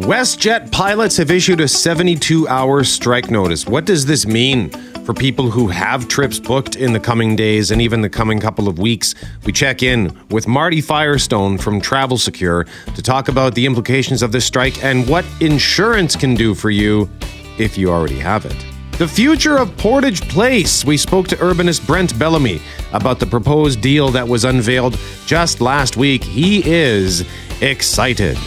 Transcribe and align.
WestJet 0.00 0.72
pilots 0.72 1.18
have 1.18 1.30
issued 1.30 1.60
a 1.60 1.68
72 1.68 2.48
hour 2.48 2.82
strike 2.84 3.30
notice. 3.30 3.66
What 3.66 3.84
does 3.84 4.06
this 4.06 4.26
mean 4.26 4.70
for 5.04 5.12
people 5.12 5.50
who 5.50 5.68
have 5.68 6.08
trips 6.08 6.38
booked 6.38 6.74
in 6.74 6.94
the 6.94 6.98
coming 6.98 7.36
days 7.36 7.70
and 7.70 7.82
even 7.82 8.00
the 8.00 8.08
coming 8.08 8.40
couple 8.40 8.66
of 8.66 8.78
weeks? 8.78 9.14
We 9.44 9.52
check 9.52 9.82
in 9.82 10.18
with 10.30 10.48
Marty 10.48 10.80
Firestone 10.80 11.58
from 11.58 11.82
Travel 11.82 12.16
Secure 12.16 12.64
to 12.94 13.02
talk 13.02 13.28
about 13.28 13.54
the 13.54 13.66
implications 13.66 14.22
of 14.22 14.32
this 14.32 14.46
strike 14.46 14.82
and 14.82 15.06
what 15.06 15.26
insurance 15.40 16.16
can 16.16 16.34
do 16.34 16.54
for 16.54 16.70
you 16.70 17.10
if 17.58 17.76
you 17.76 17.90
already 17.90 18.18
have 18.18 18.46
it. 18.46 18.56
The 18.92 19.06
future 19.06 19.58
of 19.58 19.76
Portage 19.76 20.22
Place. 20.30 20.82
We 20.82 20.96
spoke 20.96 21.28
to 21.28 21.36
urbanist 21.36 21.86
Brent 21.86 22.18
Bellamy 22.18 22.62
about 22.94 23.18
the 23.18 23.26
proposed 23.26 23.82
deal 23.82 24.08
that 24.12 24.26
was 24.26 24.46
unveiled 24.46 24.98
just 25.26 25.60
last 25.60 25.98
week. 25.98 26.24
He 26.24 26.66
is 26.66 27.26
excited. 27.60 28.38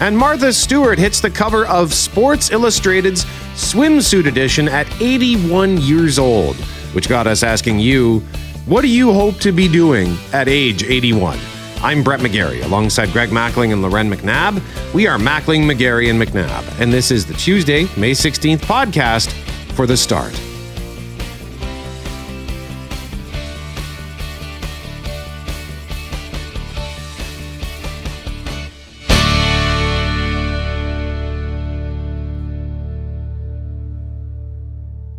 And 0.00 0.16
Martha 0.16 0.52
Stewart 0.52 0.98
hits 0.98 1.20
the 1.20 1.30
cover 1.30 1.66
of 1.66 1.92
Sports 1.92 2.50
Illustrated's 2.50 3.24
swimsuit 3.54 4.26
edition 4.26 4.68
at 4.68 4.86
81 5.00 5.78
years 5.78 6.18
old, 6.18 6.54
which 6.94 7.08
got 7.08 7.26
us 7.26 7.42
asking 7.42 7.80
you, 7.80 8.20
what 8.66 8.82
do 8.82 8.88
you 8.88 9.12
hope 9.12 9.38
to 9.40 9.50
be 9.50 9.66
doing 9.66 10.16
at 10.32 10.46
age 10.46 10.84
81? 10.84 11.38
I'm 11.80 12.02
Brett 12.04 12.20
McGarry, 12.20 12.64
alongside 12.64 13.10
Greg 13.12 13.30
Mackling 13.30 13.72
and 13.72 13.82
Loren 13.82 14.10
McNabb. 14.10 14.62
We 14.94 15.06
are 15.06 15.18
Mackling, 15.18 15.62
McGarry, 15.62 16.10
and 16.10 16.20
McNabb, 16.20 16.80
and 16.80 16.92
this 16.92 17.10
is 17.10 17.26
the 17.26 17.34
Tuesday, 17.34 17.84
May 17.96 18.12
16th 18.12 18.58
podcast 18.58 19.32
for 19.72 19.86
the 19.86 19.96
start. 19.96 20.38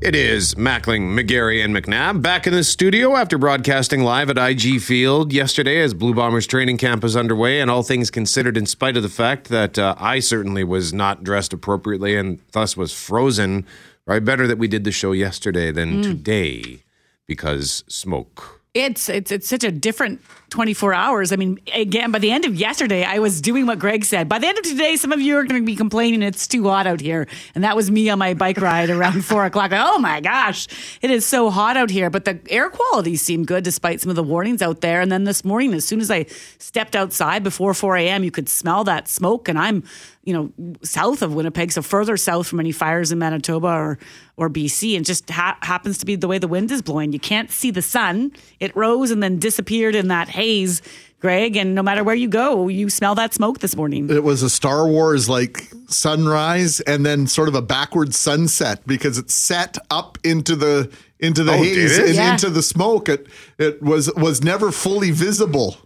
It 0.01 0.15
is 0.15 0.55
Mackling, 0.55 1.13
McGarry, 1.13 1.61
and 1.61 1.75
McNabb 1.75 2.21
back 2.21 2.47
in 2.47 2.53
the 2.53 2.63
studio 2.63 3.17
after 3.17 3.37
broadcasting 3.37 4.01
live 4.01 4.29
at 4.29 4.37
IG 4.37 4.79
Field 4.79 5.33
yesterday 5.33 5.81
as 5.81 5.93
Blue 5.93 6.13
Bombers 6.13 6.47
training 6.47 6.77
camp 6.77 7.03
is 7.03 7.17
underway. 7.17 7.59
And 7.59 7.69
all 7.69 7.83
things 7.83 8.09
considered, 8.09 8.55
in 8.55 8.65
spite 8.65 8.95
of 8.95 9.03
the 9.03 9.09
fact 9.09 9.49
that 9.49 9.77
uh, 9.77 9.95
I 9.97 10.19
certainly 10.19 10.63
was 10.63 10.93
not 10.93 11.25
dressed 11.25 11.51
appropriately 11.51 12.15
and 12.15 12.39
thus 12.53 12.77
was 12.77 12.93
frozen, 12.93 13.65
right? 14.05 14.23
Better 14.23 14.47
that 14.47 14.57
we 14.57 14.69
did 14.69 14.85
the 14.85 14.93
show 14.93 15.11
yesterday 15.11 15.69
than 15.69 16.01
today 16.01 16.83
because 17.25 17.83
smoke. 17.89 18.58
It's 18.75 19.09
it's 19.09 19.31
it's 19.31 19.49
such 19.49 19.63
a 19.63 19.71
different 19.71 20.21
24 20.51 20.93
hours. 20.93 21.31
I 21.31 21.37
mean, 21.37 21.59
again, 21.73 22.11
by 22.11 22.19
the 22.19 22.29
end 22.29 22.45
of 22.45 22.53
yesterday, 22.53 23.03
I 23.03 23.17
was 23.17 23.41
doing 23.41 23.65
what 23.65 23.79
Greg 23.79 24.05
said. 24.05 24.29
By 24.29 24.37
the 24.37 24.45
end 24.45 24.59
of 24.59 24.63
today, 24.63 24.95
some 24.95 25.11
of 25.11 25.19
you 25.19 25.37
are 25.37 25.43
going 25.43 25.59
to 25.59 25.65
be 25.65 25.75
complaining 25.75 26.21
it's 26.21 26.47
too 26.47 26.65
hot 26.65 26.85
out 26.85 27.01
here, 27.01 27.27
and 27.55 27.63
that 27.63 27.75
was 27.75 27.89
me 27.89 28.11
on 28.11 28.19
my 28.19 28.35
bike 28.35 28.61
ride 28.61 28.91
around 28.91 29.25
four 29.25 29.43
o'clock. 29.43 29.71
Oh 29.73 29.97
my 29.97 30.21
gosh, 30.21 30.67
it 31.01 31.09
is 31.09 31.25
so 31.25 31.49
hot 31.49 31.77
out 31.77 31.89
here. 31.89 32.11
But 32.11 32.25
the 32.25 32.39
air 32.47 32.69
quality 32.69 33.15
seemed 33.15 33.47
good 33.47 33.63
despite 33.63 34.01
some 34.01 34.11
of 34.11 34.15
the 34.15 34.23
warnings 34.23 34.61
out 34.61 34.81
there. 34.81 35.01
And 35.01 35.11
then 35.11 35.23
this 35.23 35.43
morning, 35.43 35.73
as 35.73 35.83
soon 35.83 35.99
as 35.99 36.11
I 36.11 36.27
stepped 36.59 36.95
outside 36.95 37.41
before 37.41 37.73
4 37.73 37.97
a.m., 37.97 38.23
you 38.23 38.29
could 38.29 38.47
smell 38.47 38.83
that 38.83 39.07
smoke, 39.07 39.49
and 39.49 39.57
I'm 39.57 39.83
you 40.23 40.33
know, 40.33 40.75
south 40.83 41.21
of 41.21 41.33
Winnipeg, 41.33 41.71
so 41.71 41.81
further 41.81 42.17
south 42.17 42.47
from 42.47 42.59
any 42.59 42.71
fires 42.71 43.11
in 43.11 43.19
Manitoba 43.19 43.67
or 43.67 43.99
or 44.37 44.49
BC, 44.49 44.95
and 44.95 45.05
just 45.05 45.29
ha- 45.29 45.57
happens 45.61 45.97
to 45.99 46.05
be 46.05 46.15
the 46.15 46.27
way 46.27 46.37
the 46.37 46.47
wind 46.47 46.71
is 46.71 46.81
blowing. 46.81 47.13
You 47.13 47.19
can't 47.19 47.49
see 47.51 47.71
the 47.71 47.81
sun; 47.81 48.31
it 48.59 48.75
rose 48.75 49.11
and 49.11 49.23
then 49.23 49.39
disappeared 49.39 49.95
in 49.95 50.09
that 50.09 50.27
haze, 50.29 50.81
Greg. 51.19 51.55
And 51.55 51.73
no 51.73 51.81
matter 51.81 52.03
where 52.03 52.15
you 52.15 52.27
go, 52.27 52.67
you 52.67 52.89
smell 52.89 53.15
that 53.15 53.33
smoke 53.33 53.59
this 53.59 53.75
morning. 53.75 54.09
It 54.09 54.23
was 54.23 54.43
a 54.43 54.49
Star 54.49 54.87
Wars 54.87 55.27
like 55.29 55.71
sunrise 55.87 56.79
and 56.81 57.05
then 57.05 57.27
sort 57.27 57.47
of 57.47 57.55
a 57.55 57.61
backward 57.61 58.13
sunset 58.13 58.81
because 58.85 59.17
it 59.17 59.29
set 59.31 59.77
up 59.89 60.17
into 60.23 60.55
the 60.55 60.91
into 61.19 61.43
the 61.43 61.53
Oh, 61.53 61.57
haze 61.57 61.97
and 61.97 62.15
Yeah. 62.15 62.31
into 62.33 62.49
the 62.49 62.61
smoke. 62.63 63.09
It 63.09 63.27
it 63.57 63.81
was 63.81 64.11
was 64.15 64.43
never 64.43 64.71
fully 64.71 65.11
visible. 65.11 65.77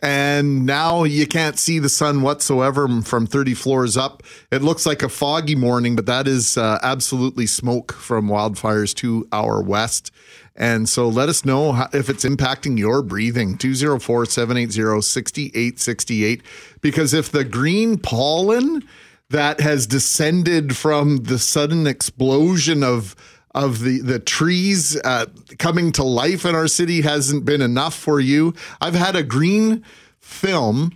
And 0.00 0.64
now 0.64 1.02
you 1.04 1.26
can't 1.26 1.58
see 1.58 1.78
the 1.80 1.88
sun 1.88 2.22
whatsoever 2.22 2.86
from 3.02 3.26
30 3.26 3.54
floors 3.54 3.96
up. 3.96 4.22
It 4.52 4.62
looks 4.62 4.86
like 4.86 5.02
a 5.02 5.08
foggy 5.08 5.56
morning, 5.56 5.96
but 5.96 6.06
that 6.06 6.28
is 6.28 6.56
uh, 6.56 6.78
absolutely 6.82 7.46
smoke 7.46 7.92
from 7.92 8.28
wildfires 8.28 8.94
to 8.96 9.26
our 9.32 9.60
west. 9.60 10.12
And 10.54 10.88
so 10.88 11.08
let 11.08 11.28
us 11.28 11.44
know 11.44 11.86
if 11.92 12.08
it's 12.08 12.24
impacting 12.24 12.78
your 12.78 13.02
breathing. 13.02 13.56
204 13.56 14.26
780 14.26 15.00
6868. 15.00 16.42
Because 16.80 17.14
if 17.14 17.30
the 17.30 17.44
green 17.44 17.98
pollen 17.98 18.84
that 19.30 19.60
has 19.60 19.86
descended 19.86 20.76
from 20.76 21.18
the 21.18 21.38
sudden 21.38 21.86
explosion 21.86 22.82
of 22.82 23.14
of 23.54 23.80
the 23.80 24.00
the 24.00 24.18
trees 24.18 25.00
uh, 25.04 25.26
coming 25.58 25.92
to 25.92 26.02
life 26.02 26.44
in 26.44 26.54
our 26.54 26.68
city 26.68 27.00
hasn't 27.00 27.44
been 27.44 27.62
enough 27.62 27.94
for 27.94 28.20
you. 28.20 28.54
I've 28.80 28.94
had 28.94 29.16
a 29.16 29.22
green 29.22 29.84
film 30.20 30.92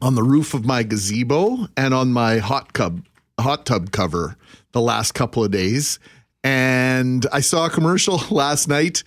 on 0.00 0.14
the 0.14 0.22
roof 0.22 0.54
of 0.54 0.64
my 0.64 0.82
gazebo 0.82 1.68
and 1.76 1.92
on 1.94 2.12
my 2.12 2.38
hot 2.38 2.72
tub 2.74 3.04
hot 3.40 3.66
tub 3.66 3.90
cover 3.90 4.36
the 4.72 4.80
last 4.80 5.12
couple 5.12 5.44
of 5.44 5.50
days. 5.50 5.98
And 6.44 7.26
I 7.32 7.40
saw 7.40 7.66
a 7.66 7.70
commercial 7.70 8.20
last 8.30 8.68
night 8.68 9.02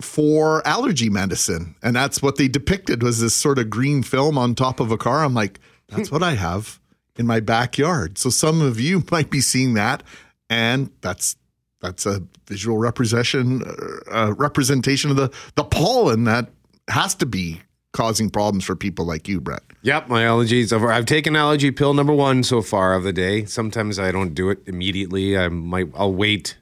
for 0.00 0.66
allergy 0.66 1.10
medicine. 1.10 1.74
And 1.82 1.94
that's 1.94 2.22
what 2.22 2.36
they 2.36 2.48
depicted 2.48 3.02
was 3.02 3.20
this 3.20 3.34
sort 3.34 3.58
of 3.58 3.68
green 3.68 4.02
film 4.02 4.38
on 4.38 4.54
top 4.54 4.80
of 4.80 4.90
a 4.90 4.96
car. 4.96 5.22
I'm 5.24 5.34
like, 5.34 5.60
that's 5.88 6.10
what 6.10 6.22
I 6.22 6.32
have 6.34 6.80
in 7.16 7.26
my 7.26 7.40
backyard. 7.40 8.16
So 8.16 8.30
some 8.30 8.62
of 8.62 8.80
you 8.80 9.04
might 9.10 9.30
be 9.30 9.40
seeing 9.40 9.74
that. 9.74 10.02
And 10.48 10.90
that's 11.00 11.36
that's 11.80 12.06
a 12.06 12.22
visual 12.46 12.78
representation 12.78 13.62
uh, 14.12 14.34
representation 14.36 15.10
of 15.10 15.16
the 15.16 15.30
the 15.56 15.64
pollen 15.64 16.24
that 16.24 16.50
has 16.88 17.14
to 17.16 17.26
be 17.26 17.60
causing 17.92 18.30
problems 18.30 18.64
for 18.64 18.76
people 18.76 19.04
like 19.04 19.26
you, 19.28 19.40
Brett. 19.40 19.62
Yep, 19.82 20.08
my 20.08 20.22
allergies 20.22 20.72
over. 20.72 20.92
I've 20.92 21.06
taken 21.06 21.34
allergy 21.34 21.70
pill 21.70 21.94
number 21.94 22.12
one 22.12 22.42
so 22.42 22.62
far 22.62 22.94
of 22.94 23.02
the 23.02 23.12
day. 23.12 23.44
Sometimes 23.44 23.98
I 23.98 24.12
don't 24.12 24.34
do 24.34 24.50
it 24.50 24.58
immediately. 24.66 25.38
I 25.38 25.48
might. 25.48 25.88
I'll 25.94 26.12
wait 26.12 26.56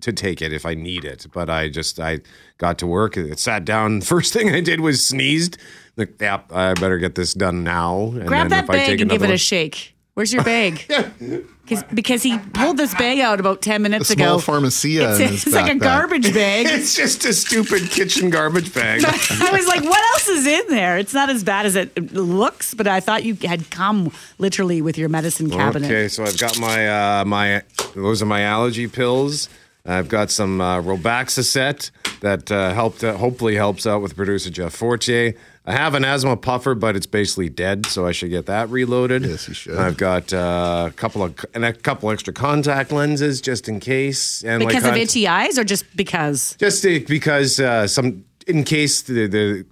to 0.00 0.12
take 0.12 0.42
it 0.42 0.52
if 0.52 0.64
I 0.66 0.74
need 0.74 1.04
it. 1.04 1.26
But 1.32 1.50
I 1.50 1.68
just 1.68 2.00
I 2.00 2.20
got 2.58 2.78
to 2.78 2.86
work. 2.86 3.16
It 3.16 3.38
sat 3.38 3.64
down. 3.64 4.00
First 4.02 4.32
thing 4.32 4.52
I 4.54 4.60
did 4.60 4.80
was 4.80 5.04
sneezed. 5.04 5.58
Like, 5.96 6.20
yep, 6.20 6.52
I 6.52 6.74
better 6.74 6.98
get 6.98 7.14
this 7.14 7.34
done 7.34 7.64
now. 7.64 8.12
And 8.12 8.26
Grab 8.26 8.48
then 8.48 8.66
that 8.66 8.66
bag 8.66 9.00
and 9.00 9.10
give 9.10 9.22
it 9.22 9.24
another 9.24 9.34
a 9.34 9.38
shake. 9.38 9.96
Where's 10.14 10.32
your 10.32 10.44
bag? 10.44 10.84
Because 11.68 11.84
because 11.92 12.22
he 12.22 12.38
pulled 12.38 12.76
this 12.78 12.94
bag 12.94 13.18
out 13.20 13.40
about 13.40 13.60
ten 13.60 13.82
minutes 13.82 14.08
A 14.10 14.14
small 14.14 14.36
ago. 14.36 14.38
pharmacia. 14.40 15.10
It's, 15.10 15.20
in 15.20 15.26
a- 15.26 15.28
his 15.30 15.46
it's 15.46 15.54
like 15.54 15.70
a 15.70 15.74
garbage 15.78 16.32
bag. 16.32 16.66
It's 16.78 16.94
just 16.94 17.24
a 17.24 17.32
stupid 17.32 17.90
kitchen 17.90 18.30
garbage 18.30 18.72
bag. 18.72 19.02
I 19.06 19.50
was 19.52 19.66
like, 19.66 19.82
what 19.84 20.00
else 20.14 20.28
is 20.28 20.46
in 20.46 20.68
there? 20.68 20.96
It's 20.98 21.12
not 21.12 21.28
as 21.28 21.44
bad 21.44 21.66
as 21.66 21.76
it 21.76 22.12
looks, 22.14 22.72
but 22.74 22.86
I 22.86 23.00
thought 23.00 23.24
you 23.24 23.34
had 23.42 23.70
come 23.70 24.12
literally 24.38 24.80
with 24.80 24.96
your 24.96 25.08
medicine 25.08 25.50
cabinet. 25.50 25.86
Okay, 25.86 26.08
so 26.08 26.24
I've 26.24 26.38
got 26.38 26.58
my 26.58 27.20
uh, 27.20 27.24
my 27.24 27.62
those 27.94 28.22
are 28.22 28.26
my 28.26 28.42
allergy 28.42 28.86
pills. 28.86 29.48
I've 29.84 30.08
got 30.08 30.30
some 30.30 30.60
uh, 30.60 30.82
Robaxacet 30.82 31.90
that 32.20 32.50
uh, 32.52 32.72
helped 32.74 33.02
uh, 33.04 33.16
hopefully 33.16 33.56
helps 33.56 33.86
out 33.86 34.02
with 34.02 34.16
producer 34.16 34.50
Jeff 34.50 34.74
Fortier. 34.74 35.34
I 35.68 35.72
have 35.72 35.92
an 35.94 36.02
asthma 36.02 36.38
puffer, 36.38 36.74
but 36.74 36.96
it's 36.96 37.04
basically 37.04 37.50
dead, 37.50 37.84
so 37.84 38.06
I 38.06 38.12
should 38.12 38.30
get 38.30 38.46
that 38.46 38.70
reloaded. 38.70 39.26
Yes, 39.26 39.48
you 39.48 39.54
should. 39.54 39.76
I've 39.76 39.98
got 39.98 40.32
uh, 40.32 40.86
a 40.88 40.92
couple 40.92 41.22
of 41.22 41.44
and 41.52 41.62
a 41.62 41.74
couple 41.74 42.10
extra 42.10 42.32
contact 42.32 42.90
lenses 42.90 43.42
just 43.42 43.68
in 43.68 43.78
case. 43.78 44.42
And 44.42 44.60
Because 44.60 44.76
like 44.76 44.84
of 44.84 44.90
con- 44.92 44.98
itchy 44.98 45.28
eyes 45.28 45.58
or 45.58 45.64
just 45.64 45.84
because? 45.94 46.56
just 46.58 46.82
because 46.82 47.60
uh, 47.60 47.86
some 47.86 48.24
in 48.46 48.64
case 48.64 49.02
the 49.02 49.26
the 49.26 49.66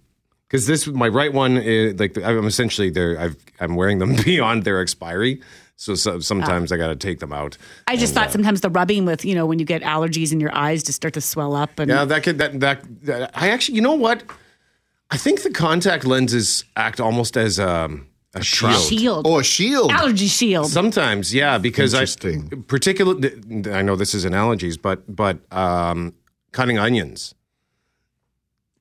because 0.46 0.66
this 0.66 0.87
my 0.87 1.08
right 1.08 1.32
one 1.32 1.56
is 1.56 1.99
like 1.99 2.22
I'm 2.22 2.44
essentially 2.46 2.90
there 2.90 3.19
I've 3.19 3.37
I'm 3.58 3.75
wearing 3.75 3.99
them 3.99 4.16
beyond 4.25 4.64
their 4.64 4.81
expiry. 4.81 5.40
So, 5.78 5.94
so 5.94 6.20
sometimes 6.20 6.72
I 6.72 6.78
got 6.78 6.88
to 6.88 6.96
take 6.96 7.20
them 7.20 7.34
out. 7.34 7.58
I 7.87 7.96
just 7.96 8.16
uh, 8.16 8.20
thought 8.20 8.32
sometimes 8.32 8.62
the 8.62 8.70
rubbing 8.70 9.04
with, 9.04 9.26
you 9.26 9.34
know, 9.34 9.44
when 9.44 9.58
you 9.58 9.66
get 9.66 9.82
allergies 9.82 10.32
in 10.32 10.40
your 10.40 10.54
eyes 10.54 10.82
just 10.82 10.96
start 10.96 11.12
to 11.14 11.20
swell 11.20 11.54
up. 11.54 11.78
And 11.78 11.90
Yeah, 11.90 12.06
that 12.06 12.22
could 12.22 12.38
that, 12.38 12.60
that 12.60 12.82
that 13.04 13.31
I 13.34 13.49
actually 13.50 13.76
you 13.76 13.82
know 13.82 13.94
what? 13.94 14.22
I 15.11 15.17
think 15.17 15.43
the 15.43 15.50
contact 15.50 16.05
lenses 16.05 16.64
act 16.76 17.00
almost 17.00 17.37
as 17.37 17.61
um, 17.61 18.08
a 18.35 18.43
shield. 18.43 18.82
shield. 18.82 19.26
Oh, 19.26 19.38
a 19.38 19.44
shield. 19.44 19.93
Allergy 19.93 20.26
shield. 20.26 20.69
Sometimes, 20.69 21.32
yeah, 21.32 21.58
because 21.58 21.94
I 21.94 22.06
particularly 22.67 23.70
I 23.73 23.82
know 23.82 23.97
this 23.97 24.14
isn't 24.14 24.35
allergies, 24.35 24.81
but 24.81 25.03
but 25.14 25.38
um, 25.53 26.12
cutting 26.53 26.79
onions 26.79 27.35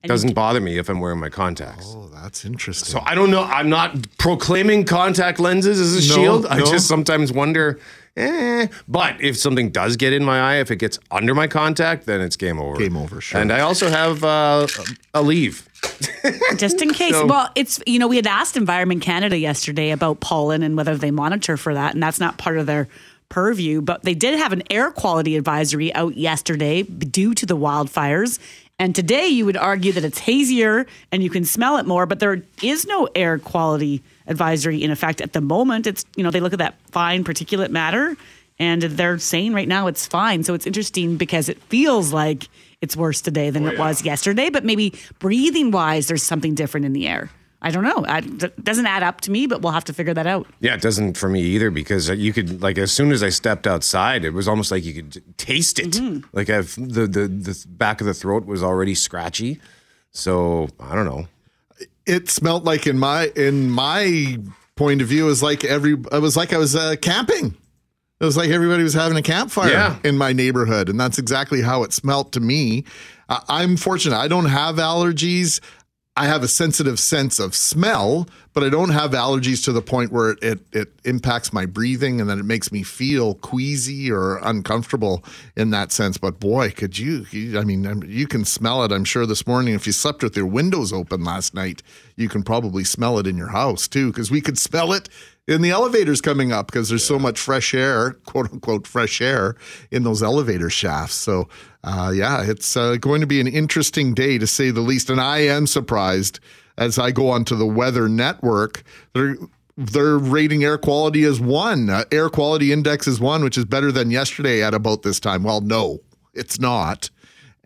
And 0.02 0.10
doesn't 0.10 0.34
bother 0.34 0.60
me 0.60 0.78
if 0.78 0.90
I'm 0.90 1.00
wearing 1.00 1.20
my 1.20 1.30
contacts. 1.30 1.86
Oh, 1.90 2.10
that's 2.14 2.44
interesting. 2.44 2.92
So 2.92 3.02
I 3.06 3.14
don't 3.16 3.30
know. 3.32 3.44
I'm 3.44 3.70
not 3.70 4.18
proclaiming 4.18 4.86
contact 4.86 5.40
lenses 5.40 5.80
as 5.80 6.06
a 6.06 6.10
No, 6.10 6.16
shield. 6.16 6.46
I 6.48 6.60
just 6.60 6.88
sometimes 6.88 7.32
wonder 7.32 7.80
eh. 8.16 8.68
But 8.88 9.22
if 9.22 9.38
something 9.38 9.70
does 9.70 9.96
get 9.96 10.14
in 10.14 10.24
my 10.24 10.40
eye, 10.40 10.56
if 10.60 10.72
it 10.72 10.78
gets 10.78 11.00
under 11.12 11.36
my 11.36 11.48
contact, 11.48 12.06
then 12.06 12.22
it's 12.22 12.36
game 12.36 12.60
over. 12.60 12.78
Game 12.78 12.98
over, 12.98 13.22
sure. 13.22 13.40
And 13.42 13.52
I 13.52 13.62
also 13.62 13.90
have 13.90 14.24
uh, 14.24 14.68
a 15.14 15.22
leave. 15.22 15.68
just 16.58 16.82
in 16.82 16.92
case. 16.94 17.14
So- 17.14 17.26
well, 17.28 17.50
it's 17.56 17.82
you 17.86 18.00
know 18.00 18.08
we 18.08 18.16
had 18.16 18.28
asked 18.28 18.58
Environment 18.58 19.02
Canada 19.02 19.38
yesterday 19.38 19.92
about 19.92 20.20
pollen 20.20 20.64
and 20.64 20.76
whether 20.78 20.96
they 20.98 21.12
monitor 21.12 21.58
for 21.58 21.74
that, 21.74 21.94
and 21.94 22.02
that's 22.02 22.20
not 22.20 22.38
part 22.38 22.58
of 22.58 22.66
their 22.66 22.88
purview. 23.30 23.82
But 23.82 24.04
they 24.04 24.14
did 24.16 24.38
have 24.40 24.54
an 24.54 24.64
air 24.70 24.92
quality 24.92 25.36
advisory 25.36 25.94
out 25.94 26.16
yesterday 26.18 26.84
due 26.84 27.34
to 27.36 27.46
the 27.46 27.58
wildfires. 27.58 28.40
And 28.78 28.94
today 28.94 29.28
you 29.28 29.46
would 29.46 29.56
argue 29.56 29.94
that 29.94 30.04
it's 30.04 30.20
hazier 30.20 30.86
and 31.10 31.24
you 31.24 31.30
can 31.30 31.46
smell 31.46 31.78
it 31.78 31.86
more, 31.86 32.06
but 32.06 32.20
there 32.20 32.42
is 32.62 32.86
no 32.86 33.08
air 33.16 33.40
quality 33.40 34.04
advisory 34.28 34.84
in 34.84 34.92
effect 34.92 35.22
at 35.22 35.34
the 35.34 35.42
moment. 35.42 35.88
It's 35.88 36.06
you 36.16 36.24
know 36.24 36.32
they 36.32 36.40
look 36.40 36.54
at 36.54 36.60
that 36.60 36.76
fine 36.92 37.24
particulate 37.24 37.70
matter 37.70 38.16
and 38.60 38.82
they're 38.82 39.20
saying 39.20 39.54
right 39.54 39.68
now 39.68 39.88
it's 39.88 40.06
fine. 40.06 40.44
So 40.44 40.54
it's 40.54 40.66
interesting 40.66 41.18
because 41.18 41.50
it 41.50 41.62
feels 41.64 42.14
like 42.14 42.48
it's 42.82 42.96
worse 42.96 43.22
today 43.22 43.50
than 43.50 43.66
oh, 43.66 43.72
it 43.72 43.80
was 43.80 44.04
yesterday, 44.04 44.50
but 44.50 44.64
maybe 44.64 44.94
breathing 45.20 45.72
wise, 45.72 46.08
there's 46.08 46.24
something 46.24 46.56
different 46.56 46.86
in 46.86 46.94
the 46.94 47.08
air. 47.08 47.30
I 47.62 47.72
don't 47.72 47.84
know. 47.84 48.06
It 48.08 48.64
doesn't 48.64 48.86
add 48.86 49.02
up 49.02 49.22
to 49.22 49.32
me, 49.32 49.48
but 49.48 49.62
we'll 49.62 49.72
have 49.72 49.86
to 49.86 49.94
figure 49.94 50.14
that 50.14 50.28
out. 50.28 50.46
Yeah, 50.60 50.76
it 50.76 50.82
doesn't 50.82 51.18
for 51.18 51.30
me 51.30 51.42
either 51.42 51.72
because 51.72 52.10
uh, 52.10 52.14
you 52.14 52.32
could 52.32 52.62
like 52.62 52.78
as 52.78 52.92
soon 52.92 53.12
as 53.12 53.24
I 53.24 53.30
stepped 53.30 53.66
outside, 53.66 54.24
it 54.24 54.32
was 54.32 54.48
almost 54.48 54.72
like 54.72 54.86
you 54.86 54.94
could 54.94 55.24
taste 55.38 55.80
it. 55.80 55.94
Mm-hmm. 55.94 56.28
Like 56.32 56.50
I've 56.50 56.76
the, 56.76 57.08
the 57.08 57.28
the 57.28 57.66
back 57.70 58.02
of 58.02 58.08
the 58.08 58.14
throat 58.14 58.46
was 58.46 58.62
already 58.62 58.94
scratchy. 58.94 59.60
So 60.12 60.70
I 60.80 60.94
don't 60.94 61.06
know. 61.06 61.28
It 62.06 62.30
smelled 62.30 62.66
like 62.66 62.88
in 62.88 62.98
my 63.00 63.32
in 63.36 63.70
my 63.70 64.38
point 64.76 65.02
of 65.02 65.08
view, 65.08 65.26
it 65.26 65.30
was 65.30 65.44
like 65.44 65.64
every 65.64 65.94
it 65.94 66.22
was 66.22 66.36
like 66.38 66.54
I 66.54 66.58
was 66.58 66.76
uh, 66.76 66.96
camping. 67.02 67.56
It 68.20 68.24
was 68.26 68.38
like 68.38 68.50
everybody 68.50 68.82
was 68.84 68.94
having 68.94 69.18
a 69.18 69.22
campfire 69.22 69.72
Yeah. 69.72 69.98
in 70.04 70.18
my 70.18 70.32
neighborhood, 70.32 70.88
and 70.90 71.00
that's 71.00 71.18
exactly 71.20 71.62
how 71.62 71.84
it 71.84 71.92
smelt 71.92 72.32
to 72.34 72.40
me. 72.40 72.86
Uh, 73.28 73.42
I'm 73.50 73.76
fortunate; 73.78 74.16
I 74.18 74.28
don't 74.28 74.46
have 74.46 74.76
allergies. 74.76 75.60
I 76.18 76.28
have 76.28 76.44
a 76.44 76.48
sensitive 76.48 76.98
sense 76.98 77.40
of 77.40 77.54
smell, 77.54 78.30
but 78.54 78.64
I 78.64 78.70
don't 78.70 78.92
have 78.92 79.12
allergies 79.12 79.66
to 79.66 79.74
the 79.74 79.82
point 79.82 80.14
where 80.14 80.30
it, 80.30 80.42
it, 80.42 80.60
it 80.72 80.94
impacts 81.04 81.52
my 81.52 81.66
breathing 81.66 82.22
and 82.22 82.30
then 82.30 82.40
it 82.40 82.46
makes 82.46 82.72
me 82.72 82.84
feel 82.84 83.36
queasy 83.36 84.10
or 84.10 84.38
uncomfortable 84.38 85.26
in 85.58 85.72
that 85.72 85.92
sense. 85.92 86.18
But 86.18 86.40
boy, 86.40 86.72
could 86.72 86.98
you, 86.98 87.26
you 87.32 87.60
I 87.60 87.66
mean, 87.66 88.06
you 88.08 88.28
can 88.28 88.46
smell 88.46 88.84
it. 88.86 88.94
I'm 88.94 89.04
sure 89.04 89.26
this 89.26 89.46
morning, 89.46 89.74
if 89.74 89.86
you 89.86 89.92
slept 89.92 90.24
with 90.24 90.38
your 90.38 90.48
windows 90.48 90.94
open 90.94 91.26
last 91.26 91.54
night, 91.54 91.84
you 92.16 92.30
can 92.30 92.44
probably 92.44 92.86
smell 92.86 93.20
it 93.20 93.28
in 93.28 93.36
your 93.36 93.50
house 93.50 93.86
too, 93.86 94.10
because 94.12 94.32
we 94.32 94.40
could 94.40 94.58
smell 94.58 94.94
it 94.94 95.10
in 95.48 95.62
the 95.62 95.72
elevators 95.72 96.22
coming 96.22 96.52
up 96.52 96.68
because 96.68 96.90
there's 96.90 97.04
so 97.04 97.20
much 97.20 97.40
fresh 97.40 97.74
air, 97.74 98.14
quote 98.26 98.52
unquote, 98.52 98.88
fresh 98.88 99.22
air 99.22 99.56
in 99.92 100.04
those 100.04 100.24
elevator 100.24 100.70
shafts. 100.70 101.16
So, 101.16 101.48
uh, 101.84 102.12
yeah, 102.16 102.44
it's 102.44 102.76
uh, 102.76 102.96
going 102.98 103.22
to 103.22 103.28
be 103.28 103.40
an 103.40 103.48
interesting 103.48 104.14
day 104.14 104.38
to 104.38 104.48
say 104.48 104.72
the 104.72 104.82
least. 104.82 105.10
And 105.10 105.22
I 105.22 105.40
am 105.40 105.68
surprised 105.68 106.40
as 106.78 106.98
I 106.98 107.12
go 107.12 107.30
onto 107.30 107.56
the 107.56 107.68
Weather 107.68 108.10
Network. 108.10 108.84
They're 109.14 109.38
they're 109.78 110.18
rating 110.18 110.64
air 110.64 110.78
quality 110.78 111.26
as 111.26 111.42
one. 111.42 111.90
Uh, 111.90 112.06
air 112.10 112.30
quality 112.30 112.72
index 112.72 113.08
is 113.08 113.20
one, 113.20 113.44
which 113.44 113.58
is 113.58 113.66
better 113.66 113.92
than 113.92 114.10
yesterday 114.10 114.64
at 114.64 114.74
about 114.74 115.04
this 115.04 115.20
time. 115.20 115.44
Well, 115.44 115.60
no, 115.60 116.00
it's 116.34 116.60
not. 116.60 117.10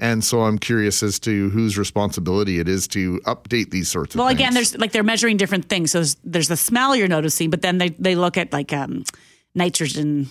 And 0.01 0.23
so 0.23 0.43
I'm 0.43 0.57
curious 0.57 1.03
as 1.03 1.19
to 1.19 1.49
whose 1.49 1.77
responsibility 1.77 2.59
it 2.59 2.69
is 2.69 2.87
to 2.89 3.19
update 3.25 3.69
these 3.71 3.91
sorts 3.91 4.15
of 4.15 4.19
Well, 4.19 4.29
things. 4.29 4.39
again, 4.39 4.53
there's 4.53 4.77
like 4.77 4.93
they're 4.93 5.03
measuring 5.03 5.35
different 5.35 5.67
things. 5.67 5.91
So 5.91 5.99
there's, 5.99 6.15
there's 6.23 6.47
the 6.47 6.57
smell 6.57 6.95
you're 6.95 7.09
noticing, 7.09 7.49
but 7.49 7.61
then 7.61 7.79
they, 7.79 7.89
they 7.89 8.15
look 8.15 8.37
at 8.37 8.53
like 8.53 8.71
um, 8.71 9.03
nitrogen 9.55 10.27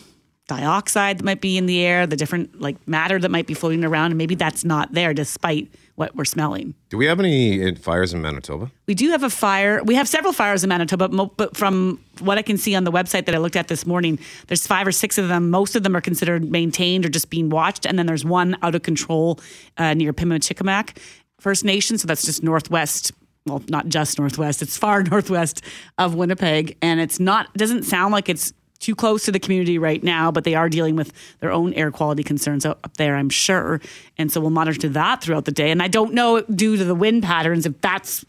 dioxide 0.46 1.18
that 1.18 1.24
might 1.24 1.42
be 1.42 1.58
in 1.58 1.66
the 1.66 1.84
air, 1.84 2.06
the 2.06 2.16
different 2.16 2.58
like 2.58 2.76
matter 2.88 3.18
that 3.18 3.30
might 3.30 3.46
be 3.46 3.52
floating 3.52 3.84
around, 3.84 4.12
and 4.12 4.18
maybe 4.18 4.34
that's 4.34 4.64
not 4.64 4.92
there 4.92 5.12
despite 5.12 5.68
what 5.98 6.14
we're 6.14 6.24
smelling. 6.24 6.74
Do 6.90 6.96
we 6.96 7.06
have 7.06 7.18
any 7.18 7.62
uh, 7.64 7.74
fires 7.74 8.14
in 8.14 8.22
Manitoba? 8.22 8.70
We 8.86 8.94
do 8.94 9.10
have 9.10 9.24
a 9.24 9.30
fire. 9.30 9.82
We 9.82 9.96
have 9.96 10.06
several 10.06 10.32
fires 10.32 10.62
in 10.62 10.68
Manitoba, 10.68 11.08
but 11.08 11.56
from 11.56 12.00
what 12.20 12.38
I 12.38 12.42
can 12.42 12.56
see 12.56 12.76
on 12.76 12.84
the 12.84 12.92
website 12.92 13.26
that 13.26 13.34
I 13.34 13.38
looked 13.38 13.56
at 13.56 13.66
this 13.66 13.84
morning, 13.84 14.20
there's 14.46 14.64
five 14.64 14.86
or 14.86 14.92
six 14.92 15.18
of 15.18 15.26
them. 15.26 15.50
Most 15.50 15.74
of 15.74 15.82
them 15.82 15.96
are 15.96 16.00
considered 16.00 16.48
maintained 16.48 17.04
or 17.04 17.08
just 17.08 17.30
being 17.30 17.50
watched, 17.50 17.84
and 17.84 17.98
then 17.98 18.06
there's 18.06 18.24
one 18.24 18.56
out 18.62 18.76
of 18.76 18.82
control 18.82 19.40
uh, 19.76 19.92
near 19.94 20.12
Pimicikamak 20.12 20.96
First 21.40 21.64
Nation. 21.64 21.98
So 21.98 22.06
that's 22.06 22.24
just 22.24 22.44
northwest. 22.44 23.10
Well, 23.46 23.62
not 23.68 23.88
just 23.88 24.20
northwest. 24.20 24.62
It's 24.62 24.76
far 24.76 25.02
northwest 25.10 25.62
of 25.98 26.14
Winnipeg, 26.14 26.76
and 26.80 27.00
it's 27.00 27.18
not. 27.18 27.52
Doesn't 27.54 27.82
sound 27.82 28.12
like 28.12 28.28
it's 28.28 28.52
too 28.80 28.94
close 28.94 29.24
to 29.24 29.32
the 29.32 29.40
community 29.40 29.78
right 29.78 30.02
now, 30.02 30.30
but 30.30 30.44
they 30.44 30.54
are 30.54 30.68
dealing 30.68 30.96
with 30.96 31.12
their 31.40 31.50
own 31.50 31.72
air 31.74 31.90
quality 31.90 32.22
concerns 32.22 32.64
up 32.64 32.96
there, 32.96 33.16
I'm 33.16 33.30
sure. 33.30 33.80
And 34.16 34.30
so 34.30 34.40
we'll 34.40 34.50
monitor 34.50 34.88
that 34.88 35.22
throughout 35.22 35.46
the 35.46 35.52
day. 35.52 35.70
And 35.70 35.82
I 35.82 35.88
don't 35.88 36.14
know 36.14 36.42
due 36.42 36.76
to 36.76 36.84
the 36.84 36.94
wind 36.94 37.22
patterns 37.22 37.66
if 37.66 37.80
that's 37.80 38.24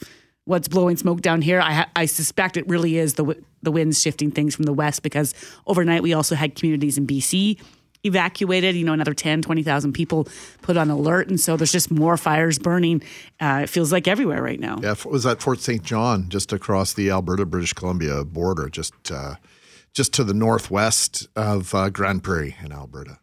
what's 0.45 0.67
blowing 0.67 0.97
smoke 0.97 1.21
down 1.21 1.41
here. 1.41 1.61
I, 1.61 1.85
I 1.95 2.05
suspect 2.05 2.57
it 2.57 2.67
really 2.67 2.97
is 2.97 3.13
the 3.13 3.35
the 3.61 3.71
winds 3.71 4.01
shifting 4.01 4.31
things 4.31 4.55
from 4.55 4.63
the 4.63 4.73
west 4.73 5.03
because 5.03 5.33
overnight 5.67 6.01
we 6.01 6.13
also 6.13 6.33
had 6.33 6.55
communities 6.55 6.97
in 6.97 7.05
BC 7.05 7.59
evacuated. 8.03 8.75
You 8.75 8.85
know, 8.85 8.93
another 8.93 9.13
10, 9.13 9.41
20,000 9.41 9.93
people 9.93 10.27
put 10.61 10.77
on 10.77 10.89
alert, 10.89 11.27
and 11.29 11.39
so 11.39 11.57
there's 11.57 11.71
just 11.71 11.91
more 11.91 12.17
fires 12.17 12.57
burning. 12.57 13.03
Uh, 13.39 13.61
it 13.63 13.69
feels 13.69 13.91
like 13.91 14.07
everywhere 14.07 14.41
right 14.41 14.59
now. 14.59 14.77
Yeah, 14.81 14.93
it 14.93 15.05
was 15.05 15.25
at 15.25 15.41
Fort 15.41 15.59
St. 15.59 15.83
John, 15.83 16.29
just 16.29 16.53
across 16.53 16.93
the 16.93 17.09
Alberta 17.09 17.45
British 17.45 17.73
Columbia 17.73 18.23
border, 18.23 18.69
just 18.69 18.93
uh, 19.11 19.35
just 19.93 20.13
to 20.13 20.23
the 20.23 20.33
northwest 20.33 21.27
of 21.35 21.73
uh, 21.73 21.89
Grande 21.89 22.23
Prairie 22.23 22.55
in 22.63 22.71
Alberta. 22.71 23.19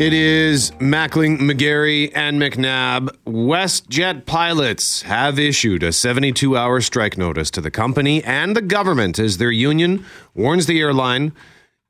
It 0.00 0.14
is 0.14 0.70
Mackling, 0.78 1.40
McGarry, 1.40 2.10
and 2.14 2.40
McNabb. 2.40 3.10
WestJet 3.26 4.24
pilots 4.24 5.02
have 5.02 5.38
issued 5.38 5.82
a 5.82 5.92
72 5.92 6.56
hour 6.56 6.80
strike 6.80 7.18
notice 7.18 7.50
to 7.50 7.60
the 7.60 7.70
company 7.70 8.24
and 8.24 8.56
the 8.56 8.62
government 8.62 9.18
as 9.18 9.36
their 9.36 9.50
union 9.50 10.06
warns 10.34 10.64
the 10.64 10.80
airline 10.80 11.34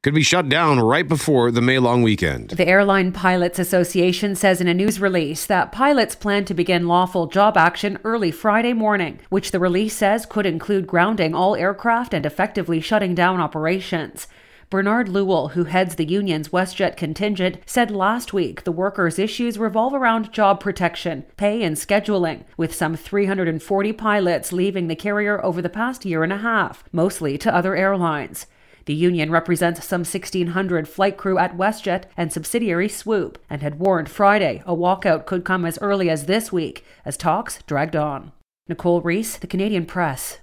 could 0.03 0.15
be 0.15 0.23
shut 0.23 0.49
down 0.49 0.81
right 0.81 1.07
before 1.07 1.51
the 1.51 1.61
May 1.61 1.79
long 1.79 2.03
weekend. 2.03 2.51
The 2.51 2.67
Airline 2.67 3.13
Pilots 3.13 3.59
Association 3.59 4.35
says 4.35 4.59
in 4.59 4.67
a 4.67 4.73
news 4.73 4.99
release 4.99 5.45
that 5.45 5.73
pilots 5.73 6.15
plan 6.15 6.47
to 6.47 6.55
begin 6.55 6.89
lawful 6.89 7.27
job 7.27 7.59
action 7.59 7.99
early 8.03 8.31
Friday 8.31 8.73
morning, 8.73 9.21
which 9.29 9.51
the 9.51 9.61
release 9.61 9.95
says 9.95 10.25
could 10.25 10.47
include 10.47 10.87
grounding 10.87 11.35
all 11.35 11.55
aircraft 11.55 12.15
and 12.15 12.25
effectively 12.25 12.81
shutting 12.81 13.15
down 13.15 13.41
operations. 13.41 14.27
Bernard 14.71 15.09
Lewall, 15.09 15.51
who 15.51 15.65
heads 15.65 15.97
the 15.97 16.07
union's 16.07 16.49
WestJet 16.49 16.97
contingent, 16.97 17.59
said 17.67 17.91
last 17.91 18.33
week 18.33 18.65
the 18.65 18.73
workers' 18.73 19.19
issues 19.19 19.59
revolve 19.59 19.93
around 19.93 20.33
job 20.33 20.61
protection, 20.61 21.27
pay, 21.37 21.63
and 21.63 21.77
scheduling, 21.77 22.45
with 22.57 22.75
some 22.75 22.97
340 22.97 23.93
pilots 23.93 24.51
leaving 24.51 24.87
the 24.87 24.97
carrier 24.97 25.45
over 25.45 25.61
the 25.61 25.69
past 25.69 26.07
year 26.07 26.23
and 26.23 26.33
a 26.33 26.39
half, 26.39 26.85
mostly 26.91 27.37
to 27.37 27.55
other 27.55 27.77
airlines. 27.77 28.47
The 28.91 28.97
union 28.97 29.31
represents 29.31 29.87
some 29.87 30.01
1,600 30.01 30.89
flight 30.89 31.17
crew 31.17 31.39
at 31.39 31.57
WestJet 31.57 32.07
and 32.17 32.33
subsidiary 32.33 32.89
Swoop 32.89 33.39
and 33.49 33.63
had 33.63 33.79
warned 33.79 34.09
Friday 34.09 34.65
a 34.67 34.75
walkout 34.75 35.27
could 35.27 35.45
come 35.45 35.65
as 35.65 35.79
early 35.81 36.11
as 36.11 36.27
this 36.27 36.51
week 36.51 36.85
as 37.05 37.17
talks 37.17 37.63
dragged 37.69 37.95
on. 37.95 38.33
Nicole 38.67 39.01
Reese, 39.01 39.37
The 39.37 39.47
Canadian 39.47 39.87
Press. 39.87 40.41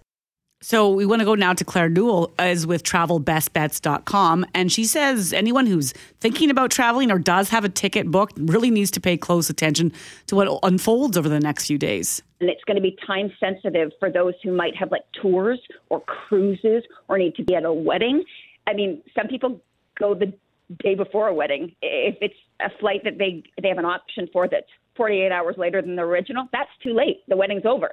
So 0.62 0.90
we 0.90 1.06
want 1.06 1.20
to 1.20 1.26
go 1.26 1.36
now 1.36 1.54
to 1.54 1.64
Claire 1.64 1.88
Newell 1.88 2.34
as 2.40 2.66
with 2.66 2.82
travelbestbets.com. 2.84 4.46
And 4.56 4.72
she 4.72 4.86
says 4.86 5.32
anyone 5.32 5.68
who's 5.68 5.94
thinking 6.20 6.50
about 6.50 6.72
traveling 6.72 7.12
or 7.12 7.20
does 7.20 7.50
have 7.50 7.64
a 7.64 7.70
ticket 7.70 8.10
booked 8.10 8.34
really 8.38 8.72
needs 8.72 8.90
to 8.92 9.00
pay 9.00 9.18
close 9.18 9.52
attention 9.52 9.94
to 10.26 10.36
what 10.36 10.48
unfolds 10.64 11.16
over 11.16 11.30
the 11.30 11.40
next 11.40 11.68
few 11.68 11.78
days. 11.78 12.24
and 12.40 12.50
it's 12.50 12.64
going 12.66 12.76
to 12.76 12.82
be 12.82 12.98
time 13.06 13.32
sensitive 13.40 13.92
for 14.00 14.12
those 14.12 14.34
who 14.44 14.52
might 14.52 14.76
have 14.76 14.92
like 14.92 15.04
tours 15.22 15.60
or 15.90 16.02
cruises 16.02 16.84
or 17.08 17.18
need 17.18 17.36
to 17.36 17.44
be 17.44 17.56
at 17.56 17.64
a 17.64 17.74
wedding. 17.74 18.24
I 18.68 18.74
mean, 18.74 19.02
some 19.16 19.28
people 19.28 19.62
go 20.00 20.14
the 20.14 20.34
day 20.84 20.96
before 20.96 21.28
a 21.28 21.34
wedding. 21.34 21.76
If 21.82 22.18
it's 22.22 22.36
a 22.60 22.70
flight 22.80 23.04
that 23.04 23.18
they 23.18 23.44
they 23.62 23.70
have 23.70 23.78
an 23.78 23.86
option 23.86 24.28
for 24.34 24.48
that's 24.48 24.68
48 24.96 25.32
hours 25.32 25.56
later 25.58 25.82
than 25.82 25.96
the 25.96 26.02
original, 26.02 26.48
that's 26.52 26.70
too 26.84 26.94
late. 26.94 27.22
The 27.28 27.38
wedding's 27.38 27.66
over. 27.66 27.92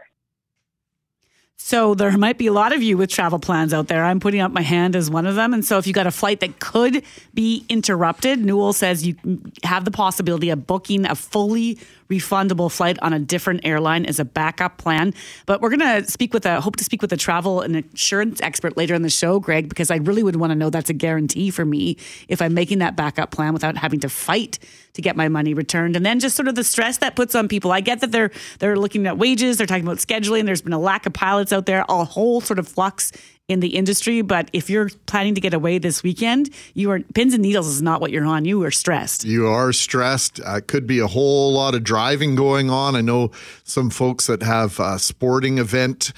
So 1.57 1.95
there 1.95 2.17
might 2.19 2.37
be 2.37 2.47
a 2.47 2.53
lot 2.53 2.75
of 2.75 2.83
you 2.83 2.97
with 2.97 3.11
travel 3.11 3.39
plans 3.39 3.73
out 3.73 3.89
there. 3.89 4.05
I'm 4.05 4.21
putting 4.21 4.41
up 4.41 4.53
my 4.53 4.61
hand 4.61 4.95
as 4.95 5.09
one 5.09 5.27
of 5.27 5.35
them. 5.35 5.55
And 5.55 5.65
so 5.65 5.79
if 5.79 5.87
you 5.87 5.93
got 5.93 6.07
a 6.07 6.11
flight 6.11 6.41
that 6.41 6.61
could 6.61 7.03
be 7.33 7.65
interrupted, 7.69 8.45
Newell 8.45 8.73
says 8.73 9.07
you 9.07 9.17
have 9.63 9.85
the 9.85 9.91
possibility 9.91 10.51
of 10.51 10.67
booking 10.67 11.07
a 11.07 11.15
fully 11.15 11.79
refundable 12.09 12.71
flight 12.71 12.99
on 13.03 13.13
a 13.13 13.19
different 13.19 13.61
airline 13.65 14.05
as 14.07 14.19
a 14.19 14.25
backup 14.25 14.79
plan. 14.79 15.15
But 15.47 15.61
we're 15.61 15.77
going 15.77 16.03
to 16.03 16.11
speak 16.11 16.35
with 16.35 16.47
a 16.47 16.61
hope 16.61 16.77
to 16.77 16.85
speak 16.85 17.03
with 17.03 17.13
a 17.13 17.17
travel 17.17 17.61
and 17.61 17.77
insurance 17.77 18.41
expert 18.41 18.77
later 18.77 18.95
in 18.95 19.03
the 19.03 19.11
show, 19.11 19.41
Greg, 19.41 19.69
because 19.69 19.91
I 19.91 19.97
really 19.97 20.23
would 20.23 20.37
want 20.37 20.51
to 20.51 20.55
know 20.55 20.71
that's 20.71 20.91
a 20.91 20.95
guarantee 20.95 21.51
for 21.51 21.65
me 21.65 21.97
if 22.29 22.43
I'm 22.43 22.55
making 22.55 22.79
that 22.79 22.97
backup 22.97 23.31
plan 23.31 23.53
without 23.53 23.77
having 23.77 24.01
to 24.01 24.09
fight 24.09 24.59
to 24.95 25.03
get 25.03 25.17
my 25.17 25.29
money 25.29 25.55
returned. 25.55 25.97
And 25.97 26.07
then 26.07 26.21
just 26.21 26.37
sort 26.37 26.49
of 26.49 26.55
the 26.55 26.65
stress 26.65 26.99
that 26.99 27.17
puts 27.17 27.35
on 27.35 27.49
people. 27.49 27.73
I 27.73 27.81
get 27.81 28.01
that 28.01 28.13
they're 28.13 28.31
they're 28.61 28.77
looking 28.77 29.07
at 29.07 29.19
wages, 29.19 29.57
they're 29.57 29.67
talking 29.67 29.85
about 29.85 29.99
scheduling. 29.99 30.47
There's 30.47 30.63
been 30.63 30.73
a 30.73 30.79
lack 30.79 31.07
of 31.07 31.13
pilots 31.13 31.53
out 31.53 31.67
there, 31.67 31.85
a 31.89 32.05
whole 32.05 32.41
sort 32.41 32.59
of 32.59 32.69
flux 32.69 33.13
in 33.49 33.61
the 33.61 33.77
industry. 33.77 34.23
But 34.23 34.49
if 34.53 34.71
you're 34.71 34.91
planning 35.07 35.35
to 35.35 35.41
get 35.41 35.55
away 35.55 35.79
this 35.79 36.03
weekend, 36.03 36.51
you 36.75 36.91
are 36.91 37.01
pins 37.15 37.35
and 37.35 37.43
needles 37.43 37.67
is 37.67 37.83
not 37.83 38.01
what 38.01 38.11
you're 38.11 38.25
on. 38.25 38.45
You 38.45 38.63
are 38.65 38.71
stressed. 38.71 39.25
You 39.25 39.49
are 39.49 39.73
stressed. 39.73 40.41
Uh, 40.45 40.61
could 40.67 40.87
be 40.87 40.99
a 40.99 41.07
whole 41.07 41.53
lot 41.53 41.75
of 41.75 41.85
driving 41.85 42.35
going 42.35 42.71
on. 42.71 42.97
I 42.97 43.01
know 43.01 43.31
some 43.65 43.91
folks 43.91 44.27
that 44.27 44.43
have 44.43 44.81
sporting 45.01 45.59
event. 45.59 46.13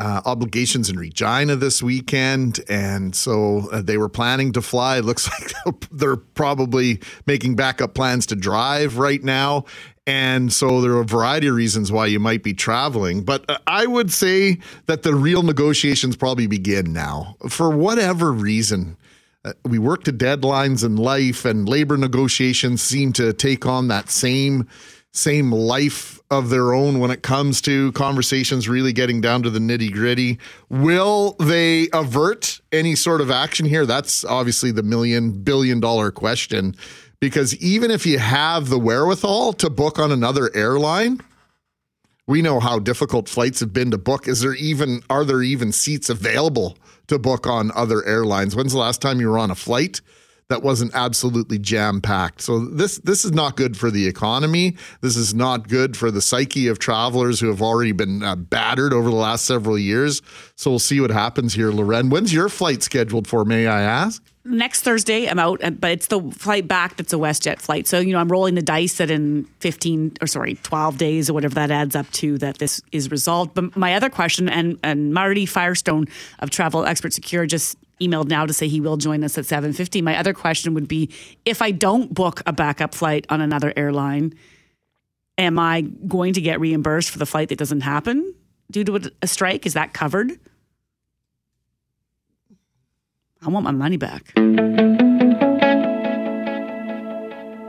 Uh, 0.00 0.22
obligations 0.26 0.88
in 0.88 0.96
Regina 0.96 1.56
this 1.56 1.82
weekend, 1.82 2.60
and 2.68 3.16
so 3.16 3.68
uh, 3.72 3.82
they 3.82 3.98
were 3.98 4.08
planning 4.08 4.52
to 4.52 4.62
fly. 4.62 4.98
It 4.98 5.04
looks 5.04 5.28
like 5.28 5.88
they're 5.90 6.14
probably 6.14 7.00
making 7.26 7.56
backup 7.56 7.94
plans 7.94 8.24
to 8.26 8.36
drive 8.36 8.96
right 8.98 9.20
now. 9.20 9.64
And 10.08 10.50
so 10.50 10.80
there 10.80 10.92
are 10.92 11.02
a 11.02 11.04
variety 11.04 11.48
of 11.48 11.54
reasons 11.54 11.92
why 11.92 12.06
you 12.06 12.18
might 12.18 12.42
be 12.42 12.54
traveling. 12.54 13.24
But 13.24 13.44
uh, 13.46 13.58
I 13.66 13.84
would 13.84 14.10
say 14.10 14.58
that 14.86 15.02
the 15.02 15.14
real 15.14 15.42
negotiations 15.42 16.16
probably 16.16 16.46
begin 16.46 16.94
now. 16.94 17.36
For 17.50 17.68
whatever 17.68 18.32
reason, 18.32 18.96
uh, 19.44 19.52
we 19.66 19.78
work 19.78 20.04
to 20.04 20.12
deadlines 20.14 20.82
in 20.82 20.96
life, 20.96 21.44
and 21.44 21.68
labor 21.68 21.98
negotiations 21.98 22.80
seem 22.80 23.12
to 23.12 23.34
take 23.34 23.66
on 23.66 23.88
that 23.88 24.08
same 24.08 24.66
same 25.12 25.52
life 25.52 26.20
of 26.30 26.48
their 26.48 26.72
own 26.72 27.00
when 27.00 27.10
it 27.10 27.22
comes 27.22 27.60
to 27.62 27.90
conversations 27.92 28.68
really 28.68 28.92
getting 28.92 29.20
down 29.20 29.42
to 29.42 29.50
the 29.50 29.58
nitty 29.58 29.92
gritty. 29.92 30.38
Will 30.70 31.32
they 31.40 31.88
avert 31.92 32.60
any 32.72 32.94
sort 32.94 33.20
of 33.20 33.30
action 33.30 33.66
here? 33.66 33.84
That's 33.84 34.24
obviously 34.24 34.70
the 34.70 34.82
million 34.82 35.32
billion 35.32 35.80
dollar 35.80 36.10
question 36.10 36.76
because 37.20 37.56
even 37.56 37.90
if 37.90 38.06
you 38.06 38.18
have 38.18 38.68
the 38.68 38.78
wherewithal 38.78 39.52
to 39.54 39.70
book 39.70 39.98
on 39.98 40.12
another 40.12 40.54
airline, 40.54 41.20
we 42.26 42.42
know 42.42 42.60
how 42.60 42.78
difficult 42.78 43.28
flights 43.28 43.60
have 43.60 43.72
been 43.72 43.90
to 43.90 43.98
book. 43.98 44.28
Is 44.28 44.40
there 44.40 44.54
even 44.54 45.02
are 45.10 45.24
there 45.24 45.42
even 45.42 45.72
seats 45.72 46.10
available 46.10 46.76
to 47.08 47.18
book 47.18 47.46
on 47.46 47.72
other 47.74 48.04
airlines? 48.04 48.54
When's 48.54 48.72
the 48.72 48.78
last 48.78 49.00
time 49.00 49.20
you 49.20 49.30
were 49.30 49.38
on 49.38 49.50
a 49.50 49.54
flight 49.54 50.00
that 50.48 50.62
wasn't 50.62 50.94
absolutely 50.94 51.58
jam 51.58 52.02
packed? 52.02 52.42
So 52.42 52.66
this 52.66 52.98
this 52.98 53.24
is 53.24 53.32
not 53.32 53.56
good 53.56 53.78
for 53.78 53.90
the 53.90 54.06
economy. 54.06 54.76
This 55.00 55.16
is 55.16 55.34
not 55.34 55.68
good 55.68 55.96
for 55.96 56.10
the 56.10 56.20
psyche 56.20 56.68
of 56.68 56.78
travelers 56.78 57.40
who 57.40 57.48
have 57.48 57.62
already 57.62 57.92
been 57.92 58.22
uh, 58.22 58.36
battered 58.36 58.92
over 58.92 59.08
the 59.08 59.16
last 59.16 59.46
several 59.46 59.78
years. 59.78 60.20
So 60.54 60.70
we'll 60.70 60.78
see 60.80 61.00
what 61.00 61.10
happens 61.10 61.54
here, 61.54 61.70
Loren. 61.72 62.10
When's 62.10 62.32
your 62.32 62.50
flight 62.50 62.82
scheduled 62.82 63.26
for? 63.26 63.46
May 63.46 63.66
I 63.66 63.80
ask? 63.80 64.22
Next 64.44 64.82
Thursday 64.82 65.26
I'm 65.26 65.38
out, 65.38 65.62
uh, 65.62 65.70
but 65.70 65.90
it's 65.90 66.06
the 66.06 66.20
flight 66.32 66.66
back 66.66 66.96
that's 66.96 67.12
a 67.12 67.16
WestJet 67.16 67.60
flight. 67.60 67.86
So 67.86 67.98
you 67.98 68.12
know 68.12 68.18
I'm 68.18 68.30
rolling 68.30 68.54
the 68.54 68.62
dice 68.62 68.98
that 68.98 69.10
in 69.10 69.44
15 69.60 70.14
or 70.20 70.26
sorry 70.26 70.54
12 70.62 70.98
days 70.98 71.30
or 71.30 71.34
whatever 71.34 71.54
that 71.54 71.70
adds 71.70 71.94
up 71.94 72.10
to 72.12 72.38
that 72.38 72.58
this 72.58 72.80
is 72.92 73.10
resolved. 73.10 73.54
But 73.54 73.76
my 73.76 73.94
other 73.94 74.10
question 74.10 74.48
and 74.48 74.78
and 74.82 75.12
Marty 75.12 75.46
Firestone 75.46 76.06
of 76.38 76.50
Travel 76.50 76.84
Expert 76.84 77.12
Secure 77.12 77.46
just 77.46 77.76
emailed 78.00 78.28
now 78.28 78.46
to 78.46 78.52
say 78.52 78.68
he 78.68 78.80
will 78.80 78.96
join 78.96 79.24
us 79.24 79.36
at 79.38 79.44
7:50. 79.44 80.02
My 80.02 80.18
other 80.18 80.32
question 80.32 80.74
would 80.74 80.88
be 80.88 81.10
if 81.44 81.62
I 81.62 81.70
don't 81.70 82.12
book 82.12 82.42
a 82.46 82.52
backup 82.52 82.94
flight 82.94 83.26
on 83.28 83.40
another 83.40 83.72
airline, 83.76 84.34
am 85.36 85.58
I 85.58 85.82
going 85.82 86.34
to 86.34 86.40
get 86.40 86.60
reimbursed 86.60 87.10
for 87.10 87.18
the 87.18 87.26
flight 87.26 87.48
that 87.48 87.58
doesn't 87.58 87.82
happen 87.82 88.34
due 88.70 88.84
to 88.84 89.10
a 89.22 89.26
strike? 89.26 89.66
Is 89.66 89.74
that 89.74 89.92
covered? 89.92 90.38
I 93.44 93.50
want 93.50 93.64
my 93.64 93.70
money 93.70 93.96
back. 93.96 94.32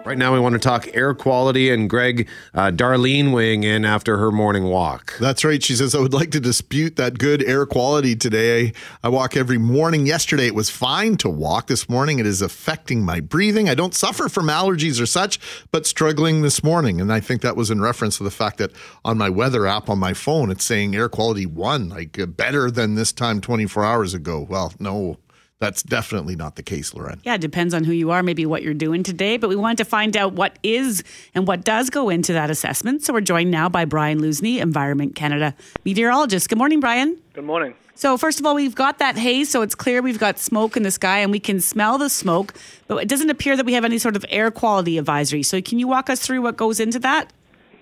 Right 0.05 0.17
now, 0.17 0.33
we 0.33 0.39
want 0.39 0.53
to 0.53 0.59
talk 0.59 0.87
air 0.95 1.13
quality 1.13 1.69
and 1.69 1.87
Greg, 1.87 2.27
uh, 2.55 2.71
Darlene 2.71 3.31
weighing 3.31 3.61
in 3.61 3.85
after 3.85 4.17
her 4.17 4.31
morning 4.31 4.63
walk. 4.63 5.15
That's 5.19 5.45
right. 5.45 5.61
She 5.61 5.75
says, 5.75 5.93
I 5.93 5.99
would 5.99 6.15
like 6.15 6.31
to 6.31 6.39
dispute 6.39 6.95
that 6.95 7.19
good 7.19 7.43
air 7.43 7.67
quality 7.67 8.15
today. 8.15 8.73
I 9.03 9.09
walk 9.09 9.37
every 9.37 9.59
morning. 9.59 10.07
Yesterday, 10.07 10.47
it 10.47 10.55
was 10.55 10.71
fine 10.71 11.15
to 11.17 11.29
walk. 11.29 11.67
This 11.67 11.87
morning, 11.87 12.17
it 12.17 12.25
is 12.25 12.41
affecting 12.41 13.03
my 13.03 13.19
breathing. 13.19 13.69
I 13.69 13.75
don't 13.75 13.93
suffer 13.93 14.27
from 14.29 14.47
allergies 14.47 14.99
or 14.99 15.05
such, 15.05 15.39
but 15.71 15.85
struggling 15.85 16.41
this 16.41 16.63
morning. 16.63 16.99
And 16.99 17.13
I 17.13 17.19
think 17.19 17.41
that 17.43 17.55
was 17.55 17.69
in 17.69 17.79
reference 17.79 18.17
to 18.17 18.23
the 18.23 18.31
fact 18.31 18.57
that 18.57 18.71
on 19.05 19.19
my 19.19 19.29
weather 19.29 19.67
app 19.67 19.89
on 19.89 19.99
my 19.99 20.15
phone, 20.15 20.49
it's 20.49 20.65
saying 20.65 20.95
air 20.95 21.09
quality 21.09 21.45
one, 21.45 21.87
like 21.87 22.17
uh, 22.17 22.25
better 22.25 22.71
than 22.71 22.95
this 22.95 23.13
time 23.13 23.41
24 23.41 23.85
hours 23.85 24.15
ago. 24.15 24.39
Well, 24.49 24.73
no, 24.79 25.17
that's 25.59 25.83
definitely 25.83 26.35
not 26.37 26.55
the 26.55 26.63
case, 26.63 26.93
Loren. 26.93 27.19
Yeah, 27.23 27.35
it 27.35 27.41
depends 27.41 27.73
on 27.73 27.83
who 27.83 27.91
you 27.91 28.11
are, 28.11 28.23
maybe 28.23 28.45
what 28.45 28.63
you're 28.63 28.73
doing 28.73 29.03
today. 29.03 29.35
But 29.37 29.49
we 29.49 29.57
wanted 29.57 29.79
to 29.79 29.85
find 29.85 30.15
out 30.15 30.33
what 30.33 30.57
is 30.63 31.03
and 31.35 31.45
what 31.47 31.65
does 31.65 31.89
go 31.89 32.09
into 32.09 32.31
that 32.33 32.49
assessment. 32.49 33.03
So 33.03 33.13
we're 33.13 33.21
joined 33.21 33.51
now 33.51 33.67
by 33.67 33.83
Brian 33.83 34.21
Lusney, 34.21 34.59
Environment 34.59 35.15
Canada 35.15 35.53
meteorologist. 35.83 36.47
Good 36.47 36.57
morning, 36.57 36.79
Brian. 36.79 37.17
Good 37.33 37.43
morning. 37.43 37.75
So, 37.93 38.17
first 38.17 38.39
of 38.39 38.45
all, 38.45 38.55
we've 38.55 38.75
got 38.75 38.99
that 38.99 39.17
haze, 39.17 39.49
so 39.49 39.61
it's 39.61 39.75
clear 39.75 40.01
we've 40.01 40.17
got 40.17 40.39
smoke 40.39 40.77
in 40.77 40.83
the 40.83 40.91
sky 40.91 41.19
and 41.19 41.33
we 41.33 41.39
can 41.39 41.59
smell 41.59 41.97
the 41.97 42.09
smoke, 42.09 42.53
but 42.87 42.95
it 43.03 43.09
doesn't 43.09 43.29
appear 43.29 43.57
that 43.57 43.65
we 43.65 43.73
have 43.73 43.83
any 43.83 43.97
sort 43.97 44.15
of 44.15 44.23
air 44.29 44.51
quality 44.51 44.97
advisory. 44.97 45.43
So, 45.43 45.61
can 45.61 45.79
you 45.79 45.87
walk 45.89 46.09
us 46.09 46.21
through 46.21 46.41
what 46.41 46.55
goes 46.55 46.79
into 46.79 46.99
that? 46.99 47.33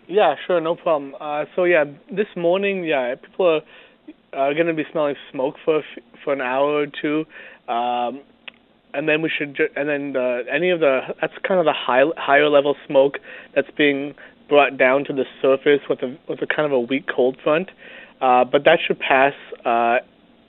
Yeah, 0.07 0.33
sure, 0.47 0.59
no 0.59 0.75
problem. 0.75 1.15
Uh, 1.21 1.45
so, 1.55 1.65
yeah, 1.65 1.83
this 2.11 2.25
morning, 2.35 2.83
yeah, 2.83 3.13
people 3.13 3.45
are, 3.45 3.61
are 4.33 4.55
going 4.55 4.65
to 4.65 4.73
be 4.73 4.85
smelling 4.91 5.17
smoke 5.31 5.57
for 5.63 5.83
for 6.23 6.33
an 6.33 6.41
hour 6.41 6.81
or 6.81 6.87
two. 6.87 7.25
Um, 7.67 8.21
and 8.93 9.07
then 9.07 9.21
we 9.21 9.29
should, 9.29 9.55
ju- 9.55 9.69
and 9.75 9.89
then 9.89 10.15
uh, 10.15 10.39
any 10.51 10.69
of 10.69 10.79
the 10.79 11.01
that's 11.21 11.33
kind 11.47 11.59
of 11.59 11.65
the 11.65 11.73
high 11.73 12.03
higher 12.17 12.49
level 12.49 12.75
smoke 12.87 13.19
that's 13.53 13.69
being 13.77 14.15
brought 14.49 14.77
down 14.77 15.03
to 15.05 15.13
the 15.13 15.25
surface 15.41 15.81
with 15.89 16.01
a 16.01 16.17
with 16.27 16.41
a 16.41 16.47
kind 16.47 16.65
of 16.65 16.71
a 16.71 16.79
weak 16.79 17.05
cold 17.13 17.37
front. 17.43 17.69
Uh, 18.21 18.43
but 18.45 18.63
that 18.63 18.79
should 18.85 18.99
pass 18.99 19.33
uh, 19.65 19.97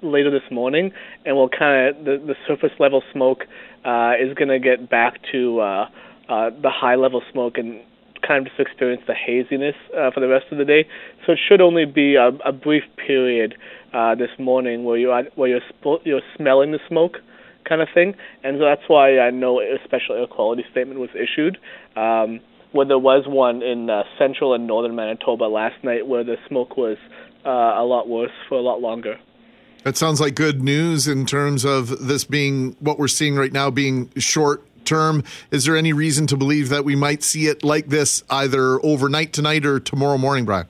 later 0.02 0.30
this 0.30 0.48
morning, 0.50 0.92
and 1.26 1.37
we'll 1.37 1.48
kind 1.48 1.96
of 1.96 2.04
the 2.04 2.22
the 2.26 2.34
surface 2.46 2.72
level 2.78 3.02
smoke 3.12 3.44
uh, 3.84 4.12
is 4.18 4.34
going 4.34 4.48
to 4.48 4.58
get 4.58 4.88
back 4.88 5.20
to 5.32 5.60
uh, 5.60 5.88
uh, 6.28 6.50
the 6.62 6.70
high 6.70 6.94
level 6.94 7.22
smoke 7.32 7.58
and 7.58 7.80
kind 8.26 8.46
of 8.46 8.52
just 8.52 8.60
experience 8.60 9.02
the 9.06 9.14
haziness 9.14 9.76
uh, 9.96 10.10
for 10.10 10.20
the 10.20 10.28
rest 10.28 10.46
of 10.50 10.58
the 10.58 10.64
day. 10.64 10.87
So 11.26 11.32
it 11.32 11.38
should 11.48 11.60
only 11.60 11.84
be 11.84 12.16
a, 12.16 12.28
a 12.44 12.52
brief 12.52 12.82
period 12.96 13.54
uh, 13.92 14.14
this 14.14 14.30
morning 14.38 14.85
where 14.85 14.97
you 14.97 15.09
where 15.35 15.49
you're 15.49 15.61
sp- 15.68 16.04
you're 16.04 16.23
smelling 16.37 16.73
the 16.73 16.80
smoke 16.88 17.18
kind 17.68 17.83
of 17.83 17.88
thing, 17.92 18.14
and 18.42 18.59
so 18.59 18.64
that's 18.64 18.88
why 18.88 19.18
I 19.18 19.30
know 19.30 19.61
a 19.61 19.78
special 19.85 20.14
air 20.16 20.26
quality 20.26 20.64
statement 20.71 21.00
was 21.00 21.11
issued. 21.14 21.59
Um, 21.97 22.40
where 22.73 22.87
there 22.87 22.99
was 22.99 23.25
one 23.26 23.62
in 23.62 23.88
uh, 23.88 24.02
central 24.18 24.52
and 24.54 24.66
northern 24.66 24.95
Manitoba 24.95 25.45
last 25.45 25.83
night, 25.83 26.07
where 26.07 26.23
the 26.23 26.37
smoke 26.49 26.76
was 26.76 26.99
uh, 27.47 27.50
a 27.50 27.85
lot 27.85 28.09
worse 28.09 28.33
for 28.49 28.57
a 28.57 28.61
lot 28.61 28.80
longer. 28.80 29.18
That 29.85 29.97
sounds 29.97 30.21
like 30.21 30.35
good 30.35 30.62
news 30.62 31.09
in 31.09 31.25
terms 31.25 31.64
of 31.64 32.07
this 32.07 32.25
being 32.25 32.76
what 32.80 32.99
we're 32.99 33.09
seeing 33.09 33.37
right 33.37 33.52
now 33.52 33.71
being 33.71 34.11
short 34.18 34.64
term. 34.85 35.23
Is 35.50 35.64
there 35.64 35.76
any 35.76 35.92
reason 35.92 36.26
to 36.28 36.37
believe 36.37 36.68
that 36.68 36.85
we 36.85 36.97
might 36.97 37.23
see 37.23 37.47
it 37.47 37.62
like 37.62 37.88
this 37.88 38.23
either 38.28 38.85
overnight 38.85 39.33
tonight 39.33 39.64
or 39.64 39.80
tomorrow 39.80 40.18
morning, 40.18 40.45
Brian? 40.45 40.66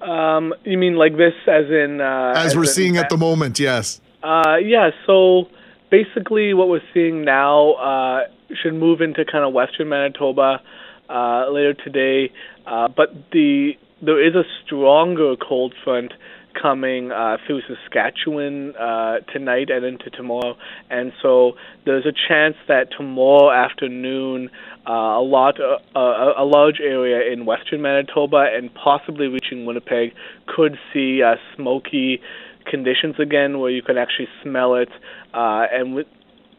Um, 0.00 0.54
you 0.64 0.78
mean 0.78 0.96
like 0.96 1.16
this, 1.16 1.34
as 1.46 1.66
in 1.66 2.00
uh, 2.00 2.34
as, 2.36 2.46
as 2.46 2.56
we're 2.56 2.62
in, 2.62 2.68
seeing 2.68 2.96
at 2.96 3.08
the 3.08 3.16
moment? 3.16 3.58
Yes. 3.58 4.00
Uh, 4.22 4.56
yeah. 4.62 4.90
So 5.06 5.48
basically, 5.90 6.54
what 6.54 6.68
we're 6.68 6.80
seeing 6.94 7.24
now 7.24 7.72
uh, 7.72 8.20
should 8.62 8.74
move 8.74 9.00
into 9.00 9.24
kind 9.24 9.44
of 9.44 9.52
western 9.52 9.88
Manitoba 9.88 10.62
uh, 11.08 11.50
later 11.50 11.74
today, 11.74 12.32
uh, 12.66 12.88
but 12.88 13.14
the 13.32 13.72
there 14.02 14.24
is 14.26 14.34
a 14.34 14.44
stronger 14.64 15.36
cold 15.36 15.74
front 15.84 16.12
coming 16.60 17.12
uh, 17.12 17.36
through 17.46 17.60
Saskatchewan 17.62 18.74
uh, 18.76 19.20
tonight 19.32 19.70
and 19.70 19.84
into 19.84 20.10
tomorrow, 20.10 20.56
and 20.88 21.12
so 21.22 21.52
there's 21.84 22.06
a 22.06 22.12
chance 22.28 22.56
that 22.68 22.88
tomorrow 22.96 23.50
afternoon 23.50 24.50
uh, 24.88 24.92
a 24.92 25.22
lot, 25.22 25.58
uh, 25.60 25.98
a, 25.98 26.42
a 26.42 26.44
large 26.44 26.80
area 26.80 27.32
in 27.32 27.46
western 27.46 27.82
Manitoba 27.82 28.46
and 28.54 28.72
possibly 28.74 29.26
reaching 29.26 29.66
Winnipeg 29.66 30.14
could 30.46 30.78
see 30.92 31.22
uh, 31.22 31.36
smoky 31.56 32.20
conditions 32.66 33.16
again, 33.18 33.58
where 33.58 33.70
you 33.70 33.82
can 33.82 33.98
actually 33.98 34.28
smell 34.42 34.74
it, 34.74 34.90
uh, 35.34 35.64
and 35.72 35.94
with 35.94 36.06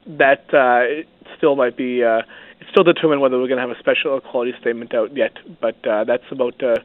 that 0.07 0.53
uh, 0.53 1.03
still 1.38 1.55
might 1.55 1.77
be. 1.77 2.03
Uh, 2.03 2.21
it's 2.60 2.69
still 2.69 2.83
determined 2.83 3.21
whether 3.21 3.39
we're 3.39 3.48
going 3.48 3.57
to 3.57 3.67
have 3.67 3.75
a 3.75 3.79
special 3.79 4.19
quality 4.21 4.53
statement 4.62 4.93
out 4.93 5.15
yet, 5.15 5.33
but 5.60 5.75
uh, 5.88 6.03
that's 6.03 6.24
about 6.31 6.62
uh, 6.63 6.75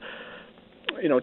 you 1.03 1.09
know 1.09 1.21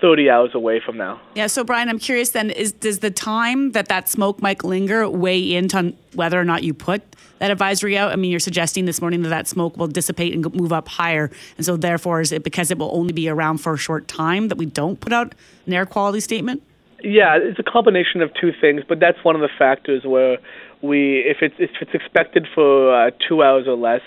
30 0.00 0.30
hours 0.30 0.50
away 0.54 0.80
from 0.84 0.96
now. 0.96 1.20
Yeah. 1.34 1.46
So, 1.46 1.64
Brian, 1.64 1.88
I'm 1.88 1.98
curious 1.98 2.30
then, 2.30 2.50
is 2.50 2.72
does 2.72 3.00
the 3.00 3.10
time 3.10 3.72
that 3.72 3.88
that 3.88 4.08
smoke 4.08 4.42
might 4.42 4.64
linger 4.64 5.08
weigh 5.08 5.54
into 5.54 5.94
whether 6.14 6.40
or 6.40 6.44
not 6.44 6.62
you 6.62 6.74
put 6.74 7.02
that 7.38 7.50
advisory 7.50 7.96
out? 7.96 8.12
I 8.12 8.16
mean, 8.16 8.30
you're 8.30 8.40
suggesting 8.40 8.84
this 8.84 9.00
morning 9.00 9.22
that 9.22 9.30
that 9.30 9.48
smoke 9.48 9.76
will 9.76 9.86
dissipate 9.86 10.34
and 10.34 10.54
move 10.54 10.72
up 10.72 10.88
higher. 10.88 11.30
And 11.56 11.64
so, 11.64 11.76
therefore, 11.76 12.20
is 12.20 12.32
it 12.32 12.44
because 12.44 12.70
it 12.70 12.78
will 12.78 12.94
only 12.94 13.12
be 13.12 13.28
around 13.28 13.58
for 13.58 13.74
a 13.74 13.78
short 13.78 14.08
time 14.08 14.48
that 14.48 14.58
we 14.58 14.66
don't 14.66 15.00
put 15.00 15.12
out 15.12 15.34
an 15.66 15.72
air 15.72 15.86
quality 15.86 16.20
statement? 16.20 16.62
Yeah, 17.02 17.38
it's 17.40 17.58
a 17.58 17.62
combination 17.62 18.22
of 18.22 18.30
two 18.40 18.52
things, 18.60 18.82
but 18.88 19.00
that's 19.00 19.22
one 19.22 19.34
of 19.34 19.42
the 19.42 19.50
factors 19.58 20.02
where 20.04 20.38
we, 20.82 21.18
if 21.20 21.38
it's 21.40 21.54
if 21.58 21.70
it's 21.80 21.94
expected 21.94 22.46
for 22.54 22.94
uh, 22.94 23.10
two 23.28 23.42
hours 23.42 23.66
or 23.66 23.76
less, 23.76 24.00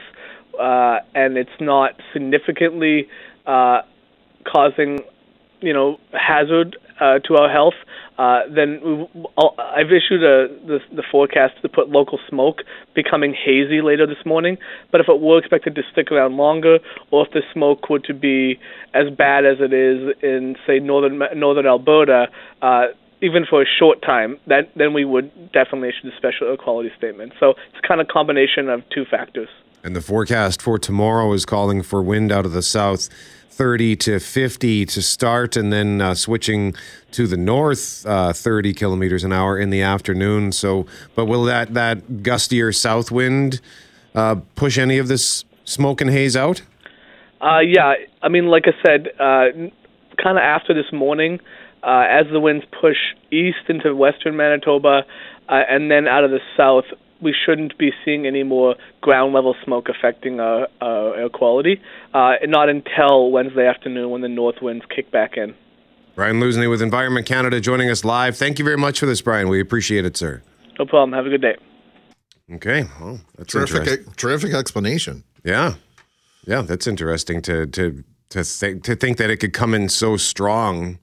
uh, 0.59 0.99
and 1.15 1.37
it's 1.37 1.49
not 1.59 1.93
significantly 2.13 3.07
uh, 3.45 3.81
causing, 4.45 4.99
you 5.61 5.73
know, 5.73 5.99
hazard 6.13 6.77
uh, 6.99 7.19
to 7.19 7.35
our 7.35 7.49
health, 7.49 7.75
uh, 8.17 8.41
then 8.53 9.07
I've 9.37 9.87
issued 9.87 10.23
a, 10.23 10.49
the, 10.67 10.79
the 10.93 11.03
forecast 11.09 11.53
to 11.61 11.69
put 11.69 11.89
local 11.89 12.19
smoke 12.27 12.63
becoming 12.93 13.33
hazy 13.33 13.81
later 13.81 14.05
this 14.05 14.25
morning. 14.25 14.57
But 14.91 14.99
if 14.99 15.07
it 15.07 15.21
were 15.21 15.39
expected 15.39 15.75
to 15.75 15.83
stick 15.91 16.11
around 16.11 16.35
longer, 16.35 16.79
or 17.11 17.25
if 17.25 17.31
the 17.31 17.41
smoke 17.53 17.89
were 17.89 17.99
to 17.99 18.13
be 18.13 18.59
as 18.93 19.09
bad 19.09 19.45
as 19.45 19.57
it 19.59 19.71
is 19.71 20.15
in, 20.21 20.57
say, 20.67 20.79
northern 20.79 21.21
northern 21.35 21.65
Alberta, 21.65 22.27
uh, 22.61 22.87
even 23.21 23.45
for 23.49 23.61
a 23.61 23.65
short 23.65 24.01
time, 24.01 24.37
that 24.47 24.69
then 24.75 24.93
we 24.93 25.05
would 25.05 25.51
definitely 25.51 25.89
issue 25.89 26.09
the 26.09 26.15
special 26.17 26.47
air 26.47 26.57
quality 26.57 26.91
statement. 26.97 27.33
So 27.39 27.51
it's 27.71 27.85
kind 27.87 28.01
of 28.01 28.07
a 28.09 28.11
combination 28.11 28.69
of 28.69 28.83
two 28.89 29.05
factors. 29.05 29.49
And 29.83 29.95
the 29.95 30.01
forecast 30.01 30.61
for 30.61 30.77
tomorrow 30.77 31.31
is 31.31 31.45
calling 31.45 31.83
for 31.83 32.01
wind 32.01 32.33
out 32.33 32.45
of 32.45 32.51
the 32.51 32.61
south 32.61 33.07
30 33.59 33.97
to 33.97 34.19
50 34.21 34.85
to 34.85 35.01
start, 35.01 35.57
and 35.57 35.73
then 35.73 35.99
uh, 35.99 36.15
switching 36.15 36.73
to 37.11 37.27
the 37.27 37.35
north 37.35 38.05
uh, 38.05 38.31
30 38.31 38.73
kilometers 38.73 39.25
an 39.25 39.33
hour 39.33 39.59
in 39.59 39.69
the 39.69 39.81
afternoon. 39.81 40.53
So, 40.53 40.85
but 41.13 41.25
will 41.25 41.43
that, 41.43 41.73
that 41.73 42.23
gustier 42.23 42.73
south 42.73 43.11
wind 43.11 43.59
uh, 44.15 44.37
push 44.55 44.77
any 44.77 44.97
of 44.97 45.09
this 45.09 45.43
smoke 45.65 45.99
and 45.99 46.09
haze 46.09 46.37
out? 46.37 46.61
Uh, 47.41 47.59
yeah, 47.59 47.95
I 48.21 48.29
mean, 48.29 48.47
like 48.47 48.63
I 48.65 48.71
said, 48.81 49.09
uh, 49.19 49.51
kind 50.23 50.37
of 50.37 50.41
after 50.41 50.73
this 50.73 50.93
morning, 50.93 51.41
uh, 51.83 52.05
as 52.09 52.27
the 52.31 52.39
winds 52.39 52.63
push 52.79 52.95
east 53.29 53.67
into 53.67 53.93
western 53.93 54.37
Manitoba 54.37 55.01
and 55.49 55.91
then 55.91 56.07
out 56.07 56.23
of 56.23 56.31
the 56.31 56.39
south, 56.55 56.85
we 57.21 57.33
shouldn't 57.45 57.77
be 57.77 57.91
seeing 58.03 58.25
any 58.25 58.43
more 58.43 58.75
ground 59.01 59.33
level 59.33 59.55
smoke 59.63 59.87
affecting 59.89 60.39
our, 60.39 60.67
our 60.81 61.15
air 61.15 61.29
quality, 61.29 61.81
uh, 62.13 62.33
not 62.43 62.69
until 62.69 63.31
Wednesday 63.31 63.67
afternoon 63.67 64.09
when 64.09 64.21
the 64.21 64.29
north 64.29 64.61
winds 64.61 64.85
kick 64.93 65.11
back 65.11 65.37
in. 65.37 65.53
Brian 66.15 66.39
Lusney 66.39 66.69
with 66.69 66.81
Environment 66.81 67.25
Canada 67.25 67.61
joining 67.61 67.89
us 67.89 68.03
live. 68.03 68.37
Thank 68.37 68.59
you 68.59 68.65
very 68.65 68.77
much 68.77 68.99
for 68.99 69.05
this, 69.05 69.21
Brian. 69.21 69.47
We 69.47 69.61
appreciate 69.61 70.05
it, 70.05 70.17
sir. 70.17 70.41
No 70.77 70.85
problem. 70.85 71.13
Have 71.13 71.25
a 71.25 71.29
good 71.29 71.41
day. 71.41 71.55
Okay. 72.51 72.85
Well, 72.99 73.21
that's 73.37 73.53
terrific. 73.53 74.15
Terrific 74.15 74.53
explanation. 74.53 75.23
Yeah, 75.43 75.75
yeah, 76.45 76.61
that's 76.61 76.87
interesting 76.87 77.41
to 77.43 77.67
to 77.67 78.03
to 78.29 78.43
think 78.43 78.83
to 78.83 78.95
think 78.95 79.17
that 79.17 79.29
it 79.29 79.37
could 79.37 79.53
come 79.53 79.73
in 79.73 79.87
so 79.87 80.17
strong 80.17 80.99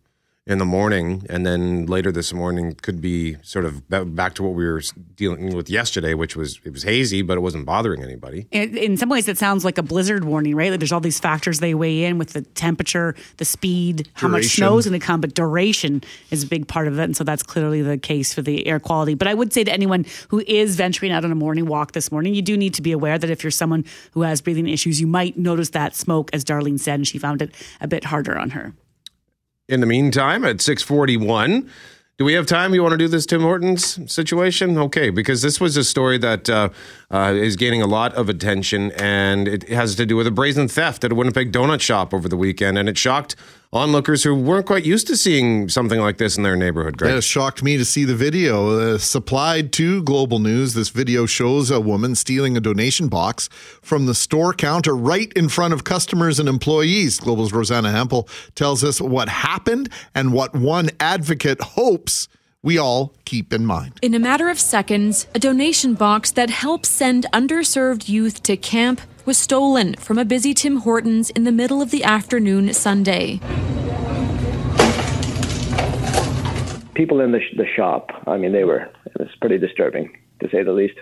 in 0.46 0.58
the 0.58 0.64
morning, 0.64 1.26
and 1.28 1.44
then 1.44 1.86
later 1.86 2.12
this 2.12 2.32
morning 2.32 2.72
could 2.74 3.00
be 3.00 3.36
sort 3.42 3.64
of 3.64 3.82
back 3.88 4.34
to 4.34 4.44
what 4.44 4.54
we 4.54 4.64
were 4.64 4.80
dealing 5.16 5.56
with 5.56 5.68
yesterday, 5.68 6.14
which 6.14 6.36
was 6.36 6.60
it 6.62 6.72
was 6.72 6.84
hazy, 6.84 7.20
but 7.20 7.36
it 7.36 7.40
wasn't 7.40 7.66
bothering 7.66 8.00
anybody. 8.00 8.46
In, 8.52 8.76
in 8.76 8.96
some 8.96 9.08
ways, 9.08 9.26
it 9.26 9.38
sounds 9.38 9.64
like 9.64 9.76
a 9.76 9.82
blizzard 9.82 10.24
warning, 10.24 10.54
right? 10.54 10.70
Like 10.70 10.78
there's 10.78 10.92
all 10.92 11.00
these 11.00 11.18
factors 11.18 11.58
they 11.58 11.74
weigh 11.74 12.04
in 12.04 12.16
with 12.16 12.32
the 12.32 12.42
temperature, 12.42 13.16
the 13.38 13.44
speed, 13.44 13.96
duration. 13.96 14.12
how 14.14 14.28
much 14.28 14.44
snow 14.44 14.78
is 14.78 14.86
going 14.86 14.98
to 14.98 15.04
come, 15.04 15.20
but 15.20 15.34
duration 15.34 16.04
is 16.30 16.44
a 16.44 16.46
big 16.46 16.68
part 16.68 16.86
of 16.86 16.96
it, 16.96 17.02
and 17.02 17.16
so 17.16 17.24
that's 17.24 17.42
clearly 17.42 17.82
the 17.82 17.98
case 17.98 18.32
for 18.32 18.42
the 18.42 18.68
air 18.68 18.78
quality. 18.78 19.14
But 19.14 19.26
I 19.26 19.34
would 19.34 19.52
say 19.52 19.64
to 19.64 19.72
anyone 19.72 20.06
who 20.28 20.44
is 20.46 20.76
venturing 20.76 21.10
out 21.10 21.24
on 21.24 21.32
a 21.32 21.36
morning 21.36 21.66
walk 21.66 21.90
this 21.90 22.12
morning, 22.12 22.34
you 22.34 22.42
do 22.42 22.56
need 22.56 22.74
to 22.74 22.82
be 22.82 22.92
aware 22.92 23.18
that 23.18 23.30
if 23.30 23.42
you're 23.42 23.50
someone 23.50 23.84
who 24.12 24.22
has 24.22 24.40
breathing 24.40 24.68
issues, 24.68 25.00
you 25.00 25.08
might 25.08 25.36
notice 25.36 25.70
that 25.70 25.96
smoke, 25.96 26.30
as 26.32 26.44
Darlene 26.44 26.78
said, 26.78 27.00
and 27.00 27.08
she 27.08 27.18
found 27.18 27.42
it 27.42 27.52
a 27.80 27.88
bit 27.88 28.04
harder 28.04 28.38
on 28.38 28.50
her 28.50 28.74
in 29.68 29.80
the 29.80 29.86
meantime 29.86 30.44
at 30.44 30.60
641 30.60 31.70
do 32.18 32.24
we 32.24 32.32
have 32.32 32.46
time? 32.46 32.72
You 32.72 32.82
want 32.82 32.92
to 32.92 32.98
do 32.98 33.08
this 33.08 33.26
Tim 33.26 33.42
Hortons 33.42 34.10
situation? 34.10 34.78
Okay, 34.78 35.10
because 35.10 35.42
this 35.42 35.60
was 35.60 35.76
a 35.76 35.84
story 35.84 36.16
that 36.16 36.48
uh, 36.48 36.70
uh, 37.10 37.34
is 37.36 37.56
gaining 37.56 37.82
a 37.82 37.86
lot 37.86 38.14
of 38.14 38.30
attention, 38.30 38.90
and 38.92 39.46
it 39.46 39.68
has 39.68 39.96
to 39.96 40.06
do 40.06 40.16
with 40.16 40.26
a 40.26 40.30
brazen 40.30 40.66
theft 40.66 41.04
at 41.04 41.12
a 41.12 41.14
Winnipeg 41.14 41.52
donut 41.52 41.82
shop 41.82 42.14
over 42.14 42.26
the 42.26 42.36
weekend, 42.36 42.78
and 42.78 42.88
it 42.88 42.96
shocked 42.96 43.36
onlookers 43.72 44.22
who 44.22 44.34
weren't 44.34 44.66
quite 44.66 44.84
used 44.84 45.06
to 45.08 45.16
seeing 45.16 45.68
something 45.68 46.00
like 46.00 46.18
this 46.18 46.36
in 46.36 46.42
their 46.42 46.56
neighborhood. 46.56 46.96
Greg. 46.96 47.14
It 47.14 47.24
shocked 47.24 47.62
me 47.62 47.76
to 47.76 47.84
see 47.84 48.04
the 48.04 48.14
video 48.14 48.94
uh, 48.94 48.98
supplied 48.98 49.72
to 49.74 50.02
Global 50.02 50.38
News. 50.38 50.74
This 50.74 50.88
video 50.88 51.26
shows 51.26 51.70
a 51.70 51.80
woman 51.80 52.14
stealing 52.14 52.56
a 52.56 52.60
donation 52.60 53.08
box 53.08 53.48
from 53.82 54.06
the 54.06 54.14
store 54.14 54.52
counter 54.52 54.96
right 54.96 55.32
in 55.34 55.48
front 55.48 55.74
of 55.74 55.84
customers 55.84 56.38
and 56.38 56.48
employees. 56.48 57.18
Global's 57.18 57.52
Rosanna 57.52 57.90
Hempel 57.90 58.28
tells 58.54 58.82
us 58.84 59.00
what 59.00 59.28
happened 59.28 59.88
and 60.14 60.32
what 60.32 60.54
one 60.54 60.90
advocate 61.00 61.60
hopes 61.60 62.28
we 62.62 62.78
all 62.78 63.14
keep 63.24 63.52
in 63.52 63.64
mind. 63.64 63.92
In 64.02 64.12
a 64.14 64.18
matter 64.18 64.48
of 64.48 64.58
seconds, 64.58 65.28
a 65.34 65.38
donation 65.38 65.94
box 65.94 66.32
that 66.32 66.50
helps 66.50 66.88
send 66.88 67.24
underserved 67.32 68.08
youth 68.08 68.42
to 68.42 68.56
camp 68.56 69.00
was 69.26 69.36
stolen 69.36 69.94
from 69.94 70.18
a 70.18 70.24
busy 70.24 70.54
Tim 70.54 70.76
Hortons 70.76 71.30
in 71.30 71.42
the 71.42 71.50
middle 71.50 71.82
of 71.82 71.90
the 71.90 72.04
afternoon 72.04 72.72
Sunday. 72.72 73.40
People 76.94 77.20
in 77.20 77.32
the, 77.32 77.40
sh- 77.40 77.56
the 77.56 77.66
shop, 77.76 78.10
I 78.28 78.36
mean, 78.36 78.52
they 78.52 78.64
were, 78.64 78.82
it 79.04 79.18
was 79.18 79.28
pretty 79.40 79.58
disturbing, 79.58 80.16
to 80.40 80.48
say 80.48 80.62
the 80.62 80.72
least. 80.72 80.94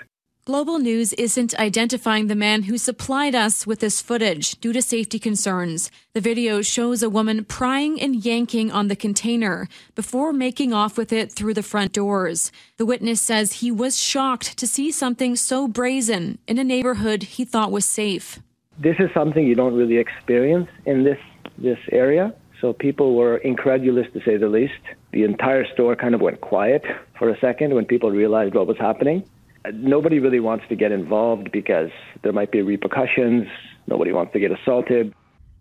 Global 0.47 0.79
News 0.79 1.15
isn't 1.15 1.59
identifying 1.59 2.27
the 2.27 2.35
man 2.35 2.65
who 2.65 2.77
supplied 2.77 3.35
us 3.35 3.67
with 3.67 3.81
this 3.81 4.03
footage 4.03 4.61
due 4.61 4.75
to 4.75 4.83
safety 4.83 5.19
concerns. 5.19 5.91
The 6.13 6.21
video 6.21 6.61
shows 6.61 7.03
a 7.03 7.09
woman 7.09 7.47
prying 7.47 7.99
and 7.99 8.23
yanking 8.23 8.71
on 8.71 8.89
the 8.89 8.95
container 8.95 9.71
before 9.95 10.35
making 10.35 10.75
off 10.75 10.99
with 10.99 11.15
it 11.15 11.33
through 11.33 11.55
the 11.55 11.63
front 11.63 11.95
doors. 11.95 12.53
The 12.77 12.85
witness 12.85 13.23
says 13.23 13.55
he 13.55 13.73
was 13.73 13.99
shocked 13.99 14.59
to 14.59 14.67
see 14.67 14.91
something 14.93 15.35
so 15.35 15.67
brazen 15.67 16.37
in 16.47 16.59
a 16.59 16.65
neighborhood 16.65 17.23
he 17.23 17.47
thought 17.47 17.73
was 17.73 17.87
safe. 17.87 18.39
This 18.79 18.97
is 18.99 19.09
something 19.15 19.47
you 19.47 19.55
don't 19.55 19.75
really 19.75 19.97
experience 19.97 20.69
in 20.85 21.05
this 21.05 21.21
this 21.57 21.79
area. 21.91 22.35
So 22.61 22.75
people 22.75 23.15
were 23.15 23.39
incredulous 23.39 24.09
to 24.13 24.21
say 24.27 24.37
the 24.37 24.49
least. 24.49 24.83
The 25.13 25.25
entire 25.25 25.65
store 25.73 25.97
kind 25.97 26.15
of 26.15 26.21
went 26.21 26.43
quiet 26.43 26.85
for 27.19 27.31
a 27.31 27.41
second 27.41 27.75
when 27.75 27.87
people 27.87 28.11
realized 28.11 28.55
what 28.55 28.67
was 28.67 28.77
happening 28.77 29.25
nobody 29.73 30.19
really 30.19 30.41
wants 30.41 30.65
to 30.69 30.77
get 30.77 30.93
involved 30.93 31.51
because 31.53 31.91
there 32.23 32.33
might 32.33 32.53
be 32.53 32.63
repercussions. 32.63 33.47
Nobody 33.87 34.13
wants 34.13 34.33
to 34.33 34.41
get 34.41 34.51
assaulted. 34.53 35.15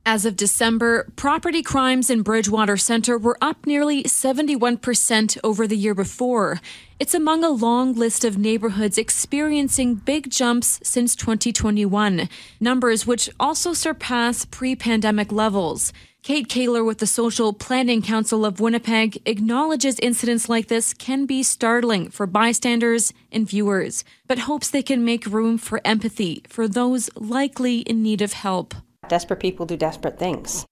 As 0.05 0.25
of 0.25 0.35
December, 0.35 1.07
property 1.15 1.63
crimes 1.63 2.09
in 2.09 2.23
Bridgwater 2.23 2.75
Center 2.75 3.17
were 3.17 3.37
up 3.41 3.65
nearly 3.65 4.03
71% 4.03 5.37
over 5.45 5.65
the 5.65 5.77
year 5.77 5.95
before. 5.95 6.59
It's 6.99 7.13
among 7.13 7.45
a 7.45 7.49
long 7.49 7.93
list 7.93 8.25
of 8.25 8.37
neighborhoods 8.37 8.97
experiencing 8.97 9.95
big 9.95 10.29
jumps 10.29 10.81
since 10.83 11.15
2021, 11.15 12.27
numbers 12.59 13.07
which 13.07 13.29
also 13.39 13.71
surpass 13.71 14.43
pre 14.43 14.75
pandemic 14.75 15.31
levels. 15.31 15.93
Kate 16.23 16.47
Kehler 16.47 16.86
with 16.86 16.99
the 16.99 17.05
Social 17.05 17.51
Planning 17.51 18.01
Council 18.01 18.45
of 18.45 18.62
Winnipeg 18.62 19.21
acknowledges 19.25 19.99
incidents 19.99 20.47
like 20.47 20.69
this 20.69 20.93
can 20.93 21.25
be 21.25 21.43
startling 21.43 22.09
for 22.09 22.25
bystanders 22.25 23.12
and 23.29 23.45
viewers, 23.45 24.05
but 24.25 24.39
hopes 24.39 24.69
they 24.69 24.81
can 24.81 25.03
make 25.03 25.25
room 25.25 25.57
for 25.57 25.81
empathy 25.83 26.41
for 26.47 26.65
those 26.65 27.09
likely 27.17 27.79
in 27.79 28.01
need 28.01 28.21
of 28.21 28.31
help. 28.31 28.73
Desperate 29.09 29.41
people 29.41 29.65
do 29.65 29.75
desperate 29.75 30.17
things. 30.17 30.65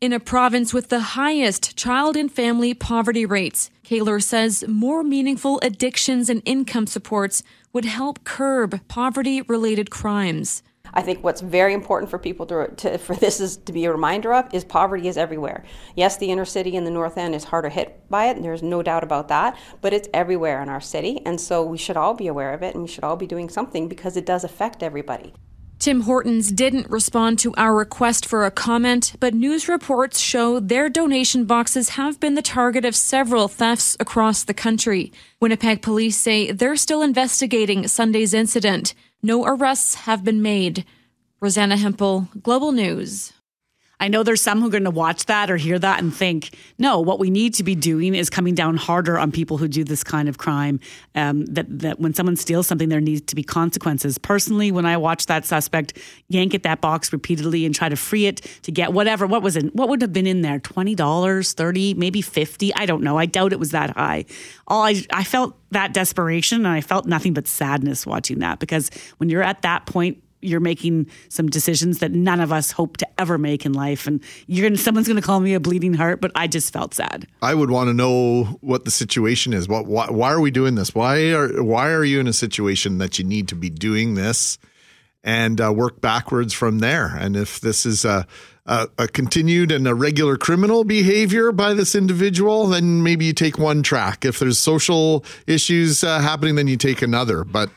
In 0.00 0.14
a 0.14 0.20
province 0.20 0.72
with 0.72 0.88
the 0.88 1.12
highest 1.20 1.76
child 1.76 2.16
and 2.16 2.32
family 2.32 2.72
poverty 2.72 3.26
rates, 3.26 3.70
Kehler 3.84 4.22
says 4.22 4.64
more 4.66 5.02
meaningful 5.02 5.60
addictions 5.62 6.30
and 6.30 6.40
income 6.46 6.86
supports 6.86 7.42
would 7.74 7.84
help 7.84 8.24
curb 8.24 8.80
poverty 8.88 9.42
related 9.42 9.90
crimes. 9.90 10.62
I 10.96 11.02
think 11.02 11.22
what's 11.22 11.42
very 11.42 11.74
important 11.74 12.10
for 12.10 12.18
people 12.18 12.46
to, 12.46 12.68
to, 12.74 12.98
for 12.98 13.14
this 13.14 13.38
is 13.38 13.58
to 13.58 13.72
be 13.72 13.84
a 13.84 13.92
reminder 13.92 14.32
of 14.32 14.52
is 14.52 14.64
poverty 14.64 15.08
is 15.08 15.18
everywhere. 15.18 15.62
Yes, 15.94 16.16
the 16.16 16.30
inner 16.30 16.46
city 16.46 16.74
and 16.74 16.86
the 16.86 16.90
north 16.90 17.18
end 17.18 17.34
is 17.34 17.44
harder 17.44 17.68
hit 17.68 18.08
by 18.08 18.26
it, 18.26 18.36
and 18.36 18.44
there's 18.44 18.62
no 18.62 18.82
doubt 18.82 19.04
about 19.04 19.28
that, 19.28 19.58
but 19.82 19.92
it's 19.92 20.08
everywhere 20.14 20.62
in 20.62 20.70
our 20.70 20.80
city, 20.80 21.20
and 21.26 21.38
so 21.38 21.62
we 21.62 21.76
should 21.76 21.98
all 21.98 22.14
be 22.14 22.26
aware 22.26 22.54
of 22.54 22.62
it 22.62 22.74
and 22.74 22.82
we 22.82 22.88
should 22.88 23.04
all 23.04 23.16
be 23.16 23.26
doing 23.26 23.50
something 23.50 23.88
because 23.88 24.16
it 24.16 24.24
does 24.24 24.42
affect 24.42 24.82
everybody. 24.82 25.34
Tim 25.78 26.00
Hortons 26.02 26.50
didn't 26.50 26.90
respond 26.90 27.38
to 27.40 27.54
our 27.56 27.74
request 27.74 28.24
for 28.24 28.46
a 28.46 28.50
comment, 28.50 29.14
but 29.20 29.34
news 29.34 29.68
reports 29.68 30.18
show 30.18 30.58
their 30.58 30.88
donation 30.88 31.44
boxes 31.44 31.90
have 31.90 32.18
been 32.18 32.34
the 32.34 32.42
target 32.42 32.86
of 32.86 32.96
several 32.96 33.46
thefts 33.46 33.94
across 34.00 34.42
the 34.42 34.54
country. 34.54 35.12
Winnipeg 35.38 35.82
police 35.82 36.16
say 36.16 36.50
they're 36.50 36.76
still 36.76 37.02
investigating 37.02 37.86
Sunday's 37.86 38.32
incident. 38.32 38.94
No 39.22 39.44
arrests 39.44 39.94
have 39.94 40.24
been 40.24 40.42
made. 40.42 40.84
Rosanna 41.40 41.76
Hempel, 41.76 42.28
Global 42.42 42.72
News. 42.72 43.32
I 43.98 44.08
know 44.08 44.22
there's 44.22 44.42
some 44.42 44.60
who 44.60 44.66
are 44.66 44.70
going 44.70 44.84
to 44.84 44.90
watch 44.90 45.24
that 45.26 45.50
or 45.50 45.56
hear 45.56 45.78
that 45.78 46.00
and 46.00 46.14
think, 46.14 46.50
no, 46.78 47.00
what 47.00 47.18
we 47.18 47.30
need 47.30 47.54
to 47.54 47.64
be 47.64 47.74
doing 47.74 48.14
is 48.14 48.28
coming 48.28 48.54
down 48.54 48.76
harder 48.76 49.18
on 49.18 49.32
people 49.32 49.56
who 49.56 49.68
do 49.68 49.84
this 49.84 50.04
kind 50.04 50.28
of 50.28 50.36
crime. 50.36 50.80
Um, 51.14 51.46
that 51.46 51.66
that 51.78 51.98
when 51.98 52.12
someone 52.12 52.36
steals 52.36 52.66
something, 52.66 52.90
there 52.90 53.00
needs 53.00 53.22
to 53.22 53.34
be 53.34 53.42
consequences. 53.42 54.18
Personally, 54.18 54.70
when 54.70 54.84
I 54.84 54.98
watch 54.98 55.26
that 55.26 55.46
suspect 55.46 55.98
yank 56.28 56.54
at 56.54 56.62
that 56.64 56.82
box 56.82 57.12
repeatedly 57.12 57.64
and 57.64 57.74
try 57.74 57.88
to 57.88 57.96
free 57.96 58.26
it 58.26 58.42
to 58.62 58.70
get 58.70 58.92
whatever, 58.92 59.26
what 59.26 59.42
was 59.42 59.56
it? 59.56 59.74
What 59.74 59.88
would 59.88 60.02
have 60.02 60.12
been 60.12 60.26
in 60.26 60.42
there? 60.42 60.58
Twenty 60.58 60.94
dollars, 60.94 61.54
thirty, 61.54 61.94
maybe 61.94 62.20
fifty. 62.20 62.74
I 62.74 62.84
don't 62.84 63.02
know. 63.02 63.16
I 63.16 63.24
doubt 63.24 63.52
it 63.52 63.58
was 63.58 63.70
that 63.70 63.96
high. 63.96 64.26
All 64.66 64.82
I 64.82 65.02
I 65.10 65.24
felt 65.24 65.56
that 65.70 65.94
desperation 65.94 66.58
and 66.58 66.68
I 66.68 66.80
felt 66.80 67.06
nothing 67.06 67.32
but 67.32 67.48
sadness 67.48 68.06
watching 68.06 68.40
that 68.40 68.58
because 68.58 68.90
when 69.16 69.30
you're 69.30 69.42
at 69.42 69.62
that 69.62 69.86
point 69.86 70.22
you're 70.42 70.60
making 70.60 71.06
some 71.28 71.48
decisions 71.48 71.98
that 71.98 72.12
none 72.12 72.40
of 72.40 72.52
us 72.52 72.70
hope 72.70 72.96
to 72.98 73.08
ever 73.18 73.38
make 73.38 73.64
in 73.64 73.72
life 73.72 74.06
and 74.06 74.22
you're 74.46 74.68
gonna 74.68 74.78
someone's 74.78 75.08
gonna 75.08 75.22
call 75.22 75.40
me 75.40 75.54
a 75.54 75.60
bleeding 75.60 75.94
heart 75.94 76.20
but 76.20 76.30
i 76.34 76.46
just 76.46 76.72
felt 76.72 76.94
sad 76.94 77.26
I 77.42 77.54
would 77.54 77.70
want 77.70 77.88
to 77.88 77.94
know 77.94 78.58
what 78.60 78.84
the 78.84 78.90
situation 78.90 79.52
is. 79.52 79.68
What 79.68 79.86
why, 79.86 80.10
why 80.10 80.32
are 80.32 80.40
we 80.40 80.50
doing 80.50 80.74
this? 80.74 80.94
Why 80.94 81.30
are 81.30 81.62
why 81.62 81.90
are 81.90 82.04
you 82.04 82.20
in 82.20 82.26
a 82.26 82.32
situation 82.32 82.98
that 82.98 83.18
you 83.18 83.24
need 83.24 83.48
to 83.48 83.54
be 83.54 83.70
doing 83.70 84.14
this 84.14 84.58
and 85.22 85.60
uh, 85.60 85.72
work 85.72 86.00
backwards 86.00 86.52
from 86.52 86.80
there? 86.80 87.14
And 87.16 87.36
if 87.36 87.60
this 87.60 87.86
is 87.86 88.04
a, 88.04 88.26
a 88.66 88.88
a 88.98 89.08
continued 89.08 89.70
and 89.70 89.86
a 89.86 89.94
regular 89.94 90.36
criminal 90.36 90.84
behavior 90.84 91.52
by 91.52 91.74
this 91.74 91.94
individual, 91.94 92.66
then 92.66 93.02
maybe 93.02 93.26
you 93.26 93.32
take 93.32 93.58
one 93.58 93.82
track. 93.82 94.24
If 94.24 94.38
there's 94.38 94.58
social 94.58 95.24
issues 95.46 96.02
uh, 96.02 96.20
happening, 96.20 96.56
then 96.56 96.66
you 96.66 96.76
take 96.76 97.02
another. 97.02 97.44
But 97.44 97.70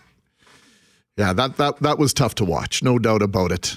yeah, 1.19 1.33
that 1.33 1.57
that 1.57 1.79
that 1.81 1.99
was 1.99 2.13
tough 2.13 2.33
to 2.35 2.45
watch, 2.45 2.81
no 2.81 2.97
doubt 2.97 3.21
about 3.21 3.51
it. 3.51 3.75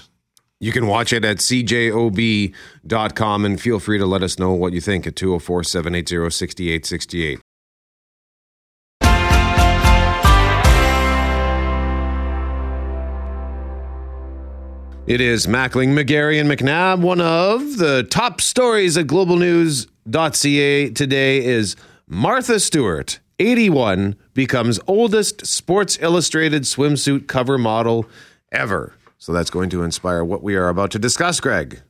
You 0.61 0.71
can 0.71 0.87
watch 0.87 1.11
it 1.11 1.25
at 1.25 1.37
cjob.com 1.37 2.55
and 3.45 3.59
feel 3.59 3.79
free 3.81 3.97
to 3.97 4.05
let 4.05 4.23
us 4.23 4.39
know 4.39 4.53
what 4.53 4.71
you 4.71 4.79
think 4.79 5.05
at 5.05 5.17
204 5.17 5.65
780 5.65 6.29
6868. 6.29 7.41
It 15.05 15.19
is 15.19 15.45
Mackling, 15.47 15.89
McGarry, 15.89 16.39
and 16.39 16.49
McNabb. 16.49 17.01
One 17.01 17.19
of 17.19 17.75
the 17.77 18.07
top 18.09 18.39
stories 18.39 18.95
at 18.95 19.07
globalnews.ca 19.07 20.91
today 20.91 21.43
is 21.43 21.75
Martha 22.07 22.57
Stewart, 22.61 23.19
81, 23.37 24.15
becomes 24.33 24.79
oldest 24.87 25.45
Sports 25.45 25.97
Illustrated 26.01 26.63
swimsuit 26.63 27.27
cover 27.27 27.57
model 27.57 28.05
ever. 28.51 28.95
So 29.17 29.31
that's 29.31 29.49
going 29.49 29.69
to 29.69 29.83
inspire 29.83 30.23
what 30.23 30.43
we 30.43 30.55
are 30.55 30.69
about 30.69 30.91
to 30.91 30.99
discuss, 30.99 31.39
Greg. 31.39 31.81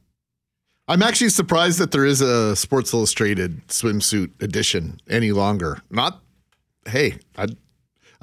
I'm 0.88 1.02
actually 1.02 1.30
surprised 1.30 1.80
that 1.80 1.92
there 1.92 2.06
is 2.06 2.22
a 2.22 2.56
Sports 2.56 2.94
Illustrated 2.94 3.66
swimsuit 3.68 4.42
edition 4.42 5.00
any 5.10 5.32
longer. 5.32 5.82
Not, 5.90 6.22
hey, 6.86 7.20
I, 7.38 7.48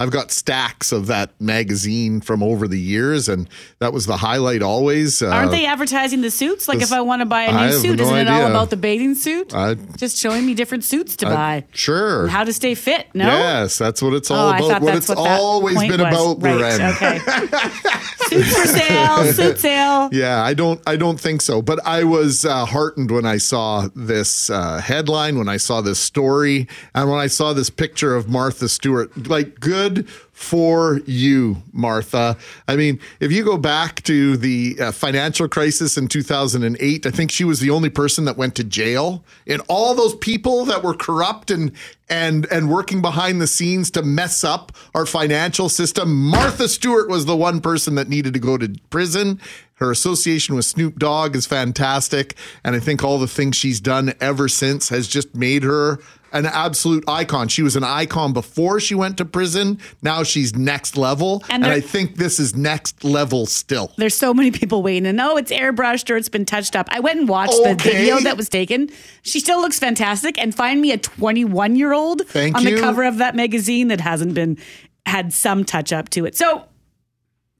I've 0.00 0.10
got 0.10 0.32
stacks 0.32 0.90
of 0.92 1.06
that 1.08 1.30
magazine 1.40 2.20
from 2.22 2.42
over 2.42 2.66
the 2.66 2.78
years, 2.80 3.28
and 3.28 3.48
that 3.78 3.92
was 3.92 4.06
the 4.06 4.16
highlight 4.16 4.62
always. 4.62 5.20
Uh, 5.22 5.28
aren't 5.28 5.50
they 5.52 5.66
advertising 5.66 6.22
the 6.22 6.30
suits 6.30 6.66
like 6.68 6.80
if 6.82 6.90
i 6.92 7.00
want 7.00 7.20
to 7.20 7.26
buy 7.26 7.42
a 7.42 7.66
new 7.66 7.72
suit 7.72 7.98
no 7.98 8.04
isn't 8.04 8.16
it 8.16 8.28
all 8.28 8.46
about 8.46 8.70
the 8.70 8.76
bathing 8.76 9.14
suit 9.14 9.54
I- 9.54 9.74
just 9.96 10.16
showing 10.16 10.46
me 10.46 10.54
different 10.54 10.84
suits 10.84 11.14
to 11.16 11.28
I- 11.28 11.34
buy 11.34 11.64
Sure. 11.72 12.26
how 12.28 12.44
to 12.44 12.52
stay 12.52 12.74
fit 12.74 13.06
no 13.14 13.26
Yes, 13.26 13.76
that's 13.78 14.00
what 14.02 14.14
it's 14.14 14.30
Oh, 14.30 14.34
all 14.34 14.48
I 14.48 14.58
about. 14.58 14.82
What 14.82 14.94
it's 14.96 15.08
what 15.08 15.18
always 15.18 15.78
been 15.78 16.00
was. 16.00 16.00
about, 16.00 16.42
Right, 16.42 16.56
Loren. 16.56 16.80
okay. 16.94 17.18
Suits 18.30 18.56
for 18.56 18.66
sale, 18.68 19.24
suit 19.32 19.58
sale. 19.58 20.08
Yeah, 20.12 20.40
I 20.42 20.54
don't 20.54 20.80
I 20.86 20.94
don't 20.96 21.18
think 21.18 21.42
so. 21.42 21.60
But 21.60 21.84
I 21.84 22.04
was 22.04 22.44
uh, 22.44 22.64
heartened 22.64 23.10
when 23.10 23.26
I 23.26 23.38
saw 23.38 23.88
this 23.96 24.48
uh, 24.50 24.78
headline, 24.78 25.36
when 25.36 25.48
I 25.48 25.56
saw 25.56 25.80
this 25.80 25.98
story, 25.98 26.68
and 26.94 27.10
when 27.10 27.18
I 27.18 27.26
saw 27.26 27.52
this 27.52 27.70
picture 27.70 28.14
of 28.14 28.28
Martha 28.28 28.68
Stewart. 28.68 29.26
Like, 29.26 29.58
good 29.58 29.89
for 30.32 31.00
you, 31.04 31.62
Martha. 31.72 32.36
I 32.66 32.76
mean, 32.76 32.98
if 33.20 33.30
you 33.30 33.44
go 33.44 33.58
back 33.58 34.02
to 34.04 34.36
the 34.36 34.76
uh, 34.80 34.92
financial 34.92 35.48
crisis 35.48 35.98
in 35.98 36.08
2008, 36.08 37.06
I 37.06 37.10
think 37.10 37.30
she 37.30 37.44
was 37.44 37.60
the 37.60 37.70
only 37.70 37.90
person 37.90 38.24
that 38.24 38.36
went 38.36 38.54
to 38.56 38.64
jail. 38.64 39.24
And 39.46 39.60
all 39.68 39.94
those 39.94 40.14
people 40.16 40.64
that 40.64 40.82
were 40.82 40.94
corrupt 40.94 41.50
and 41.50 41.72
and 42.08 42.46
and 42.50 42.70
working 42.70 43.00
behind 43.02 43.40
the 43.40 43.46
scenes 43.46 43.90
to 43.92 44.02
mess 44.02 44.42
up 44.42 44.72
our 44.94 45.06
financial 45.06 45.68
system, 45.68 46.28
Martha 46.28 46.68
Stewart 46.68 47.08
was 47.08 47.26
the 47.26 47.36
one 47.36 47.60
person 47.60 47.94
that 47.96 48.08
needed 48.08 48.34
to 48.34 48.40
go 48.40 48.56
to 48.56 48.74
prison. 48.90 49.40
Her 49.74 49.90
association 49.90 50.54
with 50.56 50.66
Snoop 50.66 50.98
Dogg 50.98 51.34
is 51.34 51.46
fantastic, 51.46 52.36
and 52.64 52.76
I 52.76 52.80
think 52.80 53.02
all 53.02 53.18
the 53.18 53.26
things 53.26 53.56
she's 53.56 53.80
done 53.80 54.12
ever 54.20 54.46
since 54.46 54.90
has 54.90 55.08
just 55.08 55.34
made 55.34 55.62
her 55.62 56.00
an 56.32 56.46
absolute 56.46 57.04
icon. 57.08 57.48
She 57.48 57.62
was 57.62 57.76
an 57.76 57.84
icon 57.84 58.32
before 58.32 58.80
she 58.80 58.94
went 58.94 59.16
to 59.18 59.24
prison. 59.24 59.78
Now 60.02 60.22
she's 60.22 60.54
next 60.54 60.96
level, 60.96 61.42
And 61.50 61.64
and, 61.64 61.72
I 61.72 61.80
think 61.80 62.16
this 62.16 62.38
is 62.38 62.54
next 62.54 63.04
level 63.04 63.46
still. 63.46 63.92
There's 63.96 64.14
so 64.14 64.32
many 64.32 64.50
people 64.50 64.82
waiting 64.82 65.06
and 65.06 65.20
oh, 65.20 65.36
it's 65.36 65.52
airbrushed 65.52 66.10
or 66.10 66.16
it's 66.16 66.28
been 66.28 66.44
touched 66.46 66.76
up. 66.76 66.88
I 66.90 67.00
went 67.00 67.20
and 67.20 67.28
watched 67.28 67.62
the 67.62 67.74
video 67.74 68.20
that 68.20 68.36
was 68.36 68.48
taken. 68.48 68.90
She 69.22 69.40
still 69.40 69.60
looks 69.60 69.78
fantastic. 69.78 70.38
And 70.38 70.54
find 70.54 70.80
me 70.80 70.92
a 70.92 70.98
21 70.98 71.76
year 71.76 71.92
old 71.92 72.22
on 72.34 72.62
you. 72.62 72.76
the 72.76 72.80
cover 72.80 73.04
of 73.04 73.18
that 73.18 73.34
magazine 73.34 73.88
that 73.88 74.00
hasn't 74.00 74.34
been 74.34 74.58
had 75.06 75.32
some 75.32 75.64
touch 75.64 75.92
up 75.92 76.08
to 76.10 76.24
it. 76.24 76.36
So 76.36 76.64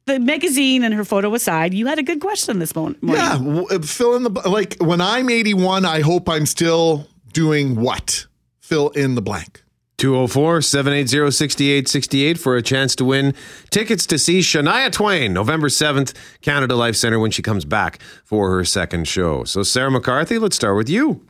the 0.06 0.18
magazine 0.18 0.82
and 0.82 0.94
her 0.94 1.04
photo 1.04 1.34
aside, 1.34 1.74
you 1.74 1.86
had 1.86 1.98
a 1.98 2.02
good 2.02 2.20
question 2.20 2.58
this 2.58 2.74
mo- 2.74 2.94
morning. 3.00 3.66
Yeah, 3.70 3.78
fill 3.78 4.16
in 4.16 4.22
the 4.22 4.30
like 4.48 4.76
when 4.80 5.00
I'm 5.00 5.30
81, 5.30 5.84
I 5.84 6.00
hope 6.00 6.28
I'm 6.28 6.46
still 6.46 7.06
doing 7.32 7.76
what? 7.76 8.26
Fill 8.70 8.90
in 8.90 9.16
the 9.16 9.20
blank. 9.20 9.64
204 9.96 10.62
780 10.62 11.32
6868 11.32 12.38
for 12.38 12.56
a 12.56 12.62
chance 12.62 12.94
to 12.94 13.04
win 13.04 13.34
tickets 13.70 14.06
to 14.06 14.16
see 14.16 14.38
Shania 14.38 14.92
Twain 14.92 15.32
November 15.32 15.66
7th, 15.66 16.14
Canada 16.40 16.76
Life 16.76 16.94
Center, 16.94 17.18
when 17.18 17.32
she 17.32 17.42
comes 17.42 17.64
back 17.64 18.00
for 18.22 18.52
her 18.52 18.64
second 18.64 19.08
show. 19.08 19.42
So, 19.42 19.64
Sarah 19.64 19.90
McCarthy, 19.90 20.38
let's 20.38 20.54
start 20.54 20.76
with 20.76 20.88
you. 20.88 21.20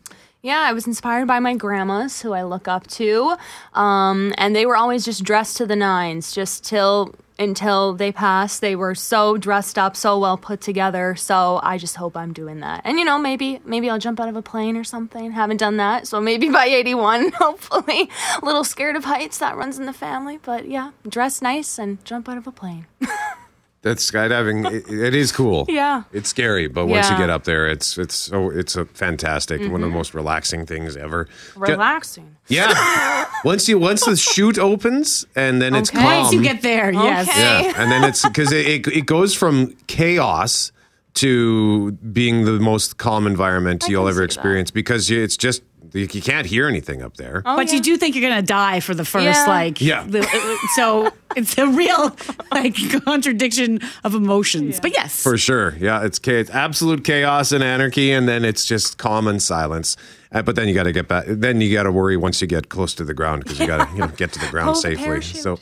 Yeah, 0.42 0.60
I 0.60 0.74
was 0.74 0.86
inspired 0.86 1.28
by 1.28 1.40
my 1.40 1.56
grandmas, 1.56 2.20
who 2.20 2.34
I 2.34 2.42
look 2.42 2.68
up 2.68 2.86
to, 2.88 3.38
um, 3.72 4.34
and 4.36 4.54
they 4.54 4.66
were 4.66 4.76
always 4.76 5.06
just 5.06 5.24
dressed 5.24 5.56
to 5.56 5.66
the 5.66 5.76
nines, 5.76 6.32
just 6.32 6.62
till 6.62 7.14
until 7.40 7.94
they 7.94 8.12
passed. 8.12 8.60
They 8.60 8.76
were 8.76 8.94
so 8.94 9.36
dressed 9.36 9.78
up, 9.78 9.96
so 9.96 10.18
well 10.18 10.36
put 10.36 10.60
together. 10.60 11.16
So 11.16 11.58
I 11.62 11.78
just 11.78 11.96
hope 11.96 12.16
I'm 12.16 12.32
doing 12.32 12.60
that. 12.60 12.82
And 12.84 12.98
you 12.98 13.04
know, 13.04 13.18
maybe 13.18 13.60
maybe 13.64 13.90
I'll 13.90 13.98
jump 13.98 14.20
out 14.20 14.28
of 14.28 14.36
a 14.36 14.42
plane 14.42 14.76
or 14.76 14.84
something. 14.84 15.32
Haven't 15.32 15.56
done 15.56 15.78
that, 15.78 16.06
so 16.06 16.20
maybe 16.20 16.48
by 16.50 16.66
81, 16.66 17.32
hopefully. 17.34 18.10
A 18.40 18.44
little 18.44 18.64
scared 18.64 18.96
of 18.96 19.04
heights, 19.04 19.38
that 19.38 19.56
runs 19.56 19.78
in 19.78 19.86
the 19.86 19.92
family, 19.92 20.38
but 20.42 20.68
yeah, 20.68 20.92
dress 21.08 21.42
nice 21.42 21.78
and 21.78 22.04
jump 22.04 22.28
out 22.28 22.38
of 22.38 22.46
a 22.46 22.52
plane. 22.52 22.86
That's 23.82 24.08
skydiving. 24.08 24.70
it, 24.70 24.90
it 24.90 25.14
is 25.14 25.32
cool. 25.32 25.66
Yeah. 25.80 26.02
It's 26.12 26.28
scary, 26.28 26.66
but 26.66 26.86
once 26.86 27.08
you 27.08 27.16
get 27.16 27.30
up 27.30 27.44
there, 27.44 27.66
it's 27.68 27.96
it's 27.96 28.14
so 28.14 28.50
it's 28.50 28.76
a 28.76 28.84
fantastic, 28.86 29.60
one 29.60 29.74
of 29.74 29.80
the 29.80 29.86
mm-hmm. 29.86 29.96
most 29.96 30.14
relaxing 30.14 30.66
things 30.66 30.96
ever. 30.96 31.28
Relaxing. 31.56 32.36
Yeah. 32.48 33.26
once 33.44 33.68
you 33.68 33.78
once 33.78 34.04
the 34.04 34.16
chute 34.16 34.58
opens 34.58 35.24
and 35.36 35.62
then 35.62 35.74
it's 35.74 35.90
Okay. 35.90 36.00
calm. 36.00 36.22
Once 36.22 36.32
you 36.32 36.42
get 36.42 36.62
there, 36.62 36.92
yes. 36.92 37.28
Okay. 37.28 37.40
Yeah, 37.40 37.72
and 37.76 37.90
then 37.90 38.04
it's 38.04 38.26
because 38.26 38.52
it, 38.52 38.66
it 38.66 38.86
it 38.88 39.06
goes 39.06 39.34
from 39.34 39.74
chaos 39.86 40.72
to 41.14 41.92
being 41.92 42.44
the 42.44 42.52
most 42.52 42.98
calm 42.98 43.26
environment 43.26 43.84
you'll 43.88 44.08
ever 44.08 44.20
that. 44.20 44.24
experience 44.24 44.70
because 44.70 45.10
you, 45.10 45.22
it's 45.22 45.36
just 45.36 45.62
you, 45.92 46.08
you 46.12 46.22
can't 46.22 46.46
hear 46.46 46.66
anything 46.68 47.02
up 47.02 47.16
there. 47.16 47.42
Oh, 47.46 47.56
but 47.56 47.68
yeah. 47.68 47.74
you 47.74 47.80
do 47.80 47.96
think 47.96 48.14
you're 48.14 48.28
going 48.28 48.40
to 48.40 48.46
die 48.46 48.80
for 48.80 48.94
the 48.94 49.04
first, 49.04 49.24
Yeah. 49.24 49.44
like, 49.46 49.80
Yeah. 49.80 50.04
the- 50.06 50.20
uh, 50.26 50.56
so 50.76 51.12
it's 51.36 51.56
a 51.58 51.66
real, 51.66 52.16
like, 52.52 52.76
contradiction 53.04 53.80
of 54.04 54.14
emotions. 54.14 54.80
But 54.80 54.92
yes. 54.92 55.22
For 55.22 55.36
sure, 55.38 55.76
yeah, 55.78 56.04
it's 56.04 56.18
it's 56.26 56.50
absolute 56.50 57.04
chaos 57.04 57.52
and 57.52 57.62
anarchy, 57.64 58.12
and 58.12 58.28
then 58.28 58.44
it's 58.44 58.64
just 58.64 58.98
calm 58.98 59.26
and 59.28 59.42
silence. 59.42 59.96
Uh, 60.32 60.42
but 60.42 60.54
then 60.54 60.68
you 60.68 60.74
got 60.74 60.84
to 60.84 60.92
get 60.92 61.08
back. 61.08 61.24
Then 61.26 61.60
you 61.60 61.72
got 61.72 61.84
to 61.84 61.92
worry 61.92 62.16
once 62.16 62.40
you 62.40 62.46
get 62.46 62.68
close 62.68 62.94
to 62.94 63.04
the 63.04 63.14
ground 63.14 63.42
because 63.42 63.58
you 63.58 63.66
got 63.66 63.88
to 63.88 63.92
you 63.94 64.00
know, 64.00 64.08
get 64.08 64.32
to 64.32 64.38
the 64.38 64.46
ground 64.50 64.74
Pull 64.74 64.82
the 64.82 64.96
safely. 64.96 65.20
So, 65.22 65.58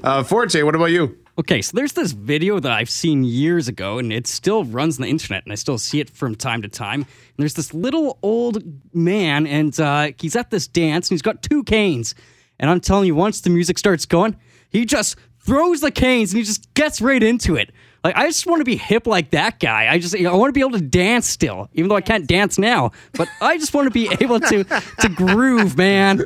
uh, 0.02 0.22
Forte, 0.22 0.62
what 0.62 0.74
about 0.74 0.86
you? 0.86 1.18
Okay, 1.38 1.60
so 1.60 1.72
there's 1.76 1.92
this 1.92 2.12
video 2.12 2.58
that 2.58 2.72
I've 2.72 2.88
seen 2.88 3.22
years 3.22 3.68
ago, 3.68 3.98
and 3.98 4.10
it 4.10 4.26
still 4.26 4.64
runs 4.64 4.98
on 4.98 5.02
the 5.02 5.08
internet, 5.08 5.44
and 5.44 5.52
I 5.52 5.56
still 5.56 5.76
see 5.76 6.00
it 6.00 6.08
from 6.08 6.34
time 6.34 6.62
to 6.62 6.68
time. 6.68 7.02
And 7.02 7.36
there's 7.36 7.52
this 7.52 7.74
little 7.74 8.18
old 8.22 8.62
man, 8.94 9.46
and 9.46 9.78
uh, 9.78 10.12
he's 10.18 10.36
at 10.36 10.50
this 10.50 10.66
dance, 10.66 11.08
and 11.08 11.14
he's 11.14 11.22
got 11.22 11.42
two 11.42 11.62
canes. 11.64 12.14
And 12.58 12.70
I'm 12.70 12.80
telling 12.80 13.06
you, 13.06 13.14
once 13.14 13.42
the 13.42 13.50
music 13.50 13.78
starts 13.78 14.06
going, 14.06 14.36
he 14.70 14.86
just 14.86 15.16
throws 15.40 15.80
the 15.80 15.90
canes 15.90 16.32
and 16.32 16.38
he 16.38 16.44
just 16.44 16.72
gets 16.74 17.00
right 17.00 17.22
into 17.22 17.54
it. 17.54 17.70
Like 18.06 18.16
I 18.16 18.26
just 18.26 18.46
want 18.46 18.60
to 18.60 18.64
be 18.64 18.76
hip 18.76 19.08
like 19.08 19.30
that 19.30 19.58
guy. 19.58 19.92
I 19.92 19.98
just 19.98 20.14
I 20.14 20.32
want 20.32 20.50
to 20.50 20.52
be 20.52 20.60
able 20.60 20.78
to 20.78 20.80
dance 20.80 21.26
still, 21.26 21.68
even 21.72 21.88
though 21.88 21.96
I 21.96 22.00
can't 22.00 22.24
dance 22.24 22.56
now. 22.56 22.92
But 23.14 23.26
I 23.40 23.58
just 23.58 23.74
want 23.74 23.86
to 23.86 23.90
be 23.90 24.08
able 24.20 24.38
to 24.38 24.62
to 24.62 25.08
groove, 25.08 25.76
man. 25.76 26.20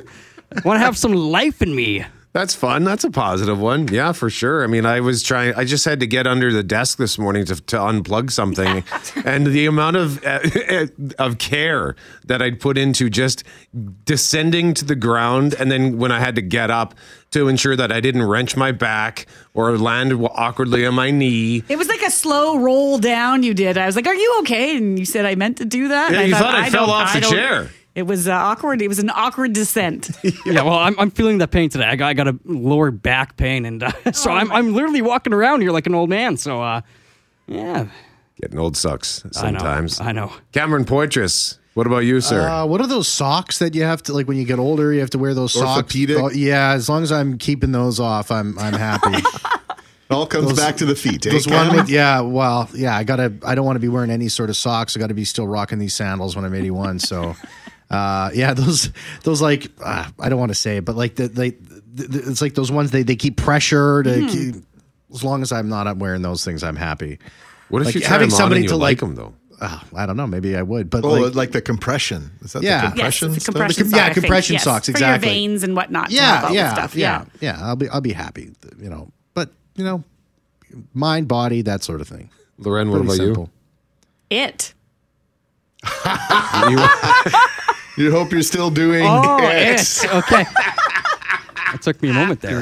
I 0.55 0.61
want 0.63 0.79
to 0.79 0.85
have 0.85 0.99
some 0.99 1.15
life 1.15 1.63
in 1.63 1.75
me. 1.75 2.05
That's 2.33 2.55
fun. 2.55 2.85
That's 2.85 3.03
a 3.03 3.11
positive 3.11 3.59
one. 3.59 3.89
Yeah, 3.89 4.13
for 4.13 4.31
sure. 4.31 4.63
I 4.63 4.69
mean, 4.69 4.87
I 4.87 5.01
was 5.01 5.23
trying, 5.25 5.53
I 5.57 5.65
just 5.65 5.85
had 5.85 5.99
to 5.99 6.07
get 6.07 6.29
under 6.29 6.53
the 6.53 6.63
desk 6.63 6.97
this 6.97 7.19
morning 7.19 7.45
to, 7.47 7.57
to 7.57 7.77
unplug 7.77 8.31
something. 8.31 8.85
and 9.25 9.47
the 9.49 9.67
amount 9.67 9.97
of, 9.97 10.25
uh, 10.25 10.39
of 11.19 11.39
care 11.39 11.97
that 12.27 12.41
I'd 12.41 12.61
put 12.61 12.79
into 12.79 13.11
just 13.11 13.43
descending 14.05 14.75
to 14.75 14.85
the 14.85 14.95
ground. 14.95 15.55
And 15.59 15.73
then 15.73 15.99
when 15.99 16.13
I 16.13 16.21
had 16.21 16.37
to 16.37 16.43
get 16.43 16.71
up 16.71 16.95
to 17.33 17.49
ensure 17.49 17.75
that 17.77 17.91
I 17.91 18.01
didn't 18.01 18.23
wrench 18.23 18.57
my 18.57 18.73
back 18.73 19.27
or 19.55 19.77
land 19.77 20.13
awkwardly 20.13 20.87
on 20.87 20.95
my 20.95 21.11
knee. 21.11 21.65
It 21.69 21.77
was 21.79 21.89
like 21.89 22.03
a 22.03 22.11
slow 22.11 22.59
roll 22.59 22.99
down 22.99 23.43
you 23.43 23.55
did. 23.55 23.77
I 23.79 23.87
was 23.87 23.95
like, 23.95 24.07
"Are 24.09 24.15
you 24.15 24.37
okay?" 24.41 24.77
And 24.77 24.99
you 24.99 25.05
said 25.05 25.27
I 25.27 25.37
meant 25.37 25.59
to 25.59 25.65
do 25.65 25.89
that. 25.89 26.11
Yeah, 26.13 26.21
And 26.21 26.29
you 26.29 26.35
thought 26.35 26.55
I 26.57 26.71
fell 26.71 26.87
don't- 26.87 26.95
off 26.97 27.15
the 27.15 27.21
don't- 27.21 27.31
chair. 27.33 27.71
It 27.95 28.05
was 28.05 28.29
uh, 28.29 28.33
awkward. 28.33 28.81
It 28.83 28.89
was 28.89 28.99
an 29.01 29.11
awkward 29.11 29.53
descent. 29.53 30.11
yeah, 30.47 30.63
well, 30.63 30.75
I'm, 30.79 30.99
I'm 30.99 31.11
feeling 31.11 31.39
that 31.39 31.51
pain 31.51 31.71
today. 31.71 31.85
I 31.85 31.97
got, 31.97 32.09
I 32.09 32.15
got 32.15 32.29
a 32.29 32.39
lower 32.45 32.91
back 32.91 33.37
pain, 33.37 33.65
and 33.65 33.83
uh, 33.83 33.91
Oh 34.07 34.13
so 34.13 34.31
I'm, 34.31 34.51
I'm 34.53 34.75
literally 34.75 35.03
walking 35.03 35.33
around 35.33 35.61
here 35.63 35.73
like 35.73 35.87
an 35.87 35.95
old 35.95 36.09
man. 36.09 36.37
So, 36.37 36.63
uh, 36.63 36.83
yeah. 37.47 37.87
Getting 38.41 38.59
old 38.59 38.77
sucks 38.77 39.25
I 39.25 39.51
know, 39.51 39.59
sometimes. 39.59 40.01
I 40.01 40.13
know. 40.13 40.33
Cameron 40.53 40.85
Poitras, 40.85 41.59
what 41.75 41.87
about 41.87 42.01
you, 42.01 42.21
sir? 42.21 42.49
Uh, 42.49 42.65
what 42.67 42.81
are 42.81 42.87
those 42.87 43.07
socks 43.09 43.59
that 43.59 43.75
you 43.75 43.83
have 43.83 44.03
to 44.05 44.13
like 44.13 44.27
when 44.29 44.37
you 44.37 44.45
get 44.45 44.59
older? 44.59 44.93
You 44.93 45.01
have 45.01 45.11
to 45.11 45.19
wear 45.19 45.35
those 45.35 45.53
socks. 45.53 45.79
Orthopedic? 45.79 46.17
Oh, 46.19 46.31
yeah, 46.31 46.73
as 46.73 46.89
long 46.89 47.03
as 47.03 47.13
I'm 47.13 47.39
keeping 47.39 47.73
those 47.73 48.01
off, 48.01 48.31
I'm 48.31 48.59
I'm 48.59 48.73
happy. 48.73 49.17
It 49.19 49.65
all 50.11 50.27
comes 50.27 50.53
back 50.55 50.77
to 50.79 50.87
the 50.87 50.97
feet. 50.97 51.27
Eh, 51.27 51.31
Those 51.31 51.47
Cam? 51.47 51.69
one 51.69 51.77
with, 51.77 51.89
yeah, 51.89 52.21
well, 52.21 52.69
yeah, 52.75 52.97
I 52.97 53.05
gotta. 53.05 53.33
I 53.45 53.55
don't 53.55 53.65
want 53.65 53.77
to 53.77 53.81
be 53.81 53.89
wearing 53.89 54.11
any 54.11 54.29
sort 54.29 54.51
of 54.51 54.57
socks. 54.57 54.97
I 54.97 55.01
got 55.01 55.09
to 55.09 55.15
be 55.15 55.25
still 55.25 55.47
rocking 55.47 55.79
these 55.79 55.95
sandals 55.95 56.35
when 56.35 56.45
I'm 56.45 56.55
81. 56.55 56.99
So, 56.99 57.37
uh, 57.91 58.31
yeah, 58.35 58.55
those 58.55 58.91
those 59.25 59.41
like 59.43 59.69
uh, 59.85 60.09
I 60.19 60.29
don't 60.29 60.39
want 60.39 60.51
to 60.51 60.55
say, 60.57 60.79
it, 60.79 60.85
but 60.85 60.97
like 60.97 61.17
the, 61.17 61.29
they, 61.29 61.51
the, 61.51 62.23
it's 62.31 62.41
like 62.43 62.55
those 62.55 62.71
ones 62.73 62.91
they 62.91 63.03
they 63.03 63.17
keep 63.17 63.37
pressure 63.37 64.03
to. 64.03 64.11
Mhm. 64.11 64.31
Keep, 64.55 64.65
as 65.13 65.25
long 65.25 65.43
as 65.43 65.51
I'm 65.51 65.69
not 65.69 65.89
up 65.89 65.97
wearing 65.97 66.23
those 66.23 66.45
things, 66.45 66.63
I'm 66.63 66.77
happy. 66.77 67.19
What 67.69 67.83
if 67.83 67.87
Like, 67.87 67.95
you 67.97 68.01
try 68.01 68.19
them 68.19 68.33
on 68.33 68.53
and 68.53 68.63
you 68.65 68.77
like 68.77 69.03
'em, 69.03 69.17
though? 69.17 69.35
Uh, 69.61 69.81
I 69.97 70.07
don't 70.07 70.17
know. 70.17 70.27
Maybe 70.29 70.57
I 70.57 70.63
would, 70.63 70.89
but 70.89 71.05
Oh, 71.05 71.09
like, 71.15 71.35
like, 71.35 71.51
the 71.53 71.61
compression. 71.61 72.31
Is 72.43 72.53
that 72.53 72.63
Yeah. 72.63 72.83
the 72.83 72.87
compression? 72.93 73.29
Yes, 73.31 73.37
it's 73.39 73.45
compression 73.47 73.85
The 73.89 73.91
com- 73.91 73.91
sock, 73.91 74.07
yeah, 74.09 74.13
compression 74.15 74.53
Yes, 74.55 74.63
socks, 74.65 74.87
for 74.87 74.93
exactly. 74.93 75.29
your 75.29 75.35
veins 75.35 75.63
and 75.65 75.75
whatnot. 75.75 76.13
yeah, 76.13 76.21
help 76.27 76.45
out 76.45 76.51
with 76.51 76.57
yeah, 76.59 76.73
stuff. 76.75 76.95
yeah, 76.95 77.25
yeah. 77.41 77.59
I'll 77.61 77.75
be 77.77 77.89
I'll 77.89 78.01
be 78.01 78.13
happy. 78.13 78.53
You 78.81 78.89
know, 78.89 79.11
but 79.35 79.51
you 79.75 79.83
know, 79.85 80.05
mind, 80.95 81.27
body, 81.27 81.63
that 81.63 81.83
sort 81.83 82.01
of 82.01 82.07
thing. 82.07 82.31
Loren, 82.59 82.89
what 82.91 82.99
Pretty 83.05 83.15
about 83.15 83.17
simple. 83.27 83.51
It. 84.31 84.75
you? 87.97 88.05
You 88.05 88.11
hope 88.11 88.33
you're 88.33 88.43
still 88.43 88.71
doing 88.71 89.05
Oh, 89.07 89.39
it. 89.43 89.81
it's 89.81 90.05
okay. 90.07 90.45
That 91.73 91.83
took 91.83 92.03
me 92.03 92.11
a 92.11 92.13
moment 92.13 92.41
there. 92.41 92.59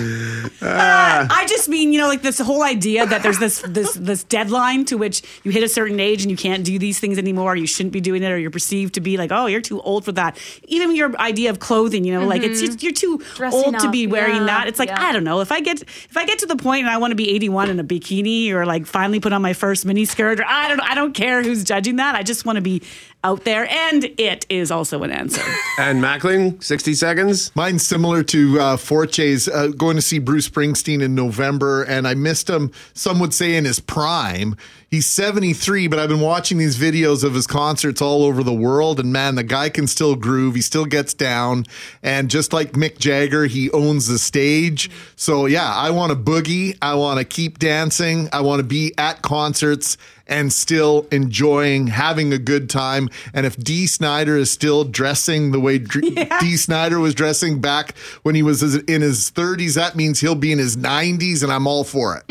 Uh, 0.60 1.26
I 1.30 1.46
just 1.48 1.68
mean, 1.68 1.92
you 1.92 1.98
know, 2.00 2.08
like 2.08 2.20
this 2.20 2.38
whole 2.38 2.62
idea 2.62 3.06
that 3.06 3.22
there's 3.22 3.38
this 3.38 3.62
this 3.66 3.94
this 3.94 4.22
deadline 4.24 4.84
to 4.86 4.98
which 4.98 5.22
you 5.44 5.50
hit 5.50 5.62
a 5.62 5.68
certain 5.68 5.98
age 5.98 6.22
and 6.22 6.30
you 6.30 6.36
can't 6.36 6.62
do 6.62 6.78
these 6.78 7.00
things 7.00 7.16
anymore. 7.16 7.52
or 7.52 7.56
You 7.56 7.66
shouldn't 7.66 7.92
be 7.92 8.00
doing 8.00 8.22
it, 8.22 8.30
or 8.30 8.38
you're 8.38 8.50
perceived 8.50 8.94
to 8.94 9.00
be 9.00 9.16
like, 9.16 9.32
oh, 9.32 9.46
you're 9.46 9.62
too 9.62 9.80
old 9.80 10.04
for 10.04 10.12
that. 10.12 10.38
Even 10.64 10.94
your 10.94 11.18
idea 11.18 11.48
of 11.50 11.58
clothing, 11.58 12.04
you 12.04 12.12
know, 12.12 12.26
like 12.26 12.42
it's 12.42 12.58
mm-hmm. 12.58 12.66
just, 12.66 12.82
you're 12.82 12.92
too 12.92 13.18
Dressing 13.36 13.64
old 13.64 13.78
to 13.80 13.90
be 13.90 14.06
wearing 14.06 14.36
yeah, 14.36 14.46
that. 14.46 14.68
It's 14.68 14.78
like 14.78 14.90
yeah. 14.90 15.02
I 15.02 15.12
don't 15.12 15.24
know 15.24 15.40
if 15.40 15.52
I 15.52 15.60
get 15.60 15.80
if 15.82 16.16
I 16.16 16.26
get 16.26 16.40
to 16.40 16.46
the 16.46 16.56
point 16.56 16.80
and 16.80 16.90
I 16.90 16.98
want 16.98 17.12
to 17.12 17.16
be 17.16 17.30
81 17.30 17.70
in 17.70 17.80
a 17.80 17.84
bikini 17.84 18.50
or 18.50 18.66
like 18.66 18.84
finally 18.86 19.20
put 19.20 19.32
on 19.32 19.40
my 19.40 19.54
first 19.54 19.86
mini 19.86 20.04
skirt 20.04 20.40
or 20.40 20.44
I 20.46 20.68
don't 20.68 20.80
I 20.80 20.94
don't 20.94 21.14
care 21.14 21.42
who's 21.42 21.64
judging 21.64 21.96
that. 21.96 22.14
I 22.14 22.22
just 22.22 22.44
want 22.44 22.56
to 22.56 22.62
be 22.62 22.82
out 23.24 23.44
there, 23.44 23.68
and 23.70 24.04
it 24.18 24.46
is 24.48 24.70
also 24.70 25.02
an 25.02 25.10
answer. 25.10 25.42
And 25.78 26.02
Mackling, 26.02 26.60
60 26.62 26.94
seconds. 26.94 27.54
Mine's 27.54 27.86
similar 27.86 28.24
to 28.24 28.58
uh, 28.58 28.76
Forche's. 28.76 29.46
Uh, 29.46 29.68
going 29.68 29.94
to 29.94 30.02
see 30.02 30.18
Bruce 30.18 30.48
Springsteen 30.48 31.00
in 31.00 31.14
November, 31.14 31.84
and 31.84 32.08
I 32.08 32.14
missed 32.14 32.50
him. 32.50 32.72
Some 32.94 33.20
would 33.20 33.32
say 33.32 33.54
in 33.54 33.64
his 33.64 33.78
prime. 33.78 34.56
He's 34.90 35.06
73, 35.06 35.86
but 35.86 36.00
I've 36.00 36.08
been 36.08 36.20
watching 36.20 36.58
these 36.58 36.76
videos 36.76 37.22
of 37.22 37.34
his 37.34 37.46
concerts 37.46 38.02
all 38.02 38.24
over 38.24 38.42
the 38.42 38.52
world, 38.54 38.98
and 38.98 39.12
man, 39.12 39.36
the 39.36 39.44
guy 39.44 39.68
can 39.68 39.86
still 39.86 40.16
groove. 40.16 40.56
He 40.56 40.62
still 40.62 40.86
gets 40.86 41.14
down, 41.14 41.66
and 42.02 42.28
just 42.28 42.52
like 42.52 42.72
Mick 42.72 42.98
Jagger, 42.98 43.46
he 43.46 43.70
owns 43.70 44.08
the 44.08 44.18
stage. 44.18 44.90
So 45.14 45.46
yeah, 45.46 45.72
I 45.72 45.90
want 45.90 46.10
to 46.10 46.16
boogie. 46.16 46.76
I 46.80 46.94
want 46.94 47.18
to 47.18 47.24
keep 47.24 47.58
dancing. 47.58 48.30
I 48.32 48.40
want 48.40 48.60
to 48.60 48.64
be 48.64 48.94
at 48.98 49.22
concerts 49.22 49.96
and 50.28 50.52
still 50.52 51.06
enjoying 51.10 51.88
having 51.88 52.32
a 52.32 52.38
good 52.38 52.68
time. 52.68 53.08
And 53.32 53.46
if 53.46 53.56
Dee 53.56 53.86
Snider 53.86 54.36
is 54.36 54.50
still 54.50 54.84
dressing 54.84 55.50
the 55.50 55.60
way 55.60 55.78
Dr- 55.78 56.28
Dee 56.40 56.56
Snider 56.56 56.98
was 56.98 57.14
dressing 57.14 57.60
back 57.60 57.96
when 58.22 58.34
he 58.34 58.42
was 58.42 58.62
in 58.62 59.02
his 59.02 59.30
30s, 59.30 59.74
that 59.74 59.96
means 59.96 60.20
he'll 60.20 60.34
be 60.34 60.52
in 60.52 60.58
his 60.58 60.76
90s, 60.76 61.42
and 61.42 61.52
I'm 61.52 61.66
all 61.66 61.84
for 61.84 62.16
it. 62.16 62.24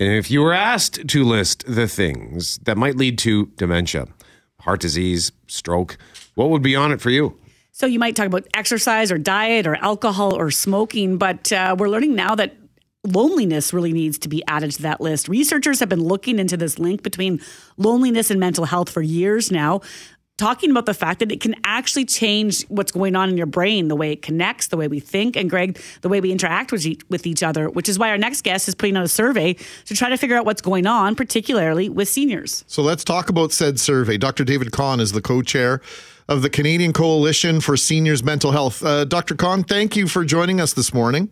And 0.00 0.14
if 0.14 0.30
you 0.30 0.40
were 0.40 0.54
asked 0.54 1.08
to 1.08 1.24
list 1.24 1.64
the 1.66 1.86
things 1.86 2.56
that 2.62 2.78
might 2.78 2.96
lead 2.96 3.18
to 3.18 3.46
dementia, 3.56 4.06
heart 4.60 4.80
disease, 4.80 5.30
stroke, 5.46 5.98
what 6.34 6.48
would 6.48 6.62
be 6.62 6.74
on 6.74 6.90
it 6.90 7.02
for 7.02 7.10
you? 7.10 7.38
So 7.80 7.86
you 7.86 7.98
might 7.98 8.14
talk 8.14 8.26
about 8.26 8.46
exercise 8.52 9.10
or 9.10 9.16
diet 9.16 9.66
or 9.66 9.74
alcohol 9.76 10.34
or 10.34 10.50
smoking, 10.50 11.16
but 11.16 11.50
uh, 11.50 11.74
we're 11.78 11.88
learning 11.88 12.14
now 12.14 12.34
that 12.34 12.54
loneliness 13.04 13.72
really 13.72 13.94
needs 13.94 14.18
to 14.18 14.28
be 14.28 14.42
added 14.46 14.72
to 14.72 14.82
that 14.82 15.00
list. 15.00 15.28
Researchers 15.28 15.80
have 15.80 15.88
been 15.88 16.04
looking 16.04 16.38
into 16.38 16.58
this 16.58 16.78
link 16.78 17.02
between 17.02 17.40
loneliness 17.78 18.30
and 18.30 18.38
mental 18.38 18.66
health 18.66 18.90
for 18.90 19.00
years 19.00 19.50
now. 19.50 19.80
Talking 20.36 20.70
about 20.70 20.84
the 20.84 20.92
fact 20.92 21.20
that 21.20 21.32
it 21.32 21.40
can 21.40 21.54
actually 21.64 22.04
change 22.04 22.64
what's 22.64 22.92
going 22.92 23.16
on 23.16 23.30
in 23.30 23.38
your 23.38 23.46
brain, 23.46 23.88
the 23.88 23.96
way 23.96 24.12
it 24.12 24.20
connects, 24.20 24.66
the 24.66 24.76
way 24.76 24.86
we 24.86 25.00
think, 25.00 25.34
and 25.34 25.48
Greg, 25.48 25.80
the 26.02 26.10
way 26.10 26.20
we 26.20 26.30
interact 26.30 26.72
with 26.72 26.84
each, 26.84 27.00
with 27.08 27.26
each 27.26 27.42
other, 27.42 27.70
which 27.70 27.88
is 27.88 27.98
why 27.98 28.10
our 28.10 28.18
next 28.18 28.42
guest 28.42 28.68
is 28.68 28.74
putting 28.74 28.98
out 28.98 29.04
a 29.04 29.08
survey 29.08 29.54
to 29.86 29.94
try 29.94 30.10
to 30.10 30.18
figure 30.18 30.36
out 30.36 30.44
what's 30.44 30.60
going 30.60 30.86
on, 30.86 31.16
particularly 31.16 31.88
with 31.88 32.10
seniors. 32.10 32.62
So 32.66 32.82
let's 32.82 33.04
talk 33.04 33.30
about 33.30 33.52
said 33.52 33.80
survey. 33.80 34.18
Dr. 34.18 34.44
David 34.44 34.70
Conn 34.70 35.00
is 35.00 35.12
the 35.12 35.22
co 35.22 35.40
chair 35.40 35.80
of 36.30 36.42
the 36.42 36.48
Canadian 36.48 36.92
Coalition 36.92 37.60
for 37.60 37.76
Seniors 37.76 38.22
Mental 38.22 38.52
Health. 38.52 38.82
Uh, 38.82 39.04
Dr. 39.04 39.34
Conn, 39.34 39.64
thank 39.64 39.96
you 39.96 40.06
for 40.06 40.24
joining 40.24 40.60
us 40.60 40.72
this 40.72 40.94
morning. 40.94 41.28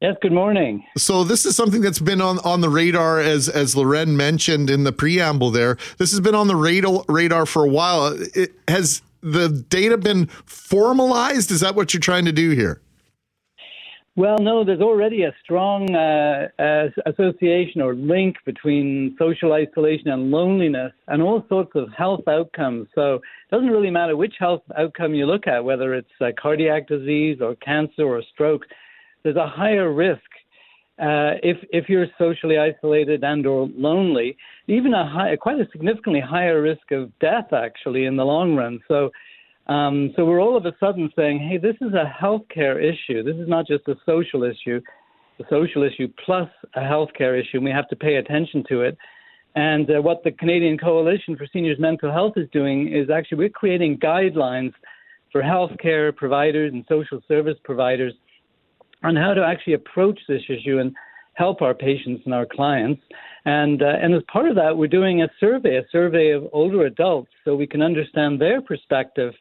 Yes, 0.00 0.16
good 0.22 0.32
morning. 0.32 0.84
So 0.96 1.22
this 1.24 1.44
is 1.44 1.54
something 1.54 1.80
that's 1.80 1.98
been 1.98 2.20
on, 2.20 2.38
on 2.40 2.60
the 2.60 2.68
radar, 2.68 3.20
as 3.20 3.48
as 3.48 3.76
Loren 3.76 4.16
mentioned 4.16 4.70
in 4.70 4.84
the 4.84 4.92
preamble. 4.92 5.50
There, 5.50 5.76
this 5.98 6.10
has 6.10 6.20
been 6.20 6.34
on 6.34 6.48
the 6.48 6.56
radar 6.56 7.04
radar 7.08 7.46
for 7.46 7.64
a 7.64 7.68
while. 7.68 8.16
It 8.34 8.52
has 8.66 9.02
the 9.22 9.48
data 9.48 9.96
been 9.98 10.26
formalized? 10.44 11.50
Is 11.50 11.60
that 11.60 11.74
what 11.74 11.94
you're 11.94 12.00
trying 12.00 12.24
to 12.24 12.32
do 12.32 12.50
here? 12.50 12.80
Well, 14.14 14.38
no, 14.38 14.62
there's 14.62 14.82
already 14.82 15.22
a 15.22 15.34
strong 15.42 15.94
uh, 15.94 16.48
uh, 16.58 16.88
association 17.06 17.80
or 17.80 17.94
link 17.94 18.36
between 18.44 19.16
social 19.18 19.54
isolation 19.54 20.08
and 20.08 20.30
loneliness 20.30 20.92
and 21.08 21.22
all 21.22 21.46
sorts 21.48 21.70
of 21.74 21.88
health 21.96 22.28
outcomes. 22.28 22.88
So 22.94 23.14
it 23.14 23.22
doesn't 23.50 23.70
really 23.70 23.90
matter 23.90 24.14
which 24.14 24.34
health 24.38 24.60
outcome 24.76 25.14
you 25.14 25.24
look 25.24 25.46
at, 25.46 25.64
whether 25.64 25.94
it's 25.94 26.10
uh, 26.20 26.26
cardiac 26.38 26.88
disease 26.88 27.38
or 27.40 27.54
cancer 27.56 28.02
or 28.02 28.22
stroke, 28.34 28.66
there's 29.22 29.36
a 29.36 29.48
higher 29.48 29.90
risk 29.90 30.20
uh, 30.98 31.40
if 31.42 31.56
if 31.70 31.88
you're 31.88 32.06
socially 32.18 32.58
isolated 32.58 33.24
and 33.24 33.46
or 33.46 33.66
lonely, 33.74 34.36
even 34.66 34.92
a 34.92 35.08
high, 35.08 35.34
quite 35.36 35.58
a 35.58 35.66
significantly 35.72 36.20
higher 36.20 36.60
risk 36.60 36.92
of 36.92 37.10
death 37.18 37.50
actually 37.54 38.04
in 38.04 38.16
the 38.16 38.24
long 38.24 38.54
run. 38.54 38.78
So. 38.88 39.10
Um, 39.66 40.12
so 40.16 40.24
we're 40.24 40.40
all 40.40 40.56
of 40.56 40.66
a 40.66 40.74
sudden 40.80 41.10
saying, 41.14 41.38
hey, 41.38 41.56
this 41.56 41.76
is 41.80 41.94
a 41.94 42.12
healthcare 42.20 42.82
issue. 42.82 43.22
This 43.22 43.36
is 43.36 43.48
not 43.48 43.66
just 43.66 43.86
a 43.88 43.94
social 44.04 44.42
issue, 44.42 44.80
a 45.38 45.44
social 45.48 45.82
issue 45.82 46.08
plus 46.24 46.48
a 46.74 46.80
healthcare 46.80 47.40
issue, 47.40 47.58
and 47.58 47.64
we 47.64 47.70
have 47.70 47.88
to 47.88 47.96
pay 47.96 48.16
attention 48.16 48.64
to 48.68 48.82
it. 48.82 48.98
And 49.54 49.90
uh, 49.90 50.00
what 50.00 50.24
the 50.24 50.32
Canadian 50.32 50.78
Coalition 50.78 51.36
for 51.36 51.46
Seniors 51.52 51.78
Mental 51.78 52.10
Health 52.10 52.34
is 52.36 52.48
doing 52.52 52.92
is 52.92 53.10
actually 53.10 53.38
we're 53.38 53.50
creating 53.50 53.98
guidelines 53.98 54.72
for 55.30 55.42
healthcare 55.42 56.14
providers 56.14 56.72
and 56.72 56.84
social 56.88 57.20
service 57.28 57.58
providers 57.62 58.14
on 59.04 59.16
how 59.16 59.34
to 59.34 59.44
actually 59.44 59.74
approach 59.74 60.18
this 60.28 60.42
issue 60.48 60.78
and 60.78 60.94
help 61.34 61.62
our 61.62 61.74
patients 61.74 62.22
and 62.24 62.34
our 62.34 62.46
clients. 62.46 63.02
And 63.44 63.82
uh, 63.82 63.96
and 64.00 64.14
as 64.14 64.22
part 64.32 64.48
of 64.48 64.54
that, 64.56 64.76
we're 64.76 64.86
doing 64.86 65.22
a 65.22 65.28
survey, 65.40 65.76
a 65.76 65.82
survey 65.90 66.30
of 66.30 66.44
older 66.52 66.86
adults, 66.86 67.30
so 67.44 67.56
we 67.56 67.66
can 67.66 67.82
understand 67.82 68.40
their 68.40 68.62
perspective 68.62 69.32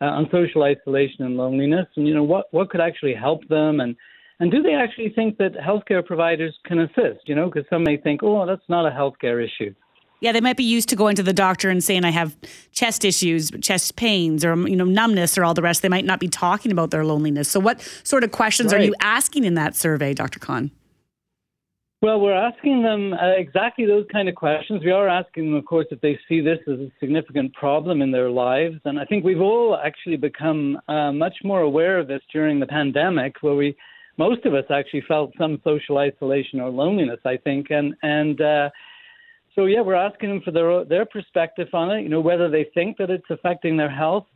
uh, 0.00 0.06
on 0.06 0.28
social 0.30 0.62
isolation 0.62 1.24
and 1.24 1.36
loneliness, 1.36 1.86
and 1.96 2.06
you 2.06 2.14
know 2.14 2.22
what 2.22 2.46
what 2.52 2.70
could 2.70 2.80
actually 2.80 3.14
help 3.14 3.46
them, 3.48 3.80
and 3.80 3.96
and 4.38 4.50
do 4.52 4.62
they 4.62 4.74
actually 4.74 5.10
think 5.10 5.36
that 5.38 5.54
healthcare 5.54 6.04
providers 6.04 6.56
can 6.64 6.78
assist? 6.80 7.26
You 7.26 7.34
know, 7.34 7.46
because 7.46 7.68
some 7.68 7.82
may 7.82 7.96
think, 7.96 8.22
oh, 8.22 8.46
that's 8.46 8.68
not 8.68 8.86
a 8.86 8.90
healthcare 8.90 9.44
issue. 9.44 9.74
Yeah, 10.20 10.32
they 10.32 10.40
might 10.40 10.56
be 10.56 10.64
used 10.64 10.88
to 10.90 10.96
going 10.96 11.16
to 11.16 11.22
the 11.22 11.32
doctor 11.32 11.70
and 11.70 11.82
saying 11.82 12.04
I 12.04 12.10
have 12.10 12.36
chest 12.72 13.04
issues, 13.04 13.50
chest 13.62 13.96
pains, 13.96 14.44
or 14.44 14.54
you 14.68 14.76
know 14.76 14.84
numbness, 14.84 15.36
or 15.36 15.44
all 15.44 15.54
the 15.54 15.62
rest. 15.62 15.82
They 15.82 15.88
might 15.88 16.04
not 16.04 16.20
be 16.20 16.28
talking 16.28 16.70
about 16.70 16.90
their 16.90 17.04
loneliness. 17.04 17.48
So, 17.48 17.58
what 17.58 17.80
sort 18.04 18.22
of 18.22 18.30
questions 18.30 18.72
are 18.72 18.80
you 18.80 18.94
asking 19.00 19.44
in 19.44 19.54
that 19.54 19.74
survey, 19.74 20.14
Dr. 20.14 20.38
Conn? 20.38 20.70
Well, 22.02 22.18
we're 22.18 22.32
asking 22.32 22.82
them 22.82 23.12
uh, 23.12 23.32
exactly 23.36 23.84
those 23.84 24.06
kind 24.10 24.26
of 24.26 24.34
questions. 24.34 24.82
We 24.82 24.90
are 24.90 25.06
asking 25.06 25.50
them, 25.50 25.54
of 25.54 25.66
course, 25.66 25.86
if 25.90 26.00
they 26.00 26.18
see 26.26 26.40
this 26.40 26.58
as 26.66 26.78
a 26.78 26.90
significant 26.98 27.52
problem 27.52 28.00
in 28.00 28.10
their 28.10 28.30
lives. 28.30 28.76
And 28.86 28.98
I 28.98 29.04
think 29.04 29.22
we've 29.22 29.42
all 29.42 29.76
actually 29.76 30.16
become 30.16 30.78
uh, 30.88 31.12
much 31.12 31.34
more 31.44 31.60
aware 31.60 31.98
of 31.98 32.08
this 32.08 32.22
during 32.32 32.58
the 32.58 32.66
pandemic, 32.66 33.42
where 33.42 33.54
we, 33.54 33.76
most 34.16 34.46
of 34.46 34.54
us 34.54 34.64
actually 34.70 35.02
felt 35.06 35.32
some 35.36 35.60
social 35.62 35.98
isolation 35.98 36.58
or 36.58 36.70
loneliness, 36.70 37.20
I 37.26 37.36
think. 37.36 37.66
And, 37.68 37.94
and, 38.02 38.40
uh, 38.40 38.70
so 39.54 39.66
yeah, 39.66 39.82
we're 39.82 39.94
asking 39.94 40.30
them 40.30 40.40
for 40.42 40.52
their 40.52 40.84
their 40.84 41.04
perspective 41.04 41.68
on 41.74 41.90
it. 41.90 42.02
You 42.02 42.08
know, 42.08 42.20
whether 42.20 42.48
they 42.48 42.70
think 42.72 42.96
that 42.98 43.10
it's 43.10 43.28
affecting 43.30 43.76
their 43.76 43.90
health, 43.90 44.26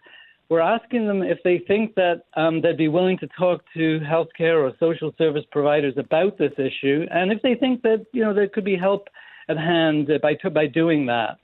we're 0.48 0.60
asking 0.60 1.06
them 1.06 1.22
if 1.22 1.38
they 1.42 1.58
think 1.66 1.94
that 1.94 2.22
um, 2.36 2.60
they'd 2.60 2.76
be 2.76 2.88
willing 2.88 3.18
to 3.18 3.28
talk 3.38 3.62
to 3.74 4.00
healthcare 4.00 4.62
or 4.62 4.72
social 4.78 5.12
service 5.16 5.44
providers 5.50 5.94
about 5.96 6.38
this 6.38 6.52
issue, 6.58 7.06
and 7.10 7.32
if 7.32 7.40
they 7.42 7.54
think 7.54 7.82
that 7.82 8.04
you 8.12 8.22
know 8.22 8.34
there 8.34 8.48
could 8.48 8.64
be 8.64 8.76
help 8.76 9.08
at 9.48 9.56
hand 9.56 10.10
by 10.22 10.36
by 10.50 10.66
doing 10.66 11.06
that. 11.06 11.38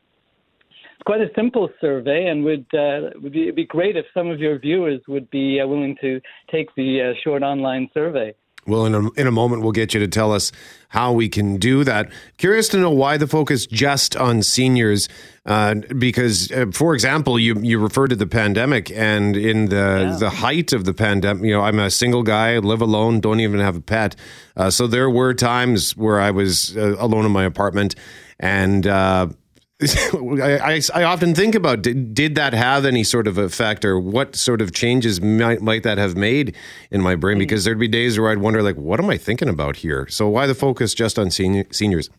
It's 0.68 1.06
quite 1.06 1.22
a 1.22 1.30
simple 1.34 1.70
survey, 1.80 2.26
and 2.26 2.44
would 2.44 2.66
uh, 2.74 3.10
would 3.22 3.32
be, 3.32 3.50
be 3.50 3.64
great 3.64 3.96
if 3.96 4.04
some 4.12 4.28
of 4.28 4.38
your 4.38 4.58
viewers 4.58 5.00
would 5.08 5.30
be 5.30 5.60
uh, 5.60 5.66
willing 5.66 5.96
to 6.02 6.20
take 6.50 6.68
the 6.76 7.10
uh, 7.10 7.20
short 7.24 7.42
online 7.42 7.88
survey. 7.94 8.34
Well, 8.66 8.86
in 8.86 8.94
a, 8.94 9.10
in 9.12 9.26
a 9.26 9.30
moment, 9.30 9.62
we'll 9.62 9.72
get 9.72 9.94
you 9.94 10.00
to 10.00 10.08
tell 10.08 10.32
us 10.32 10.52
how 10.88 11.12
we 11.12 11.28
can 11.28 11.56
do 11.56 11.84
that. 11.84 12.10
Curious 12.36 12.68
to 12.68 12.76
know 12.76 12.90
why 12.90 13.16
the 13.16 13.26
focus 13.26 13.66
just 13.66 14.16
on 14.16 14.42
seniors, 14.42 15.08
uh, 15.46 15.76
because, 15.98 16.52
uh, 16.52 16.66
for 16.72 16.94
example, 16.94 17.38
you 17.38 17.58
you 17.60 17.78
referred 17.78 18.10
to 18.10 18.16
the 18.16 18.26
pandemic, 18.26 18.90
and 18.90 19.36
in 19.36 19.66
the 19.66 20.08
yeah. 20.10 20.16
the 20.18 20.30
height 20.30 20.72
of 20.72 20.84
the 20.84 20.92
pandemic, 20.92 21.44
you 21.44 21.52
know, 21.52 21.62
I'm 21.62 21.78
a 21.78 21.90
single 21.90 22.22
guy, 22.22 22.58
live 22.58 22.82
alone, 22.82 23.20
don't 23.20 23.40
even 23.40 23.60
have 23.60 23.76
a 23.76 23.80
pet, 23.80 24.16
uh, 24.56 24.70
so 24.70 24.86
there 24.86 25.08
were 25.08 25.32
times 25.32 25.96
where 25.96 26.20
I 26.20 26.30
was 26.30 26.76
uh, 26.76 26.96
alone 26.98 27.24
in 27.24 27.32
my 27.32 27.44
apartment, 27.44 27.94
and 28.38 28.86
I, 30.12 30.80
I, 30.94 31.04
often 31.04 31.34
think 31.34 31.54
about 31.54 31.80
did, 31.80 32.14
did 32.14 32.34
that 32.34 32.52
have 32.52 32.84
any 32.84 33.02
sort 33.02 33.26
of 33.26 33.38
effect 33.38 33.84
or 33.84 33.98
what 33.98 34.36
sort 34.36 34.60
of 34.60 34.72
changes 34.72 35.22
might, 35.22 35.62
might 35.62 35.84
that 35.84 35.96
have 35.96 36.16
made 36.16 36.54
in 36.90 37.00
my 37.00 37.14
brain? 37.14 37.38
Because 37.38 37.64
there'd 37.64 37.78
be 37.78 37.88
days 37.88 38.18
where 38.18 38.30
I'd 38.30 38.38
wonder, 38.38 38.62
like, 38.62 38.76
what 38.76 39.00
am 39.00 39.08
I 39.08 39.16
thinking 39.16 39.48
about 39.48 39.76
here? 39.76 40.06
So 40.08 40.28
why 40.28 40.46
the 40.46 40.54
focus 40.54 40.92
just 40.92 41.18
on 41.18 41.30
senior, 41.30 41.64
seniors? 41.70 42.10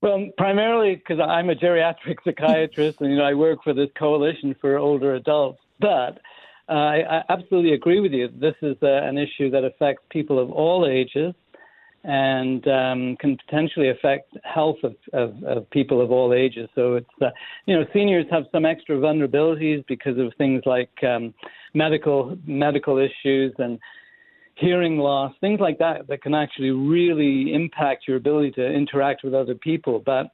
Well, 0.00 0.30
primarily 0.38 0.96
because 0.96 1.20
I'm 1.20 1.50
a 1.50 1.54
geriatric 1.54 2.16
psychiatrist 2.24 3.00
and 3.00 3.10
you 3.10 3.18
know 3.18 3.24
I 3.24 3.34
work 3.34 3.62
for 3.62 3.74
this 3.74 3.90
coalition 3.98 4.56
for 4.60 4.78
older 4.78 5.14
adults. 5.14 5.60
But 5.80 6.20
uh, 6.68 6.72
I, 6.72 7.18
I 7.18 7.22
absolutely 7.28 7.74
agree 7.74 8.00
with 8.00 8.12
you. 8.12 8.28
This 8.28 8.54
is 8.62 8.76
uh, 8.82 8.86
an 8.86 9.18
issue 9.18 9.50
that 9.50 9.64
affects 9.64 10.02
people 10.10 10.38
of 10.38 10.50
all 10.50 10.86
ages 10.86 11.34
and 12.04 12.66
um, 12.66 13.16
can 13.20 13.36
potentially 13.46 13.90
affect 13.90 14.36
health 14.42 14.78
of, 14.82 14.94
of, 15.12 15.42
of, 15.44 15.70
people 15.70 16.00
of 16.00 16.10
all 16.10 16.32
ages. 16.32 16.68
So 16.74 16.94
it's 16.94 17.10
uh, 17.20 17.30
you 17.66 17.76
know 17.76 17.84
seniors 17.92 18.26
have 18.30 18.44
some 18.52 18.64
extra 18.64 18.96
vulnerabilities 18.96 19.84
because 19.86 20.18
of 20.18 20.32
things 20.38 20.62
like 20.64 20.90
um, 21.04 21.34
medical 21.74 22.38
medical 22.46 22.98
issues 22.98 23.52
and 23.58 23.78
hearing 24.54 24.98
loss, 24.98 25.32
things 25.40 25.60
like 25.60 25.78
that 25.78 26.06
that 26.08 26.22
can 26.22 26.34
actually 26.34 26.70
really 26.70 27.54
impact 27.54 28.04
your 28.06 28.16
ability 28.16 28.52
to 28.52 28.66
interact 28.66 29.22
with 29.22 29.34
other 29.34 29.54
people. 29.54 30.02
But 30.04 30.28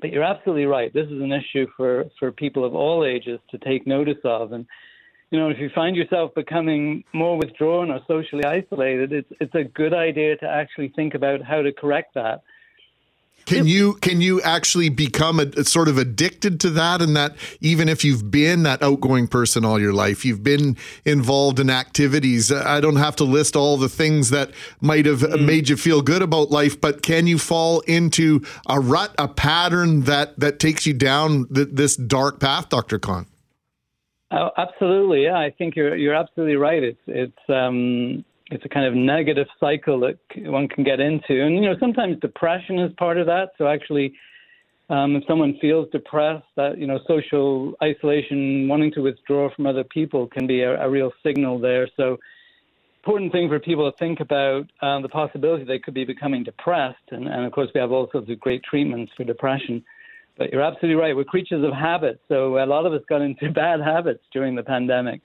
but 0.00 0.10
you're 0.10 0.24
absolutely 0.24 0.66
right. 0.66 0.92
This 0.92 1.06
is 1.06 1.20
an 1.20 1.32
issue 1.32 1.66
for 1.76 2.04
for 2.18 2.30
people 2.30 2.64
of 2.64 2.74
all 2.74 3.04
ages 3.04 3.40
to 3.50 3.58
take 3.58 3.86
notice 3.86 4.18
of 4.24 4.52
and 4.52 4.66
you 5.32 5.38
know, 5.38 5.48
if 5.48 5.58
you 5.58 5.70
find 5.74 5.96
yourself 5.96 6.34
becoming 6.34 7.04
more 7.14 7.38
withdrawn 7.38 7.90
or 7.90 8.00
socially 8.06 8.44
isolated, 8.44 9.14
it's 9.14 9.32
it's 9.40 9.54
a 9.54 9.64
good 9.64 9.94
idea 9.94 10.36
to 10.36 10.46
actually 10.46 10.92
think 10.94 11.14
about 11.14 11.40
how 11.42 11.62
to 11.62 11.72
correct 11.72 12.14
that. 12.14 12.42
Can 13.46 13.66
you 13.66 13.94
can 13.94 14.20
you 14.20 14.42
actually 14.42 14.90
become 14.90 15.40
a, 15.40 15.46
a, 15.56 15.64
sort 15.64 15.88
of 15.88 15.96
addicted 15.96 16.60
to 16.60 16.70
that 16.70 17.00
and 17.00 17.16
that 17.16 17.34
even 17.62 17.88
if 17.88 18.04
you've 18.04 18.30
been 18.30 18.62
that 18.64 18.82
outgoing 18.82 19.26
person 19.26 19.64
all 19.64 19.80
your 19.80 19.94
life, 19.94 20.22
you've 20.22 20.44
been 20.44 20.76
involved 21.06 21.58
in 21.58 21.70
activities. 21.70 22.52
I 22.52 22.80
don't 22.80 22.96
have 22.96 23.16
to 23.16 23.24
list 23.24 23.56
all 23.56 23.78
the 23.78 23.88
things 23.88 24.28
that 24.30 24.50
might 24.82 25.06
have 25.06 25.20
mm. 25.20 25.44
made 25.44 25.70
you 25.70 25.78
feel 25.78 26.02
good 26.02 26.20
about 26.20 26.50
life, 26.50 26.78
but 26.78 27.00
can 27.00 27.26
you 27.26 27.38
fall 27.38 27.80
into 27.80 28.42
a 28.68 28.78
rut, 28.78 29.14
a 29.18 29.28
pattern 29.28 30.02
that 30.02 30.38
that 30.38 30.58
takes 30.58 30.84
you 30.84 30.92
down 30.92 31.48
th- 31.48 31.68
this 31.72 31.96
dark 31.96 32.38
path, 32.38 32.68
Dr. 32.68 32.98
Conn? 32.98 33.26
Oh, 34.32 34.50
absolutely. 34.56 35.24
Yeah, 35.24 35.36
I 35.36 35.50
think 35.50 35.76
you're 35.76 35.94
you're 35.94 36.14
absolutely 36.14 36.56
right. 36.56 36.82
It's 36.82 37.00
it's 37.06 37.50
um, 37.50 38.24
it's 38.50 38.64
a 38.64 38.68
kind 38.68 38.86
of 38.86 38.94
negative 38.94 39.46
cycle 39.60 40.00
that 40.00 40.18
one 40.50 40.68
can 40.68 40.84
get 40.84 41.00
into, 41.00 41.42
and 41.42 41.54
you 41.56 41.60
know 41.62 41.74
sometimes 41.78 42.18
depression 42.20 42.78
is 42.78 42.92
part 42.98 43.18
of 43.18 43.26
that. 43.26 43.50
So 43.58 43.66
actually, 43.66 44.14
um, 44.88 45.16
if 45.16 45.24
someone 45.28 45.58
feels 45.60 45.86
depressed, 45.92 46.46
that 46.56 46.78
you 46.78 46.86
know 46.86 46.98
social 47.06 47.74
isolation, 47.82 48.68
wanting 48.68 48.92
to 48.92 49.02
withdraw 49.02 49.54
from 49.54 49.66
other 49.66 49.84
people, 49.84 50.26
can 50.28 50.46
be 50.46 50.62
a, 50.62 50.80
a 50.82 50.88
real 50.88 51.12
signal 51.22 51.58
there. 51.58 51.86
So 51.98 52.16
important 53.02 53.32
thing 53.32 53.48
for 53.50 53.58
people 53.58 53.90
to 53.90 53.98
think 53.98 54.20
about 54.20 54.64
um, 54.80 55.02
the 55.02 55.08
possibility 55.10 55.64
they 55.64 55.78
could 55.78 55.92
be 55.92 56.04
becoming 56.04 56.42
depressed, 56.42 57.10
and, 57.10 57.28
and 57.28 57.44
of 57.44 57.52
course 57.52 57.68
we 57.74 57.80
have 57.80 57.92
all 57.92 58.08
sorts 58.12 58.30
of 58.30 58.40
great 58.40 58.62
treatments 58.62 59.12
for 59.14 59.24
depression. 59.24 59.84
But 60.38 60.52
you're 60.52 60.62
absolutely 60.62 61.00
right. 61.00 61.14
We're 61.14 61.24
creatures 61.24 61.64
of 61.64 61.72
habit. 61.72 62.20
So 62.28 62.58
a 62.58 62.66
lot 62.66 62.86
of 62.86 62.92
us 62.92 63.02
got 63.08 63.22
into 63.22 63.50
bad 63.54 63.80
habits 63.80 64.22
during 64.32 64.54
the 64.54 64.62
pandemic 64.62 65.20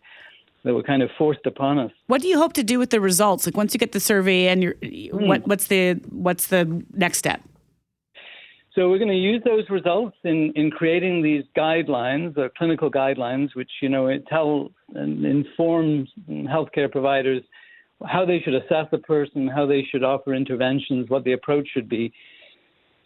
that 0.64 0.74
were 0.74 0.84
kind 0.84 1.02
of 1.02 1.10
forced 1.18 1.46
upon 1.46 1.80
us. 1.80 1.92
What 2.08 2.22
do 2.22 2.28
you 2.28 2.38
hope 2.38 2.54
to 2.54 2.64
do 2.64 2.78
with 2.80 2.90
the 2.90 3.00
results? 3.00 3.46
Like 3.46 3.56
once 3.56 3.74
you 3.74 3.80
get 3.80 3.94
the 3.94 4.00
survey 4.00 4.48
and 4.48 4.62
you're, 4.62 4.74
mm. 4.76 5.28
what, 5.28 5.48
what's 5.48 5.68
the 5.68 5.94
what's 6.10 6.48
the 6.48 6.84
next 6.94 7.20
step? 7.20 7.42
So 8.78 8.90
we're 8.90 9.00
going 9.00 9.10
to 9.10 9.16
use 9.16 9.42
those 9.44 9.68
results 9.72 10.16
in, 10.24 10.54
in 10.56 10.70
creating 10.70 11.24
these 11.24 11.44
guidelines, 11.58 12.38
or 12.38 12.52
clinical 12.56 12.92
guidelines, 12.92 13.56
which 13.56 13.72
you 13.82 13.90
know 13.90 14.16
tell 14.30 14.70
and 14.94 15.26
informs 15.26 16.10
healthcare 16.30 16.92
providers 16.92 17.42
how 18.06 18.24
they 18.24 18.40
should 18.40 18.54
assess 18.54 18.86
a 18.92 19.00
person, 19.00 19.48
how 19.48 19.66
they 19.66 19.84
should 19.90 20.04
offer 20.04 20.36
interventions, 20.36 21.10
what 21.10 21.24
the 21.24 21.34
approach 21.34 21.68
should 21.74 21.90
be. 21.90 22.14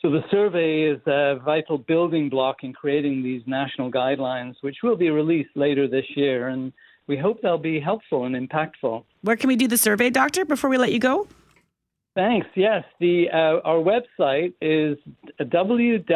So 0.02 0.10
the 0.10 0.24
survey 0.32 0.82
is 0.82 1.00
a 1.06 1.40
vital 1.46 1.78
building 1.78 2.28
block 2.30 2.64
in 2.64 2.74
creating 2.74 3.22
these 3.22 3.44
national 3.46 3.92
guidelines, 3.92 4.56
which 4.62 4.78
will 4.82 4.96
be 4.96 5.12
released 5.12 5.52
later 5.56 5.88
this 5.88 6.06
year. 6.16 6.48
And 6.48 6.74
we 7.06 7.18
hope 7.18 7.40
they'll 7.44 7.60
be 7.60 7.80
helpful 7.80 8.26
and 8.26 8.36
impactful. 8.36 9.04
Where 9.22 9.36
can 9.36 9.48
we 9.48 9.56
do 9.56 9.68
the 9.68 9.78
survey, 9.78 10.10
Doctor, 10.10 10.44
before 10.44 10.72
we 10.72 10.80
let 10.80 10.92
you 10.92 10.98
go? 11.00 11.28
Thanks. 12.16 12.48
Yes, 12.56 12.84
the 13.00 13.30
uh, 13.32 13.62
our 13.64 13.78
website 13.78 14.54
is 14.60 14.98
www.ccsmh.ca, 15.40 16.16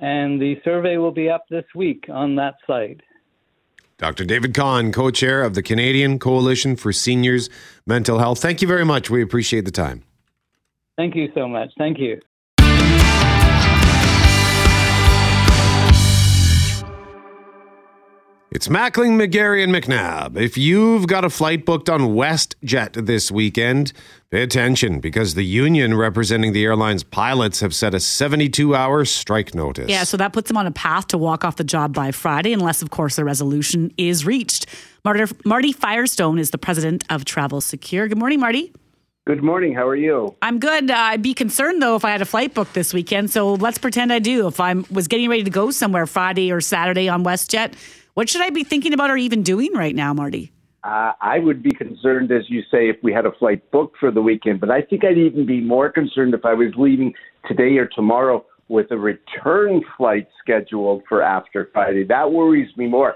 and 0.00 0.40
the 0.42 0.60
survey 0.64 0.96
will 0.96 1.12
be 1.12 1.28
up 1.30 1.44
this 1.50 1.64
week 1.74 2.06
on 2.10 2.34
that 2.36 2.54
site. 2.66 3.00
Dr. 3.98 4.24
David 4.24 4.54
Conn, 4.54 4.92
co 4.92 5.10
chair 5.10 5.42
of 5.42 5.54
the 5.54 5.62
Canadian 5.62 6.20
Coalition 6.20 6.76
for 6.76 6.92
Seniors 6.92 7.50
Mental 7.84 8.20
Health. 8.20 8.40
Thank 8.40 8.62
you 8.62 8.68
very 8.68 8.84
much. 8.84 9.10
We 9.10 9.22
appreciate 9.22 9.64
the 9.64 9.72
time. 9.72 10.04
Thank 10.96 11.16
you 11.16 11.28
so 11.34 11.48
much. 11.48 11.70
Thank 11.76 11.98
you. 11.98 12.20
It's 18.50 18.66
Mackling, 18.66 19.20
McGarry, 19.20 19.62
and 19.62 19.74
McNabb. 19.74 20.40
If 20.40 20.56
you've 20.56 21.06
got 21.06 21.22
a 21.22 21.28
flight 21.28 21.66
booked 21.66 21.90
on 21.90 22.00
WestJet 22.00 23.04
this 23.04 23.30
weekend, 23.30 23.92
pay 24.30 24.42
attention 24.42 25.00
because 25.00 25.34
the 25.34 25.42
union 25.44 25.94
representing 25.94 26.54
the 26.54 26.64
airline's 26.64 27.04
pilots 27.04 27.60
have 27.60 27.74
set 27.74 27.92
a 27.92 28.00
72 28.00 28.74
hour 28.74 29.04
strike 29.04 29.54
notice. 29.54 29.90
Yeah, 29.90 30.04
so 30.04 30.16
that 30.16 30.32
puts 30.32 30.48
them 30.48 30.56
on 30.56 30.66
a 30.66 30.70
path 30.70 31.08
to 31.08 31.18
walk 31.18 31.44
off 31.44 31.56
the 31.56 31.64
job 31.64 31.92
by 31.92 32.10
Friday, 32.10 32.54
unless, 32.54 32.80
of 32.80 32.88
course, 32.88 33.18
a 33.18 33.24
resolution 33.24 33.92
is 33.98 34.24
reached. 34.24 34.64
Marty 35.04 35.72
Firestone 35.72 36.38
is 36.38 36.50
the 36.50 36.58
president 36.58 37.04
of 37.10 37.26
Travel 37.26 37.60
Secure. 37.60 38.08
Good 38.08 38.18
morning, 38.18 38.40
Marty. 38.40 38.72
Good 39.26 39.44
morning. 39.44 39.74
How 39.74 39.86
are 39.86 39.94
you? 39.94 40.34
I'm 40.40 40.58
good. 40.58 40.90
Uh, 40.90 40.94
I'd 40.96 41.20
be 41.20 41.34
concerned 41.34 41.82
though 41.82 41.96
if 41.96 42.04
I 42.06 42.12
had 42.12 42.22
a 42.22 42.24
flight 42.24 42.54
booked 42.54 42.72
this 42.72 42.94
weekend. 42.94 43.30
So 43.30 43.52
let's 43.52 43.76
pretend 43.76 44.10
I 44.10 44.20
do. 44.20 44.46
If 44.46 44.58
I 44.58 44.72
was 44.90 45.06
getting 45.06 45.28
ready 45.28 45.44
to 45.44 45.50
go 45.50 45.70
somewhere 45.70 46.06
Friday 46.06 46.50
or 46.50 46.62
Saturday 46.62 47.10
on 47.10 47.24
WestJet, 47.24 47.74
what 48.18 48.28
should 48.28 48.42
I 48.42 48.50
be 48.50 48.64
thinking 48.64 48.92
about 48.92 49.10
or 49.10 49.16
even 49.16 49.44
doing 49.44 49.72
right 49.74 49.94
now, 49.94 50.12
Marty? 50.12 50.50
Uh, 50.82 51.12
I 51.20 51.38
would 51.38 51.62
be 51.62 51.70
concerned, 51.70 52.32
as 52.32 52.50
you 52.50 52.62
say, 52.62 52.88
if 52.88 52.96
we 53.00 53.12
had 53.12 53.26
a 53.26 53.30
flight 53.30 53.70
booked 53.70 53.96
for 53.98 54.10
the 54.10 54.20
weekend. 54.20 54.58
But 54.58 54.72
I 54.72 54.82
think 54.82 55.04
I'd 55.04 55.16
even 55.16 55.46
be 55.46 55.60
more 55.60 55.88
concerned 55.88 56.34
if 56.34 56.44
I 56.44 56.52
was 56.52 56.72
leaving 56.76 57.14
today 57.46 57.76
or 57.76 57.86
tomorrow 57.86 58.44
with 58.66 58.90
a 58.90 58.98
return 58.98 59.82
flight 59.96 60.26
scheduled 60.42 61.04
for 61.08 61.22
after 61.22 61.70
Friday. 61.72 62.02
That 62.02 62.32
worries 62.32 62.76
me 62.76 62.88
more. 62.88 63.14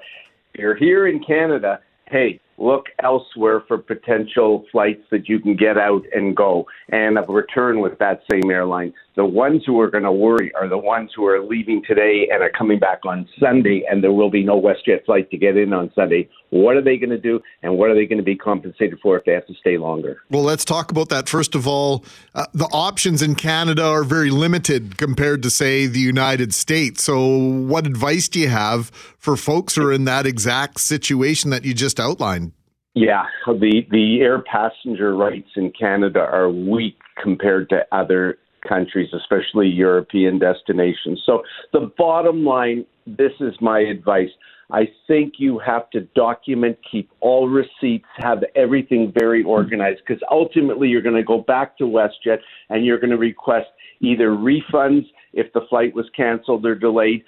If 0.55 0.61
you're 0.61 0.77
here 0.77 1.09
in 1.09 1.21
Canada, 1.25 1.81
hey, 2.07 2.39
look 2.57 2.87
elsewhere 3.03 3.65
for 3.67 3.79
potential 3.79 4.67
flights 4.71 5.03
that 5.11 5.29
you 5.29 5.41
can 5.41 5.57
get 5.57 5.79
out 5.79 6.05
and 6.15 6.37
go 6.37 6.65
and 6.91 7.19
a 7.19 7.23
return 7.23 7.81
with 7.81 7.99
that 7.99 8.23
same 8.31 8.49
airline. 8.49 8.95
The 9.15 9.25
ones 9.27 9.63
who 9.67 9.79
are 9.79 9.91
going 9.91 10.05
to 10.05 10.13
worry 10.13 10.51
are 10.55 10.69
the 10.69 10.79
ones 10.79 11.11
who 11.15 11.27
are 11.27 11.45
leaving 11.45 11.83
today 11.87 12.29
and 12.33 12.43
are 12.43 12.51
coming 12.51 12.79
back 12.79 13.01
on 13.05 13.29
Sunday, 13.39 13.85
and 13.91 14.03
there 14.03 14.13
will 14.13 14.31
be 14.31 14.43
no 14.43 14.59
WestJet 14.59 15.05
flight 15.05 15.31
to 15.31 15.37
get 15.37 15.59
in 15.59 15.75
on 15.75 15.93
Sunday. 15.95 16.31
What 16.49 16.77
are 16.77 16.83
they 16.83 16.97
going 16.97 17.11
to 17.11 17.19
do, 17.19 17.39
and 17.63 17.77
what 17.77 17.91
are 17.91 17.95
they 17.95 18.07
going 18.07 18.19
to 18.19 18.25
be 18.25 18.37
compensated 18.37 18.99
for 19.03 19.19
if 19.19 19.25
they 19.27 19.33
have 19.33 19.47
to 19.49 19.55
stay 19.55 19.77
longer? 19.77 20.23
Well, 20.31 20.43
let's 20.43 20.65
talk 20.65 20.91
about 20.91 21.11
that. 21.11 21.29
First 21.29 21.55
of 21.55 21.67
all, 21.67 22.07
uh, 22.35 22.47
the 22.55 22.69
options 22.73 23.21
in 23.21 23.35
Canada 23.35 23.85
are 23.85 24.05
very 24.05 24.31
limited 24.31 24.97
compared 24.97 25.43
to, 25.43 25.51
say, 25.51 25.87
the 25.87 26.01
United 26.01 26.55
States. 26.55 27.05
So, 27.05 27.37
what 27.37 27.87
advice 27.87 28.31
do 28.31 28.41
you 28.41 28.49
have 28.49 28.89
for 29.19 29.37
folks 29.37 29.75
who 29.75 29.87
are 29.87 29.93
in 29.93 30.07
that 30.07 30.25
exact 30.25 30.81
situation 30.81 31.51
that 31.51 31.67
you 31.67 31.75
just 31.75 32.01
outlined? 32.01 32.53
Yeah, 32.95 33.25
the 33.47 33.87
the 33.91 34.21
air 34.21 34.43
passenger 34.43 35.17
rights 35.17 35.49
in 35.57 35.73
Canada 35.79 36.21
are 36.21 36.51
weak 36.51 36.99
compared 37.23 37.71
to 37.71 37.87
other 37.91 38.39
countries, 38.67 39.09
especially 39.13 39.69
European 39.69 40.39
destinations. 40.39 41.23
So 41.25 41.43
the 41.73 41.93
bottom 41.99 42.45
line, 42.45 42.85
this 43.07 43.33
is 43.41 43.55
my 43.61 43.81
advice. 43.81 44.31
I 44.71 44.89
think 45.07 45.35
you 45.37 45.59
have 45.59 45.91
to 45.91 46.01
document, 46.15 46.79
keep 46.91 47.11
all 47.21 47.49
receipts, 47.49 48.07
have 48.17 48.43
everything 48.57 49.13
very 49.15 49.43
organized 49.45 50.01
because 50.07 50.23
ultimately 50.31 50.89
you're 50.89 51.03
going 51.03 51.17
to 51.17 51.23
go 51.23 51.39
back 51.39 51.77
to 51.79 51.85
WestJet 51.85 52.39
and 52.71 52.85
you're 52.85 52.99
going 52.99 53.11
to 53.11 53.19
request 53.19 53.67
either 54.01 54.31
refunds 54.31 55.05
if 55.33 55.53
the 55.53 55.61
flight 55.69 55.95
was 55.95 56.07
canceled 56.17 56.65
or 56.65 56.75
delayed, 56.75 57.23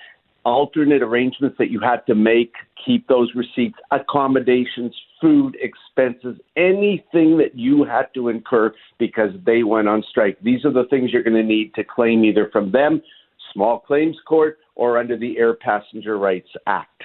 alternate 0.45 1.03
arrangements 1.03 1.57
that 1.59 1.71
you 1.71 1.81
had 1.81 2.05
to 2.07 2.15
make, 2.15 2.53
keep 2.85 3.07
those 3.09 3.33
receipts, 3.35 3.79
accommodations, 3.91 4.95
food, 5.21 5.57
expenses, 5.61 6.39
anything 6.57 7.39
that 7.39 7.53
you 7.55 7.85
had 7.85 8.07
to 8.15 8.29
incur 8.29 8.73
because 8.99 9.31
they 9.47 9.63
went 9.63 9.89
on 9.89 10.03
strike. 10.11 10.39
These 10.43 10.65
are 10.65 10.73
the 10.73 10.85
things 10.91 11.13
you're 11.13 11.23
going 11.23 11.35
to 11.35 11.43
need 11.43 11.75
to 11.75 11.85
claim 11.85 12.25
either 12.25 12.49
from 12.53 12.71
them, 12.73 13.03
small 13.53 13.81
claims 13.81 14.17
court, 14.27 14.59
or 14.75 14.99
under 14.99 15.17
the 15.17 15.39
Air 15.39 15.55
Passenger 15.55 16.19
Rights 16.19 16.51
Act. 16.67 17.03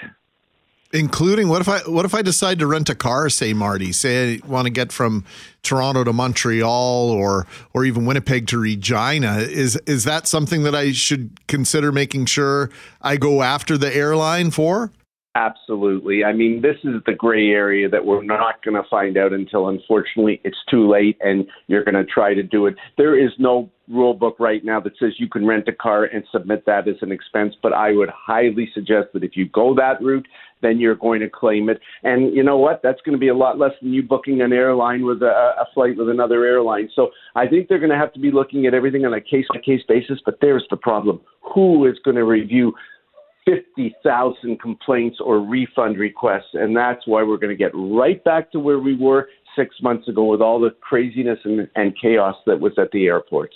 Including 0.91 1.49
what 1.49 1.61
if 1.61 1.69
I 1.69 1.79
what 1.81 2.05
if 2.05 2.15
I 2.15 2.23
decide 2.23 2.57
to 2.59 2.67
rent 2.67 2.89
a 2.89 2.95
car, 2.95 3.29
say 3.29 3.53
Marty, 3.53 3.91
say 3.91 4.33
I 4.33 4.47
want 4.47 4.65
to 4.65 4.71
get 4.71 4.91
from 4.91 5.23
Toronto 5.61 6.03
to 6.03 6.11
Montreal 6.11 7.11
or 7.11 7.45
or 7.73 7.85
even 7.85 8.05
Winnipeg 8.07 8.47
to 8.47 8.57
Regina. 8.57 9.37
Is 9.37 9.75
is 9.85 10.05
that 10.05 10.27
something 10.27 10.63
that 10.63 10.73
I 10.73 10.91
should 10.91 11.45
consider 11.47 11.91
making 11.91 12.25
sure 12.25 12.71
I 13.03 13.17
go 13.17 13.43
after 13.43 13.77
the 13.77 13.95
airline 13.95 14.49
for? 14.49 14.91
Absolutely. 15.35 16.23
I 16.23 16.33
mean, 16.33 16.61
this 16.61 16.77
is 16.83 17.01
the 17.05 17.13
gray 17.13 17.49
area 17.49 17.87
that 17.87 18.03
we're 18.03 18.23
not 18.23 18.63
going 18.63 18.81
to 18.81 18.89
find 18.89 19.15
out 19.15 19.31
until, 19.31 19.69
unfortunately, 19.69 20.41
it's 20.43 20.57
too 20.69 20.89
late 20.89 21.17
and 21.21 21.45
you're 21.67 21.83
going 21.83 21.93
to 21.93 22.03
try 22.03 22.33
to 22.33 22.41
do 22.41 22.65
it. 22.65 22.75
There 22.97 23.17
is 23.17 23.31
no 23.37 23.69
rule 23.87 24.15
book 24.15 24.37
right 24.39 24.65
now 24.65 24.79
that 24.79 24.93
says 24.99 25.13
you 25.17 25.29
can 25.29 25.45
rent 25.45 25.67
a 25.67 25.73
car 25.73 26.05
and 26.05 26.23
submit 26.31 26.65
that 26.65 26.87
as 26.87 26.95
an 27.01 27.11
expense, 27.11 27.53
but 27.61 27.73
I 27.73 27.91
would 27.91 28.09
highly 28.09 28.69
suggest 28.73 29.09
that 29.13 29.23
if 29.23 29.31
you 29.35 29.47
go 29.47 29.75
that 29.75 30.01
route, 30.01 30.27
then 30.61 30.79
you're 30.79 30.95
going 30.95 31.21
to 31.21 31.29
claim 31.29 31.69
it. 31.69 31.79
And 32.03 32.35
you 32.35 32.43
know 32.43 32.57
what? 32.57 32.81
That's 32.81 33.01
going 33.01 33.13
to 33.13 33.19
be 33.19 33.29
a 33.29 33.35
lot 33.35 33.59
less 33.59 33.71
than 33.81 33.93
you 33.93 34.01
booking 34.01 34.41
an 34.41 34.51
airline 34.51 35.05
with 35.05 35.21
a, 35.21 35.53
a 35.59 35.65
flight 35.75 35.95
with 35.95 36.09
another 36.09 36.43
airline. 36.43 36.89
So 36.95 37.09
I 37.35 37.47
think 37.47 37.67
they're 37.67 37.79
going 37.79 37.91
to 37.91 37.97
have 37.97 38.13
to 38.13 38.19
be 38.19 38.31
looking 38.31 38.65
at 38.65 38.73
everything 38.73 39.05
on 39.05 39.13
a 39.13 39.21
case 39.21 39.45
by 39.53 39.59
case 39.59 39.81
basis. 39.87 40.19
But 40.25 40.39
there's 40.41 40.65
the 40.71 40.77
problem 40.77 41.21
who 41.53 41.87
is 41.87 41.97
going 42.03 42.17
to 42.17 42.25
review 42.25 42.73
50,000 43.45 44.59
complaints 44.59 45.17
or 45.23 45.39
refund 45.39 45.97
requests. 45.97 46.53
And 46.53 46.75
that's 46.75 47.07
why 47.07 47.23
we're 47.23 47.37
going 47.37 47.49
to 47.49 47.55
get 47.55 47.71
right 47.73 48.23
back 48.23 48.51
to 48.51 48.59
where 48.59 48.79
we 48.79 48.95
were 48.95 49.29
six 49.55 49.75
months 49.81 50.07
ago 50.07 50.25
with 50.25 50.41
all 50.41 50.59
the 50.59 50.71
craziness 50.81 51.39
and, 51.43 51.67
and 51.75 51.93
chaos 51.99 52.35
that 52.45 52.59
was 52.59 52.73
at 52.77 52.91
the 52.91 53.07
airports. 53.07 53.55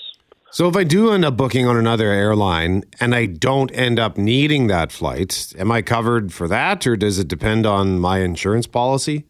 So 0.52 0.68
if 0.68 0.76
I 0.76 0.84
do 0.84 1.12
end 1.12 1.26
up 1.26 1.36
booking 1.36 1.66
on 1.66 1.78
another 1.78 2.12
airline 2.12 2.84
and 3.00 3.16
I 3.16 3.26
don't 3.26 3.72
end 3.72 4.00
up 4.00 4.18
needing 4.18 4.68
that 4.68 4.92
flight, 4.92 5.52
am 5.58 5.72
I 5.72 5.82
covered 5.82 6.32
for 6.32 6.48
that 6.48 6.86
or 6.86 6.96
does 6.96 7.18
it 7.18 7.28
depend 7.28 7.66
on 7.66 8.00
my 8.00 8.20
insurance 8.20 8.68
policy? 8.68 9.26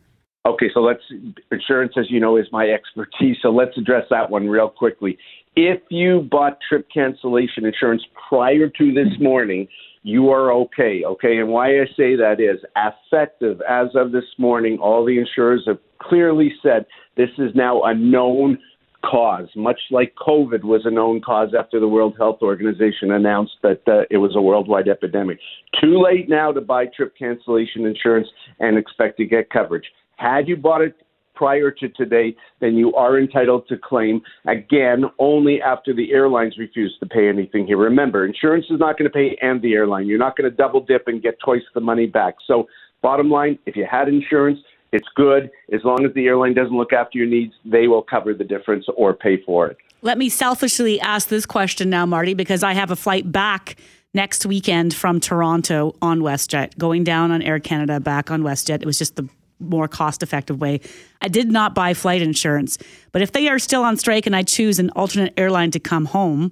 Okay, 0.45 0.70
so 0.74 0.82
let's 0.82 1.04
insurance 1.49 1.93
as 1.95 2.12
you 2.12 2.20
know 2.20 2.36
is 2.36 2.47
my 2.51 2.66
expertise, 2.66 3.38
so 3.41 3.49
let's 3.49 3.78
address 3.78 4.04
that 4.10 4.30
one 4.30 4.49
real 4.49 4.68
quickly. 4.68 5.18
If 5.56 5.80
you 5.89 6.28
bought 6.30 6.58
trip 6.68 6.88
cancellation 6.93 7.66
insurance 7.66 8.04
prior 8.28 8.68
to 8.68 8.91
this 8.91 9.18
morning, 9.22 9.70
you 10.04 10.30
are 10.30 10.51
okay. 10.51 11.04
Okay. 11.06 11.38
And 11.38 11.49
why 11.49 11.70
I 11.70 11.86
say 11.97 12.16
that 12.16 12.36
is 12.39 12.60
effective 12.76 13.62
as 13.68 13.88
of 13.95 14.12
this 14.12 14.26
morning, 14.38 14.78
all 14.80 15.06
the 15.06 15.18
insurers 15.18 15.64
have 15.66 15.80
clearly 16.01 16.54
said 16.62 16.86
this 17.16 17.30
is 17.38 17.51
now 17.56 17.82
a 17.84 17.95
known 17.95 18.60
cause, 19.04 19.47
much 19.56 19.80
like 19.91 20.14
COVID 20.16 20.64
was 20.64 20.82
a 20.86 20.91
known 20.91 21.22
cause 21.22 21.54
after 21.58 21.80
the 21.80 21.88
World 21.88 22.16
Health 22.18 22.39
Organization 22.41 23.12
announced 23.12 23.54
that 23.62 23.82
uh, 23.88 24.04
it 24.10 24.18
was 24.18 24.36
a 24.36 24.41
worldwide 24.41 24.88
epidemic. 24.88 25.39
Too 25.82 26.01
late 26.01 26.30
now 26.30 26.51
to 26.51 26.62
buy 26.62 26.86
trip 26.86 27.14
cancellation 27.18 27.86
insurance 27.86 28.28
and 28.60 28.78
expect 28.78 29.18
to 29.18 29.26
get 29.26 29.49
coverage. 29.49 29.86
Had 30.16 30.47
you 30.47 30.56
bought 30.56 30.82
it 30.82 30.95
prior 31.36 31.71
to 31.71 31.89
today, 31.89 32.36
then 32.59 32.75
you 32.75 32.93
are 32.95 33.19
entitled 33.19 33.67
to 33.67 33.77
claim 33.77 34.21
again 34.47 35.05
only 35.19 35.61
after 35.61 35.93
the 35.93 36.11
airlines 36.11 36.57
refuse 36.57 36.95
to 36.99 37.05
pay 37.05 37.27
anything 37.29 37.65
here. 37.65 37.77
Remember, 37.77 38.25
insurance 38.25 38.65
is 38.69 38.79
not 38.79 38.97
going 38.97 39.09
to 39.09 39.13
pay 39.13 39.38
and 39.41 39.61
the 39.61 39.73
airline. 39.73 40.07
You're 40.07 40.19
not 40.19 40.38
going 40.38 40.49
to 40.49 40.55
double 40.55 40.81
dip 40.81 41.07
and 41.07 41.21
get 41.21 41.38
twice 41.43 41.61
the 41.73 41.81
money 41.81 42.05
back. 42.05 42.36
So, 42.47 42.67
bottom 43.01 43.29
line, 43.29 43.59
if 43.65 43.75
you 43.75 43.86
had 43.89 44.07
insurance, 44.07 44.59
it's 44.91 45.07
good. 45.15 45.49
As 45.73 45.81
long 45.84 46.05
as 46.05 46.13
the 46.13 46.27
airline 46.27 46.53
doesn't 46.53 46.75
look 46.75 46.93
after 46.93 47.17
your 47.17 47.27
needs, 47.27 47.53
they 47.65 47.88
will 47.88 48.03
cover 48.03 48.34
the 48.34 48.43
difference 48.43 48.86
or 48.95 49.13
pay 49.13 49.41
for 49.43 49.67
it. 49.67 49.77
Let 50.03 50.17
me 50.17 50.29
selfishly 50.29 50.99
ask 50.99 51.29
this 51.29 51.45
question 51.45 51.89
now, 51.89 52.05
Marty, 52.05 52.34
because 52.34 52.61
I 52.61 52.73
have 52.73 52.91
a 52.91 52.95
flight 52.95 53.31
back 53.31 53.77
next 54.13 54.45
weekend 54.45 54.93
from 54.93 55.19
Toronto 55.19 55.95
on 56.01 56.19
WestJet, 56.19 56.77
going 56.77 57.03
down 57.03 57.31
on 57.31 57.41
Air 57.41 57.59
Canada, 57.59 57.99
back 57.99 58.29
on 58.29 58.43
WestJet. 58.43 58.81
It 58.81 58.86
was 58.86 58.99
just 58.99 59.15
the 59.15 59.27
more 59.64 59.88
cost 59.88 60.24
effective 60.24 60.59
way. 60.59 60.82
I 61.22 61.28
did 61.28 61.51
not 61.51 61.74
buy 61.76 61.93
flight 61.93 62.22
insurance, 62.22 62.78
but 63.11 63.22
if 63.22 63.32
they 63.32 63.47
are 63.47 63.59
still 63.59 63.84
on 63.84 63.97
strike 63.97 64.26
and 64.26 64.36
I 64.36 64.43
choose 64.43 64.80
an 64.80 64.89
alternate 64.91 65.34
airline 65.38 65.72
to 65.72 65.80
come 65.80 66.05
home, 66.05 66.51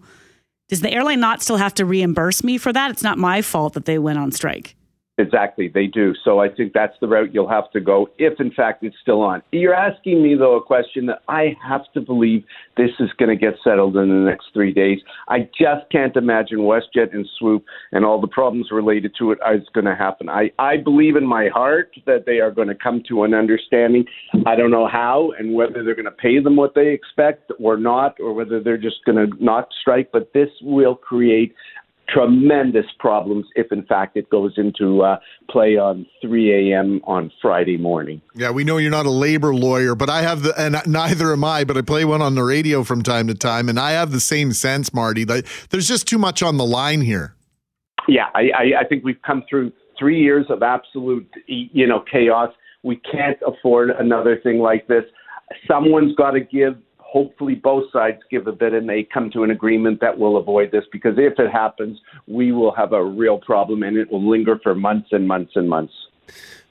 does 0.70 0.82
the 0.82 0.92
airline 0.92 1.20
not 1.20 1.42
still 1.42 1.58
have 1.58 1.74
to 1.76 1.86
reimburse 1.86 2.44
me 2.44 2.58
for 2.58 2.72
that? 2.72 2.92
It's 2.92 3.04
not 3.04 3.18
my 3.18 3.42
fault 3.42 3.74
that 3.74 3.86
they 3.86 4.00
went 4.00 4.20
on 4.20 4.32
strike. 4.32 4.76
Exactly, 5.18 5.68
they 5.68 5.88
do. 5.88 6.14
So 6.24 6.40
I 6.40 6.48
think 6.50 6.74
that's 6.74 6.96
the 7.02 7.08
route 7.08 7.34
you'll 7.34 7.50
have 7.50 7.70
to 7.72 7.82
go 7.82 8.10
if, 8.18 8.40
in 8.40 8.52
fact, 8.52 8.84
it's 8.84 8.96
still 9.02 9.22
on. 9.22 9.44
You're 9.52 9.76
asking 9.76 10.24
me, 10.24 10.36
though, 10.36 10.56
a 10.56 10.64
question 10.64 11.06
that 11.08 11.20
I 11.28 11.56
have 11.68 11.82
to 11.94 12.02
believe 12.02 12.44
this 12.78 12.92
is 13.00 13.10
going 13.20 13.30
to 13.30 13.36
get 13.36 13.56
settled 13.64 13.98
in 13.98 14.08
the 14.08 14.30
next 14.30 14.48
three 14.54 14.74
days. 14.74 15.00
I 15.28 15.50
just 15.60 15.92
can't 15.92 16.16
imagine 16.16 16.60
WestJet 16.60 17.14
and 17.14 17.28
Swoop 17.38 17.66
and 17.92 18.06
all 18.06 18.22
the 18.22 18.28
problems 18.28 18.70
related 18.72 19.14
to 19.20 19.32
it 19.32 19.40
is 19.54 19.68
going 19.74 19.86
to 19.86 19.96
happen. 19.96 20.30
I, 20.30 20.52
I 20.58 20.78
believe 20.78 21.18
in 21.18 21.28
my 21.28 21.50
heart 21.54 21.92
that 22.06 22.26
they 22.26 22.40
are 22.40 22.52
going 22.52 22.70
to 22.70 22.76
come 22.76 23.04
to 23.10 23.24
an 23.24 23.34
understanding. 23.34 24.06
I 24.48 24.56
don't 24.56 24.72
know 24.72 24.88
how 24.88 25.34
and 25.38 25.54
whether 25.54 25.84
they're 25.84 25.94
going 25.94 26.06
to 26.06 26.12
pay 26.12 26.40
them 26.40 26.56
what 26.56 26.74
they 26.74 26.90
expect 26.90 27.52
or 27.60 27.78
not, 27.78 28.16
or 28.20 28.34
whether 28.34 28.62
they're 28.62 28.78
just 28.78 29.04
going 29.06 29.18
to 29.18 29.44
not 29.44 29.68
strike, 29.82 30.10
but 30.12 30.32
this 30.34 30.50
will 30.62 30.96
create 30.96 31.54
tremendous 32.14 32.86
problems 33.00 33.46
if, 33.56 33.72
in 33.72 33.84
fact, 33.86 34.18
it 34.18 34.30
goes 34.30 34.54
into 34.58 35.02
uh, 35.02 35.18
play 35.50 35.78
on 35.78 36.06
3 36.22 36.72
a.m. 36.74 37.02
on 37.06 37.32
Friday 37.42 37.78
morning. 37.78 38.22
Yeah, 38.36 38.52
we 38.52 38.64
know 38.64 38.78
you're 38.78 38.92
not 38.92 39.06
a 39.06 39.12
labor 39.12 39.54
lawyer, 39.54 39.96
but 39.96 40.10
I 40.10 40.22
have 40.22 40.44
the, 40.44 40.60
and 40.60 40.76
neither 40.86 41.32
am 41.32 41.44
I, 41.44 41.64
but 41.64 41.78
I 41.78 41.82
play 41.82 42.06
one 42.06 42.22
on 42.22 42.36
the 42.36 42.44
radio 42.44 42.84
from 42.84 43.02
time 43.02 43.28
to 43.28 43.36
time, 43.36 43.70
and 43.70 43.80
I 43.80 43.92
have 43.92 44.12
the 44.12 44.20
same 44.20 44.54
sense, 44.54 44.94
Marty. 44.94 45.24
That 45.24 45.46
there's 45.70 45.88
just 45.88 46.08
too 46.08 46.18
much 46.18 46.44
on 46.44 46.58
the 46.58 46.66
line 46.66 47.02
here. 47.02 47.36
Yeah, 48.08 48.28
I, 48.34 48.50
I, 48.56 48.64
I 48.82 48.84
think 48.88 49.04
we've 49.04 49.22
come 49.22 49.44
through 49.50 49.72
three 49.98 50.20
years 50.20 50.46
of 50.50 50.64
absolute, 50.64 51.30
you 51.48 51.88
know, 51.88 52.04
chaos. 52.12 52.50
We 52.84 52.96
can't 53.12 53.38
afford 53.46 53.92
another 53.92 54.40
thing 54.42 54.60
like 54.60 54.88
this. 54.88 55.04
Someone's 55.68 56.16
got 56.16 56.32
to 56.32 56.40
give 56.40 56.78
hopefully 57.12 57.56
both 57.56 57.84
sides 57.92 58.20
give 58.30 58.48
a 58.48 58.52
bit 58.54 58.74
and 58.74 58.88
they 58.88 59.04
come 59.04 59.30
to 59.30 59.44
an 59.44 59.52
agreement 59.52 60.00
that 60.00 60.18
will 60.18 60.38
avoid 60.38 60.72
this 60.72 60.86
because 60.94 61.16
if 61.18 61.38
it 61.38 61.52
happens, 61.52 62.00
we 62.26 62.54
will 62.54 62.74
have 62.74 62.94
a 62.94 63.04
real 63.04 63.38
problem 63.38 63.84
and 63.84 63.98
it 63.98 64.10
will 64.10 64.28
linger 64.28 64.58
for 64.64 64.74
months 64.74 65.10
and 65.12 65.28
months 65.28 65.52
and 65.56 65.68
months. 65.68 65.94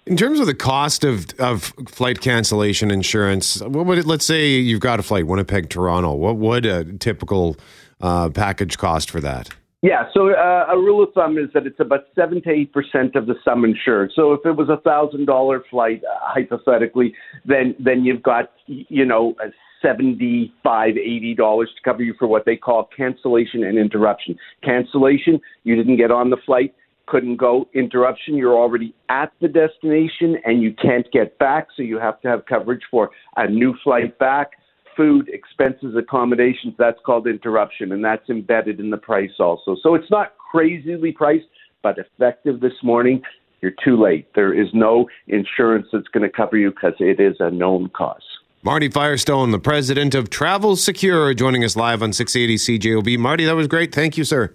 In 0.06 0.16
terms 0.16 0.40
of 0.40 0.46
the 0.46 0.54
cost 0.54 1.04
of, 1.04 1.26
of 1.38 1.74
flight 1.86 2.22
cancellation 2.22 2.90
insurance, 2.90 3.60
what 3.60 3.84
would 3.84 3.98
it, 3.98 4.06
let's 4.06 4.24
say 4.24 4.48
you've 4.48 4.80
got 4.80 4.98
a 4.98 5.02
flight 5.02 5.26
Winnipeg 5.26 5.68
Toronto, 5.68 6.14
what 6.14 6.36
would 6.38 6.64
a 6.64 6.84
typical 6.84 7.56
uh, 8.00 8.30
package 8.30 8.78
cost 8.78 9.10
for 9.10 9.20
that? 9.20 9.50
Yeah, 9.82 10.04
so 10.12 10.30
uh, 10.30 10.66
a 10.70 10.76
rule 10.76 11.02
of 11.02 11.12
thumb 11.14 11.38
is 11.38 11.48
that 11.54 11.66
it's 11.66 11.80
about 11.80 12.04
seven 12.14 12.42
to 12.42 12.50
eight 12.50 12.72
percent 12.72 13.14
of 13.14 13.26
the 13.26 13.34
sum 13.42 13.64
insured. 13.64 14.12
So 14.14 14.34
if 14.34 14.44
it 14.44 14.52
was 14.52 14.68
a 14.68 14.76
thousand 14.78 15.24
dollar 15.24 15.64
flight, 15.70 16.02
uh, 16.04 16.18
hypothetically, 16.20 17.14
then 17.46 17.74
then 17.78 18.04
you've 18.04 18.22
got 18.22 18.52
you 18.66 19.06
know 19.06 19.36
75 19.82 20.94
$80 20.94 21.36
to 21.36 21.66
cover 21.84 22.02
you 22.02 22.14
for 22.18 22.26
what 22.26 22.44
they 22.44 22.56
call 22.56 22.88
cancellation 22.96 23.64
and 23.64 23.78
interruption. 23.78 24.36
Cancellation, 24.62 25.40
you 25.64 25.76
didn't 25.76 25.96
get 25.96 26.10
on 26.10 26.30
the 26.30 26.36
flight, 26.44 26.74
couldn't 27.06 27.36
go. 27.36 27.68
Interruption, 27.74 28.36
you're 28.36 28.56
already 28.56 28.94
at 29.08 29.32
the 29.40 29.48
destination 29.48 30.36
and 30.44 30.62
you 30.62 30.72
can't 30.80 31.10
get 31.12 31.38
back, 31.38 31.68
so 31.76 31.82
you 31.82 31.98
have 31.98 32.20
to 32.22 32.28
have 32.28 32.46
coverage 32.46 32.82
for 32.90 33.10
a 33.36 33.48
new 33.48 33.74
flight 33.82 34.18
back. 34.18 34.52
Food, 34.96 35.28
expenses, 35.32 35.94
accommodations, 35.96 36.74
that's 36.78 36.98
called 37.06 37.26
interruption, 37.26 37.92
and 37.92 38.04
that's 38.04 38.28
embedded 38.28 38.80
in 38.80 38.90
the 38.90 38.96
price 38.96 39.30
also. 39.38 39.76
So 39.82 39.94
it's 39.94 40.10
not 40.10 40.34
crazily 40.50 41.12
priced, 41.12 41.46
but 41.82 41.96
effective 41.98 42.60
this 42.60 42.72
morning, 42.82 43.22
you're 43.62 43.72
too 43.82 44.00
late. 44.02 44.28
There 44.34 44.52
is 44.52 44.68
no 44.74 45.08
insurance 45.28 45.86
that's 45.92 46.08
going 46.08 46.28
to 46.28 46.34
cover 46.34 46.56
you 46.56 46.70
because 46.70 46.94
it 46.98 47.20
is 47.20 47.36
a 47.40 47.50
known 47.50 47.88
cause. 47.90 48.22
Marty 48.62 48.90
Firestone, 48.90 49.52
the 49.52 49.58
president 49.58 50.14
of 50.14 50.28
Travel 50.28 50.76
Secure, 50.76 51.32
joining 51.32 51.64
us 51.64 51.76
live 51.76 52.02
on 52.02 52.12
680 52.12 52.78
CJOB. 52.78 53.18
Marty, 53.18 53.46
that 53.46 53.56
was 53.56 53.66
great. 53.66 53.94
Thank 53.94 54.18
you, 54.18 54.24
sir. 54.24 54.54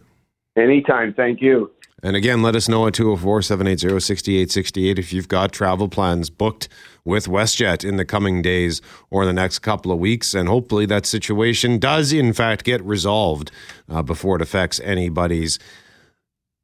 Anytime. 0.55 1.11
Thank 1.15 1.41
you. 1.41 1.71
And 2.03 2.15
again, 2.15 2.43
let 2.43 2.55
us 2.55 2.69
know 2.69 2.85
at 2.85 2.93
204 2.93 3.41
780 3.41 3.99
6868 3.99 4.99
if 4.99 5.11
you've 5.11 5.27
got 5.27 5.51
travel 5.51 5.89
plans 5.89 6.29
booked 6.29 6.69
with 7.03 7.25
WestJet 7.25 7.83
in 7.83 7.97
the 7.97 8.05
coming 8.05 8.43
days 8.43 8.79
or 9.09 9.25
the 9.25 9.33
next 9.33 9.59
couple 9.59 9.91
of 9.91 9.97
weeks. 9.97 10.35
And 10.35 10.47
hopefully 10.47 10.85
that 10.85 11.07
situation 11.07 11.79
does, 11.79 12.13
in 12.13 12.31
fact, 12.31 12.63
get 12.63 12.83
resolved 12.83 13.49
uh, 13.89 14.03
before 14.03 14.35
it 14.35 14.41
affects 14.43 14.79
anybody's 14.81 15.57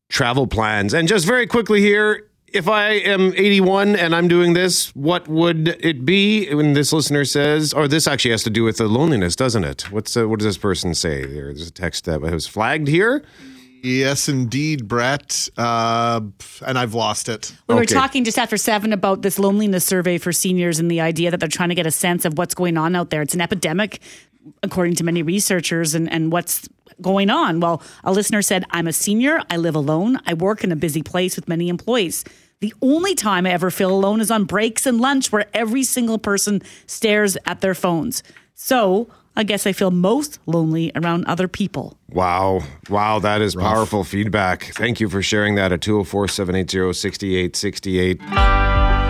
travel 0.10 0.46
plans. 0.46 0.94
And 0.94 1.08
just 1.08 1.26
very 1.26 1.48
quickly 1.48 1.82
here, 1.82 2.28
if 2.54 2.68
I 2.68 2.92
am 2.92 3.34
81 3.36 3.96
and 3.96 4.16
I'm 4.16 4.28
doing 4.28 4.54
this, 4.54 4.94
what 4.96 5.28
would 5.28 5.70
it 5.80 6.06
be 6.06 6.54
when 6.54 6.74
this 6.74 6.92
listener 6.92 7.26
says, 7.26 7.74
or 7.74 7.88
this 7.88 8.08
actually 8.08 8.32
has 8.32 8.44
to 8.44 8.50
do 8.50 8.64
with 8.64 8.78
the 8.78 8.88
loneliness, 8.88 9.36
doesn't 9.36 9.64
it? 9.64 9.92
What's 9.92 10.16
uh, 10.18 10.28
what 10.28 10.40
does 10.40 10.48
this 10.48 10.58
person 10.58 10.94
say? 10.94 11.28
Here? 11.28 11.46
There's 11.46 11.68
a 11.68 11.72
text 11.72 12.06
that 12.06 12.22
was 12.22 12.48
flagged 12.48 12.88
here. 12.88 13.24
Yes, 13.84 14.30
indeed, 14.30 14.88
Brett. 14.88 15.50
Uh, 15.58 16.22
and 16.66 16.78
I've 16.78 16.94
lost 16.94 17.28
it. 17.30 17.56
We 17.68 17.74
were 17.74 17.86
talking 17.86 18.24
just 18.24 18.38
after 18.38 18.56
seven 18.56 18.94
about 18.94 19.24
this 19.24 19.40
loneliness 19.40 19.86
survey 19.86 20.20
for 20.20 20.32
seniors 20.32 20.80
and 20.80 20.90
the 20.92 21.02
idea 21.02 21.32
that 21.32 21.40
they're 21.40 21.50
trying 21.50 21.70
to 21.70 21.76
get 21.76 21.88
a 21.88 21.92
sense 21.92 22.24
of 22.24 22.38
what's 22.38 22.54
going 22.54 22.78
on 22.78 22.96
out 22.96 23.10
there. 23.10 23.24
It's 23.24 23.34
an 23.34 23.42
epidemic, 23.42 24.00
according 24.64 24.96
to 24.96 25.04
many 25.04 25.24
researchers, 25.24 25.96
and, 25.96 26.12
and 26.12 26.32
what's 26.32 26.68
going 27.02 27.30
on. 27.30 27.60
Well, 27.60 27.82
a 28.04 28.12
listener 28.12 28.42
said, 28.42 28.66
I'm 28.72 28.88
a 28.88 28.94
senior. 28.94 29.42
I 29.50 29.58
live 29.58 29.76
alone. 29.76 30.20
I 30.26 30.34
work 30.34 30.64
in 30.64 30.72
a 30.72 30.76
busy 30.76 31.02
place 31.02 31.36
with 31.36 31.48
many 31.48 31.70
employees. 31.70 32.24
The 32.60 32.74
only 32.82 33.16
time 33.16 33.48
I 33.48 33.52
ever 33.52 33.72
feel 33.72 33.92
alone 33.92 34.22
is 34.22 34.30
on 34.30 34.46
breaks 34.46 34.86
and 34.86 35.02
lunch 35.02 35.32
where 35.32 35.48
every 35.54 35.84
single 35.84 36.20
person 36.20 36.62
stares 36.86 37.38
at 37.46 37.62
their 37.62 37.74
phones. 37.74 38.22
So 38.54 39.10
I 39.36 39.44
guess 39.44 39.66
I 39.66 39.72
feel 39.72 39.90
most 39.90 40.38
lonely 40.46 40.92
around 40.96 41.26
other 41.26 41.48
people. 41.48 41.98
Wow. 42.10 42.62
Wow, 42.90 43.18
that 43.20 43.42
is 43.42 43.56
powerful 43.56 44.04
feedback. 44.04 44.66
Thank 44.76 45.00
you 45.00 45.10
for 45.10 45.24
sharing 45.24 45.56
that 45.56 45.72
at 45.72 45.82
204 45.82 46.28
780 46.28 46.94
6868. 46.94 49.01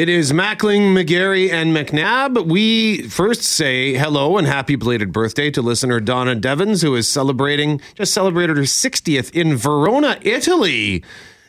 It 0.00 0.08
is 0.08 0.32
Mackling, 0.32 0.94
McGarry, 0.94 1.52
and 1.52 1.76
McNabb. 1.76 2.46
We 2.46 3.02
first 3.02 3.42
say 3.42 3.92
hello 3.98 4.38
and 4.38 4.46
happy 4.46 4.74
belated 4.74 5.12
birthday 5.12 5.50
to 5.50 5.60
listener 5.60 6.00
Donna 6.00 6.34
Devons, 6.34 6.80
who 6.80 6.94
is 6.94 7.06
celebrating, 7.06 7.82
just 7.96 8.14
celebrated 8.14 8.56
her 8.56 8.62
60th 8.62 9.30
in 9.34 9.58
Verona, 9.58 10.18
Italy 10.22 11.04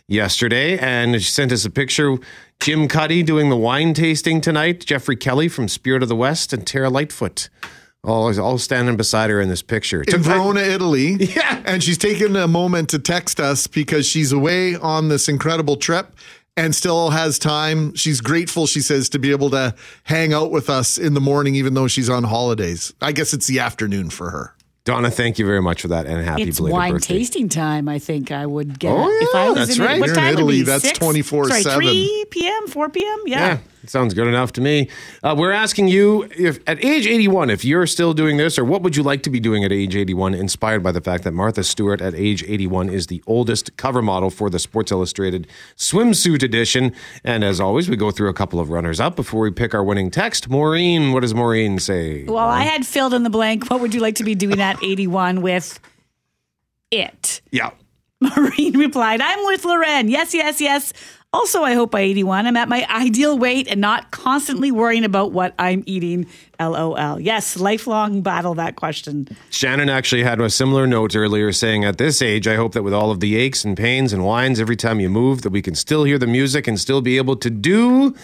yesterday. 0.10 0.78
And 0.78 1.16
she 1.24 1.32
sent 1.32 1.54
us 1.54 1.64
a 1.64 1.70
picture. 1.70 2.18
Jim 2.60 2.89
Cuddy 2.89 3.24
doing 3.24 3.49
the 3.49 3.56
wine 3.56 3.93
tasting 3.93 4.41
tonight, 4.41 4.86
Geoffrey 4.86 5.16
Kelly 5.16 5.47
from 5.47 5.70
Spirit 5.70 6.04
of 6.04 6.10
the 6.10 6.16
West, 6.18 6.52
and 6.52 6.68
Tara 6.68 6.89
Lightfoot. 6.89 7.47
All, 8.04 8.38
all 8.38 8.58
standing 8.58 8.97
beside 8.97 9.30
her 9.30 9.39
in 9.39 9.47
this 9.47 9.62
picture. 9.62 10.04
in 10.06 10.24
Verona, 10.24 10.60
Italy. 10.60 11.16
Yeah. 11.36 11.62
And 11.64 11.82
she's 11.82 11.99
taken 11.99 12.36
a 12.36 12.49
moment 12.49 12.89
to 12.89 12.99
text 12.99 13.39
us 13.39 13.68
because 13.68 14.06
she's 14.06 14.34
away 14.34 14.76
on 14.76 15.08
this 15.08 15.30
incredible 15.30 15.78
trip 15.78 16.14
and 16.58 16.76
still 16.76 17.10
has 17.12 17.39
time. 17.39 17.95
She's 17.95 18.22
grateful, 18.22 18.68
she 18.68 18.82
says, 18.82 19.10
to 19.10 19.20
be 19.20 19.32
able 19.32 19.49
to 19.52 19.76
hang 20.04 20.34
out 20.34 20.52
with 20.52 20.70
us 20.70 20.97
in 20.97 21.14
the 21.14 21.22
morning, 21.22 21.56
even 21.56 21.74
though 21.74 21.88
she's 21.88 22.10
on 22.10 22.24
holidays. 22.24 22.93
I 23.02 23.12
guess 23.12 23.34
it's 23.34 23.47
the 23.47 23.60
afternoon 23.60 24.10
for 24.10 24.30
her. 24.32 24.56
Donna, 24.84 25.12
thank 25.12 25.38
you 25.38 25.45
very 25.45 25.62
much 25.62 25.84
for 25.84 25.89
that, 25.89 26.08
and 26.08 26.26
happy 26.26 26.41
it's 26.43 26.58
belated 26.58 26.74
wine 26.74 26.91
birthday. 26.93 27.20
tasting 27.20 27.49
time. 27.49 27.88
I 27.88 27.99
think 27.99 28.32
I 28.32 28.47
would 28.47 28.80
get. 28.80 28.91
Oh, 28.91 29.08
if 29.22 29.36
I 29.36 29.43
yeah, 29.43 29.49
was 29.49 29.58
that's 29.68 29.78
in, 29.78 29.86
right. 29.86 29.99
What 29.99 30.08
You're 30.08 30.16
in 30.16 30.22
time 30.22 30.34
would 30.34 30.39
Italy, 30.39 30.62
that's 30.64 30.91
24/7. 30.93 31.76
Three 31.76 32.26
p.m., 32.32 32.68
four 32.68 32.89
p.m. 32.89 33.20
Yeah. 33.28 33.39
Yeah, 33.39 33.58
sounds 33.88 34.14
good 34.14 34.28
enough 34.28 34.52
to 34.54 34.62
me. 34.62 34.90
Uh, 35.24 35.36
we're 35.38 35.52
asking 35.52 35.88
you 35.88 36.28
if 36.38 36.60
at 36.68 36.84
age 36.84 37.08
81, 37.08 37.50
if 37.50 37.66
you're 37.66 37.88
still 37.88 38.14
doing 38.14 38.38
this, 38.38 38.60
or 38.60 38.66
what 38.66 38.82
would 38.82 38.96
you 38.96 39.04
like 39.04 39.24
to 39.24 39.30
be 39.30 39.40
doing 39.40 39.64
at 39.64 39.72
age 39.72 39.96
81? 39.96 40.34
Inspired 40.34 40.84
by 40.84 40.92
the 40.92 41.02
fact 41.02 41.24
that 41.24 41.34
Martha 41.34 41.64
Stewart 41.64 42.02
at 42.02 42.14
age 42.14 42.44
81 42.44 42.90
is 42.90 43.08
the 43.08 43.24
oldest 43.28 43.76
cover 43.78 44.02
model 44.02 44.30
for 44.30 44.50
the 44.50 44.60
Sports 44.60 44.92
Illustrated 44.92 45.48
swimsuit 45.76 46.44
edition. 46.44 46.94
And 47.24 47.44
as 47.44 47.60
always, 47.60 47.90
we 47.90 47.96
go 47.96 48.12
through 48.12 48.30
a 48.30 48.34
couple 48.34 48.60
of 48.60 48.70
runners 48.70 49.00
up 49.00 49.16
before 49.16 49.42
we 49.42 49.52
pick 49.52 49.74
our 49.74 49.84
winning 49.84 50.12
text. 50.12 50.50
Maureen, 50.50 51.12
what 51.12 51.22
does 51.22 51.34
Maureen 51.34 51.80
say? 51.80 52.26
Well, 52.26 52.38
I 52.38 52.64
had 52.64 52.86
filled 52.86 53.14
in 53.14 53.24
the 53.24 53.30
blank. 53.30 53.70
What 53.70 53.82
would 53.82 53.94
you 53.94 54.02
like 54.02 54.16
to 54.16 54.24
be 54.24 54.36
doing 54.36 54.62
at 54.62 54.82
81 54.84 55.42
with 55.42 55.80
it? 56.92 57.42
Yeah. 57.52 57.72
Maureen 58.22 58.78
replied, 58.78 59.20
I'm 59.22 59.46
with 59.46 59.66
Loren. 59.66 60.08
Yes, 60.08 60.34
yes, 60.34 60.62
yes. 60.62 60.94
Also, 61.34 61.64
I 61.64 61.76
hope 61.76 61.92
by 61.92 62.02
81, 62.02 62.46
I'm 62.46 62.58
at 62.58 62.68
my 62.68 62.86
ideal 62.90 63.40
weight 63.40 63.70
and 63.70 63.80
not 63.80 64.12
constantly 64.12 64.70
worrying 64.70 65.06
about 65.06 65.32
what 65.32 65.54
I'm 65.58 65.82
eating. 65.86 66.28
LOL. 66.70 67.20
Yes, 67.20 67.57
lifelong 67.57 68.22
battle 68.22 68.53
that 68.55 68.76
question. 68.76 69.28
Shannon 69.49 69.89
actually 69.89 70.24
had 70.24 70.39
a 70.39 70.49
similar 70.49 70.86
note 70.88 71.16
earlier 71.16 71.51
saying, 71.51 71.84
At 71.86 71.97
this 71.97 72.22
age, 72.22 72.47
I 72.47 72.55
hope 72.55 72.74
that 72.74 72.84
with 72.84 72.93
all 72.93 73.12
of 73.12 73.20
the 73.20 73.36
aches 73.36 73.64
and 73.66 73.76
pains 73.78 74.14
and 74.14 74.24
whines 74.24 74.59
every 74.59 74.76
time 74.76 74.99
you 74.99 75.09
move, 75.09 75.41
that 75.41 75.49
we 75.51 75.62
can 75.62 75.76
still 75.76 76.03
hear 76.03 76.18
the 76.18 76.28
music 76.28 76.68
and 76.68 76.80
still 76.80 77.01
be 77.01 77.18
able 77.18 77.36
to 77.38 77.49
do 77.49 78.16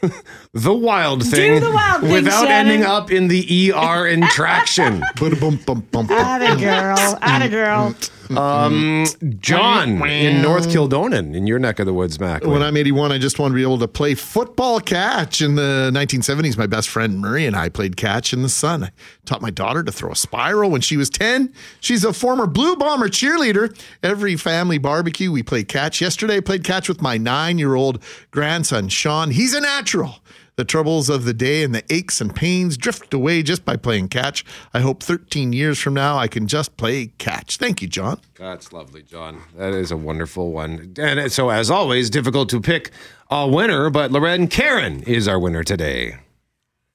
the 0.52 0.74
wild 0.74 1.24
thing 1.26 1.60
the 1.60 1.70
wild 1.70 2.02
thing, 2.02 2.12
without 2.12 2.46
Shannon. 2.46 2.72
ending 2.72 2.86
up 2.86 3.10
in 3.10 3.28
the 3.28 3.72
ER 3.72 4.06
in 4.06 4.22
traction. 4.28 5.02
Atta 5.18 6.56
girl. 6.60 7.18
Atta 7.22 7.48
girl. 7.48 7.94
Um, 8.36 9.06
John 9.40 10.00
in 10.08 10.40
North 10.40 10.70
Kildonan, 10.70 11.34
in 11.34 11.48
your 11.48 11.58
neck 11.58 11.80
of 11.80 11.86
the 11.86 11.92
woods, 11.92 12.20
Mac. 12.20 12.44
When 12.44 12.62
I'm 12.62 12.76
81, 12.76 13.10
I 13.10 13.18
just 13.18 13.40
want 13.40 13.50
to 13.50 13.56
be 13.56 13.62
able 13.62 13.78
to 13.80 13.88
play 13.88 14.14
football 14.14 14.78
catch. 14.78 15.42
In 15.42 15.56
the 15.56 15.90
1970s, 15.92 16.56
my 16.56 16.68
best 16.68 16.88
friend 16.88 17.18
Murray 17.18 17.44
and 17.46 17.56
I 17.56 17.68
played 17.70 17.79
catch 17.88 18.32
in 18.32 18.42
the 18.42 18.48
sun. 18.48 18.84
I 18.84 18.90
taught 19.24 19.42
my 19.42 19.50
daughter 19.50 19.82
to 19.82 19.92
throw 19.92 20.12
a 20.12 20.16
spiral 20.16 20.70
when 20.70 20.80
she 20.80 20.96
was 20.96 21.10
10. 21.10 21.52
She's 21.80 22.04
a 22.04 22.12
former 22.12 22.46
Blue 22.46 22.76
Bomber 22.76 23.08
cheerleader. 23.08 23.76
Every 24.02 24.36
family 24.36 24.78
barbecue, 24.78 25.32
we 25.32 25.42
play 25.42 25.64
catch. 25.64 26.00
Yesterday, 26.00 26.36
I 26.36 26.40
played 26.40 26.64
catch 26.64 26.88
with 26.88 27.00
my 27.00 27.16
nine 27.16 27.58
year 27.58 27.74
old 27.74 28.02
grandson, 28.30 28.88
Sean. 28.88 29.30
He's 29.30 29.54
a 29.54 29.60
natural. 29.60 30.16
The 30.60 30.64
troubles 30.66 31.08
of 31.08 31.24
the 31.24 31.32
day 31.32 31.62
and 31.62 31.74
the 31.74 31.82
aches 31.88 32.20
and 32.20 32.36
pains 32.36 32.76
drift 32.76 33.14
away 33.14 33.42
just 33.42 33.64
by 33.64 33.76
playing 33.76 34.08
catch. 34.08 34.44
I 34.74 34.80
hope 34.80 35.02
13 35.02 35.54
years 35.54 35.78
from 35.78 35.94
now 35.94 36.18
I 36.18 36.28
can 36.28 36.46
just 36.46 36.76
play 36.76 37.12
catch. 37.16 37.56
Thank 37.56 37.80
you, 37.80 37.88
John. 37.88 38.20
That's 38.34 38.70
lovely, 38.70 39.02
John. 39.02 39.40
That 39.56 39.72
is 39.72 39.90
a 39.90 39.96
wonderful 39.96 40.52
one. 40.52 40.92
And 40.98 41.18
uh, 41.18 41.28
so, 41.30 41.48
as 41.48 41.70
always, 41.70 42.10
difficult 42.10 42.50
to 42.50 42.60
pick 42.60 42.90
a 43.30 43.48
winner, 43.48 43.88
but 43.88 44.12
Loren 44.12 44.48
Karen 44.48 45.02
is 45.04 45.26
our 45.26 45.38
winner 45.38 45.64
today. 45.64 46.18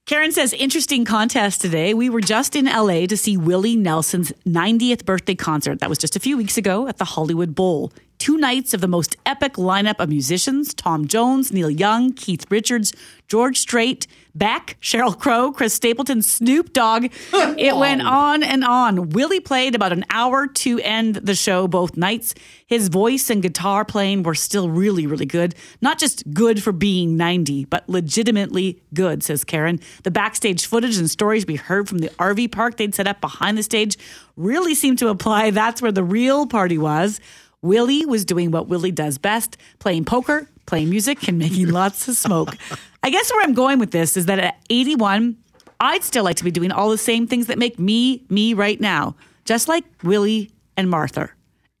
Karen 0.06 0.30
says, 0.30 0.52
interesting 0.52 1.04
contest 1.04 1.60
today. 1.60 1.92
We 1.92 2.10
were 2.10 2.20
just 2.20 2.54
in 2.54 2.66
LA 2.66 3.06
to 3.06 3.16
see 3.16 3.36
Willie 3.36 3.74
Nelson's 3.74 4.30
90th 4.46 5.04
birthday 5.04 5.34
concert. 5.34 5.80
That 5.80 5.88
was 5.88 5.98
just 5.98 6.14
a 6.14 6.20
few 6.20 6.36
weeks 6.36 6.56
ago 6.56 6.86
at 6.86 6.98
the 6.98 7.04
Hollywood 7.04 7.56
Bowl. 7.56 7.92
Two 8.18 8.36
nights 8.38 8.72
of 8.72 8.80
the 8.80 8.86
most 8.86 9.16
epic 9.26 9.54
lineup 9.54 9.96
of 9.98 10.08
musicians 10.08 10.72
Tom 10.74 11.08
Jones, 11.08 11.52
Neil 11.52 11.68
Young, 11.68 12.12
Keith 12.12 12.48
Richards, 12.52 12.94
George 13.26 13.58
Strait, 13.58 14.06
Beck, 14.36 14.76
Sheryl 14.82 15.18
Crow, 15.18 15.50
Chris 15.50 15.72
Stapleton, 15.74 16.22
Snoop 16.22 16.72
Dogg. 16.72 17.06
It 17.58 17.74
went 17.76 18.02
on 18.02 18.42
and 18.42 18.64
on. 18.64 19.10
Willie 19.10 19.40
played 19.40 19.74
about 19.74 19.92
an 19.92 20.04
hour 20.10 20.46
to 20.46 20.78
end 20.80 21.16
the 21.16 21.34
show 21.34 21.66
both 21.66 21.96
nights. 21.96 22.34
His 22.66 22.88
voice 22.88 23.30
and 23.30 23.42
guitar 23.42 23.84
playing 23.84 24.24
were 24.24 24.34
still 24.34 24.68
really, 24.68 25.06
really 25.06 25.24
good. 25.24 25.54
Not 25.80 25.98
just 25.98 26.30
good 26.34 26.62
for 26.62 26.72
being 26.72 27.16
90, 27.16 27.64
but 27.66 27.88
legitimately 27.88 28.82
good, 28.92 29.22
says 29.22 29.42
Karen. 29.42 29.80
The 30.02 30.10
backstage 30.10 30.66
footage 30.66 30.98
and 30.98 31.10
stories 31.10 31.46
we 31.46 31.56
heard 31.56 31.88
from 31.88 31.98
the 31.98 32.08
RV 32.10 32.52
park 32.52 32.76
they'd 32.76 32.94
set 32.94 33.06
up 33.06 33.20
behind 33.20 33.56
the 33.56 33.62
stage 33.62 33.96
really 34.36 34.74
seemed 34.74 34.98
to 34.98 35.08
imply 35.08 35.50
that's 35.50 35.80
where 35.80 35.92
the 35.92 36.04
real 36.04 36.46
party 36.46 36.76
was. 36.76 37.20
Willie 37.62 38.04
was 38.04 38.24
doing 38.24 38.50
what 38.50 38.68
Willie 38.68 38.92
does 38.92 39.18
best 39.18 39.56
playing 39.78 40.04
poker, 40.04 40.48
playing 40.66 40.90
music, 40.90 41.28
and 41.28 41.38
making 41.38 41.70
lots 41.70 42.08
of 42.08 42.16
smoke. 42.16 42.56
I 43.02 43.10
guess 43.10 43.30
where 43.32 43.42
I'm 43.42 43.54
going 43.54 43.78
with 43.78 43.92
this 43.92 44.16
is 44.16 44.26
that 44.26 44.38
at 44.38 44.58
81, 44.68 45.36
I'd 45.80 46.04
still 46.04 46.24
like 46.24 46.36
to 46.36 46.44
be 46.44 46.50
doing 46.50 46.72
all 46.72 46.90
the 46.90 46.98
same 46.98 47.26
things 47.26 47.46
that 47.46 47.58
make 47.58 47.78
me 47.78 48.24
me 48.28 48.54
right 48.54 48.80
now, 48.80 49.14
just 49.44 49.68
like 49.68 49.84
Willie 50.02 50.50
and 50.76 50.90
Martha. 50.90 51.30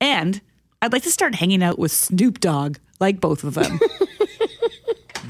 And 0.00 0.40
I'd 0.82 0.92
like 0.92 1.02
to 1.04 1.10
start 1.10 1.34
hanging 1.34 1.62
out 1.62 1.78
with 1.78 1.92
Snoop 1.92 2.40
Dogg, 2.40 2.76
like 3.00 3.20
both 3.20 3.44
of 3.44 3.54
them. 3.54 3.80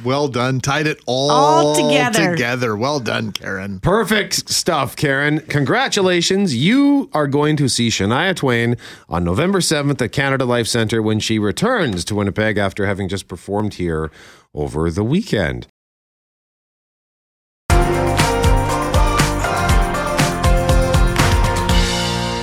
Well 0.06 0.28
done. 0.28 0.60
Tied 0.60 0.86
it 0.86 1.00
all, 1.04 1.30
All 1.30 1.74
together. 1.74 2.30
together. 2.30 2.76
Well 2.76 3.00
done, 3.00 3.32
Karen. 3.32 3.80
Perfect 3.80 4.48
stuff, 4.48 4.94
Karen. 4.94 5.40
Congratulations. 5.40 6.54
You 6.54 7.10
are 7.12 7.26
going 7.26 7.56
to 7.56 7.68
see 7.68 7.88
Shania 7.88 8.34
Twain 8.36 8.76
on 9.08 9.24
November 9.24 9.58
7th 9.58 10.00
at 10.00 10.12
Canada 10.12 10.44
Life 10.44 10.68
Center 10.68 11.02
when 11.02 11.18
she 11.18 11.40
returns 11.40 12.04
to 12.04 12.14
Winnipeg 12.14 12.56
after 12.56 12.86
having 12.86 13.08
just 13.08 13.26
performed 13.26 13.74
here 13.74 14.10
over 14.54 14.90
the 14.90 15.02
weekend. 15.04 15.66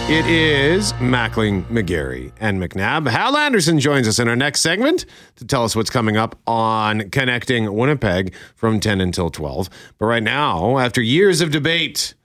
It 0.09 0.27
is 0.27 0.91
Mackling, 0.93 1.63
McGarry, 1.69 2.33
and 2.41 2.61
McNabb. 2.61 3.07
Hal 3.09 3.37
Anderson 3.37 3.79
joins 3.79 4.05
us 4.05 4.19
in 4.19 4.27
our 4.27 4.35
next 4.35 4.59
segment 4.59 5.05
to 5.37 5.45
tell 5.47 5.63
us 5.63 5.77
what's 5.77 5.89
coming 5.89 6.17
up 6.17 6.37
on 6.45 7.09
Connecting 7.09 7.73
Winnipeg 7.73 8.35
from 8.53 8.81
10 8.81 8.99
until 8.99 9.29
12. 9.29 9.69
But 9.97 10.05
right 10.07 10.21
now, 10.21 10.77
after 10.77 11.01
years 11.01 11.39
of 11.39 11.51
debate 11.51 12.15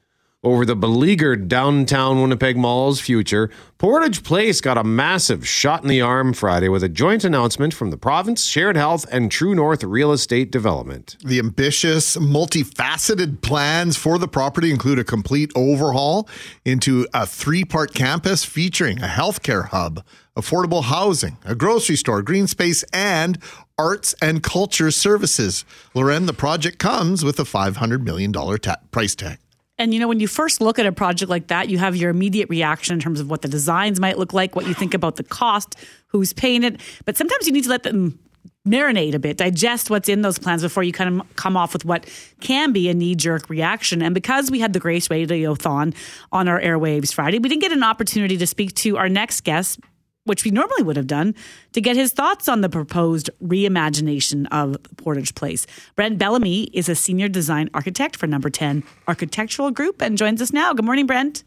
over 0.44 0.64
the 0.64 0.76
beleaguered 0.76 1.48
downtown 1.48 2.22
Winnipeg 2.22 2.56
Mall's 2.56 3.00
future, 3.00 3.50
Portage 3.76 4.22
Place 4.22 4.60
got 4.60 4.78
a 4.78 4.84
massive 4.84 5.46
shot 5.46 5.82
in 5.82 5.88
the 5.88 6.00
arm 6.00 6.32
Friday 6.32 6.68
with 6.68 6.84
a 6.84 6.88
joint 6.88 7.24
announcement 7.24 7.74
from 7.74 7.90
the 7.90 7.96
province, 7.96 8.44
Shared 8.44 8.76
Health, 8.76 9.04
and 9.10 9.32
True 9.32 9.52
North 9.52 9.82
Real 9.82 10.12
Estate 10.12 10.52
Development. 10.52 11.16
The 11.24 11.40
ambitious, 11.40 12.16
multifaceted 12.16 13.42
plans 13.42 13.96
for 13.96 14.16
the 14.16 14.28
property 14.28 14.70
include 14.70 15.00
a 15.00 15.04
complete 15.04 15.50
overhaul 15.56 16.28
into 16.64 17.08
a 17.12 17.26
three 17.26 17.64
part 17.64 17.92
campus 17.92 18.44
featuring 18.44 19.02
a 19.02 19.08
healthcare 19.08 19.68
hub, 19.68 20.04
affordable 20.36 20.84
housing, 20.84 21.36
a 21.44 21.56
grocery 21.56 21.96
store, 21.96 22.22
green 22.22 22.46
space, 22.46 22.84
and 22.92 23.42
arts 23.76 24.14
and 24.22 24.44
culture 24.44 24.92
services. 24.92 25.64
Loren, 25.94 26.26
the 26.26 26.32
project 26.32 26.78
comes 26.78 27.24
with 27.24 27.40
a 27.40 27.44
$500 27.44 28.02
million 28.02 28.32
ta- 28.32 28.76
price 28.92 29.16
tag. 29.16 29.38
And 29.78 29.94
you 29.94 30.00
know, 30.00 30.08
when 30.08 30.20
you 30.20 30.26
first 30.26 30.60
look 30.60 30.78
at 30.78 30.86
a 30.86 30.92
project 30.92 31.30
like 31.30 31.48
that, 31.48 31.68
you 31.68 31.78
have 31.78 31.94
your 31.94 32.10
immediate 32.10 32.48
reaction 32.48 32.94
in 32.94 33.00
terms 33.00 33.20
of 33.20 33.30
what 33.30 33.42
the 33.42 33.48
designs 33.48 34.00
might 34.00 34.18
look 34.18 34.32
like, 34.32 34.56
what 34.56 34.66
you 34.66 34.74
think 34.74 34.92
about 34.92 35.16
the 35.16 35.22
cost, 35.22 35.76
who's 36.08 36.32
paying 36.32 36.64
it. 36.64 36.80
But 37.04 37.16
sometimes 37.16 37.46
you 37.46 37.52
need 37.52 37.64
to 37.64 37.70
let 37.70 37.84
them 37.84 38.18
marinate 38.66 39.14
a 39.14 39.18
bit, 39.18 39.36
digest 39.36 39.88
what's 39.88 40.08
in 40.08 40.22
those 40.22 40.38
plans 40.38 40.62
before 40.62 40.82
you 40.82 40.92
kind 40.92 41.20
of 41.20 41.36
come 41.36 41.56
off 41.56 41.72
with 41.72 41.84
what 41.84 42.06
can 42.40 42.72
be 42.72 42.88
a 42.88 42.94
knee 42.94 43.14
jerk 43.14 43.48
reaction. 43.48 44.02
And 44.02 44.14
because 44.14 44.50
we 44.50 44.60
had 44.60 44.72
the 44.72 44.80
Grace 44.80 45.08
Radiothon 45.08 45.94
on 46.32 46.48
our 46.48 46.60
airwaves 46.60 47.14
Friday, 47.14 47.38
we 47.38 47.48
didn't 47.48 47.62
get 47.62 47.72
an 47.72 47.82
opportunity 47.82 48.36
to 48.36 48.46
speak 48.46 48.74
to 48.76 48.96
our 48.96 49.08
next 49.08 49.42
guest, 49.42 49.80
which 50.28 50.44
we 50.44 50.50
normally 50.52 50.82
would 50.84 50.96
have 50.96 51.06
done, 51.08 51.34
to 51.72 51.80
get 51.80 51.96
his 51.96 52.12
thoughts 52.12 52.48
on 52.48 52.60
the 52.60 52.68
proposed 52.68 53.30
reimagination 53.42 54.46
of 54.52 54.76
Portage 54.96 55.34
Place. 55.34 55.66
Brent 55.96 56.18
Bellamy 56.18 56.64
is 56.74 56.88
a 56.88 56.94
senior 56.94 57.28
design 57.28 57.68
architect 57.74 58.14
for 58.16 58.26
Number 58.28 58.50
10 58.50 58.84
Architectural 59.08 59.70
Group 59.70 60.00
and 60.02 60.16
joins 60.16 60.40
us 60.40 60.52
now. 60.52 60.72
Good 60.72 60.84
morning, 60.84 61.06
Brent. 61.06 61.42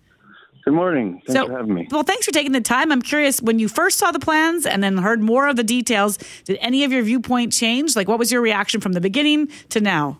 Good 0.66 0.74
morning. 0.76 1.22
Thanks 1.26 1.34
So- 1.34 1.48
for 1.48 1.58
having 1.58 1.74
me. 1.74 1.88
Well, 1.90 2.04
thanks 2.04 2.26
for 2.26 2.32
taking 2.32 2.52
the 2.52 2.62
time. 2.62 2.92
I'm 2.92 3.02
curious, 3.02 3.42
when 3.42 3.58
you 3.58 3.68
first 3.68 3.98
saw 3.98 4.12
the 4.12 4.20
plans 4.20 4.66
and 4.66 4.84
then 4.84 4.98
heard 4.98 5.22
more 5.22 5.48
of 5.48 5.56
the 5.56 5.64
details, 5.64 6.18
did 6.46 6.58
any 6.62 6.84
of 6.84 6.92
your 6.92 7.02
viewpoint 7.04 7.52
change? 7.54 7.96
Like, 7.96 8.08
what 8.08 8.20
was 8.20 8.32
your 8.32 8.42
reaction 8.42 8.80
from 8.82 8.92
the 8.94 9.02
beginning 9.02 9.48
to 9.70 9.82
now? 9.82 10.20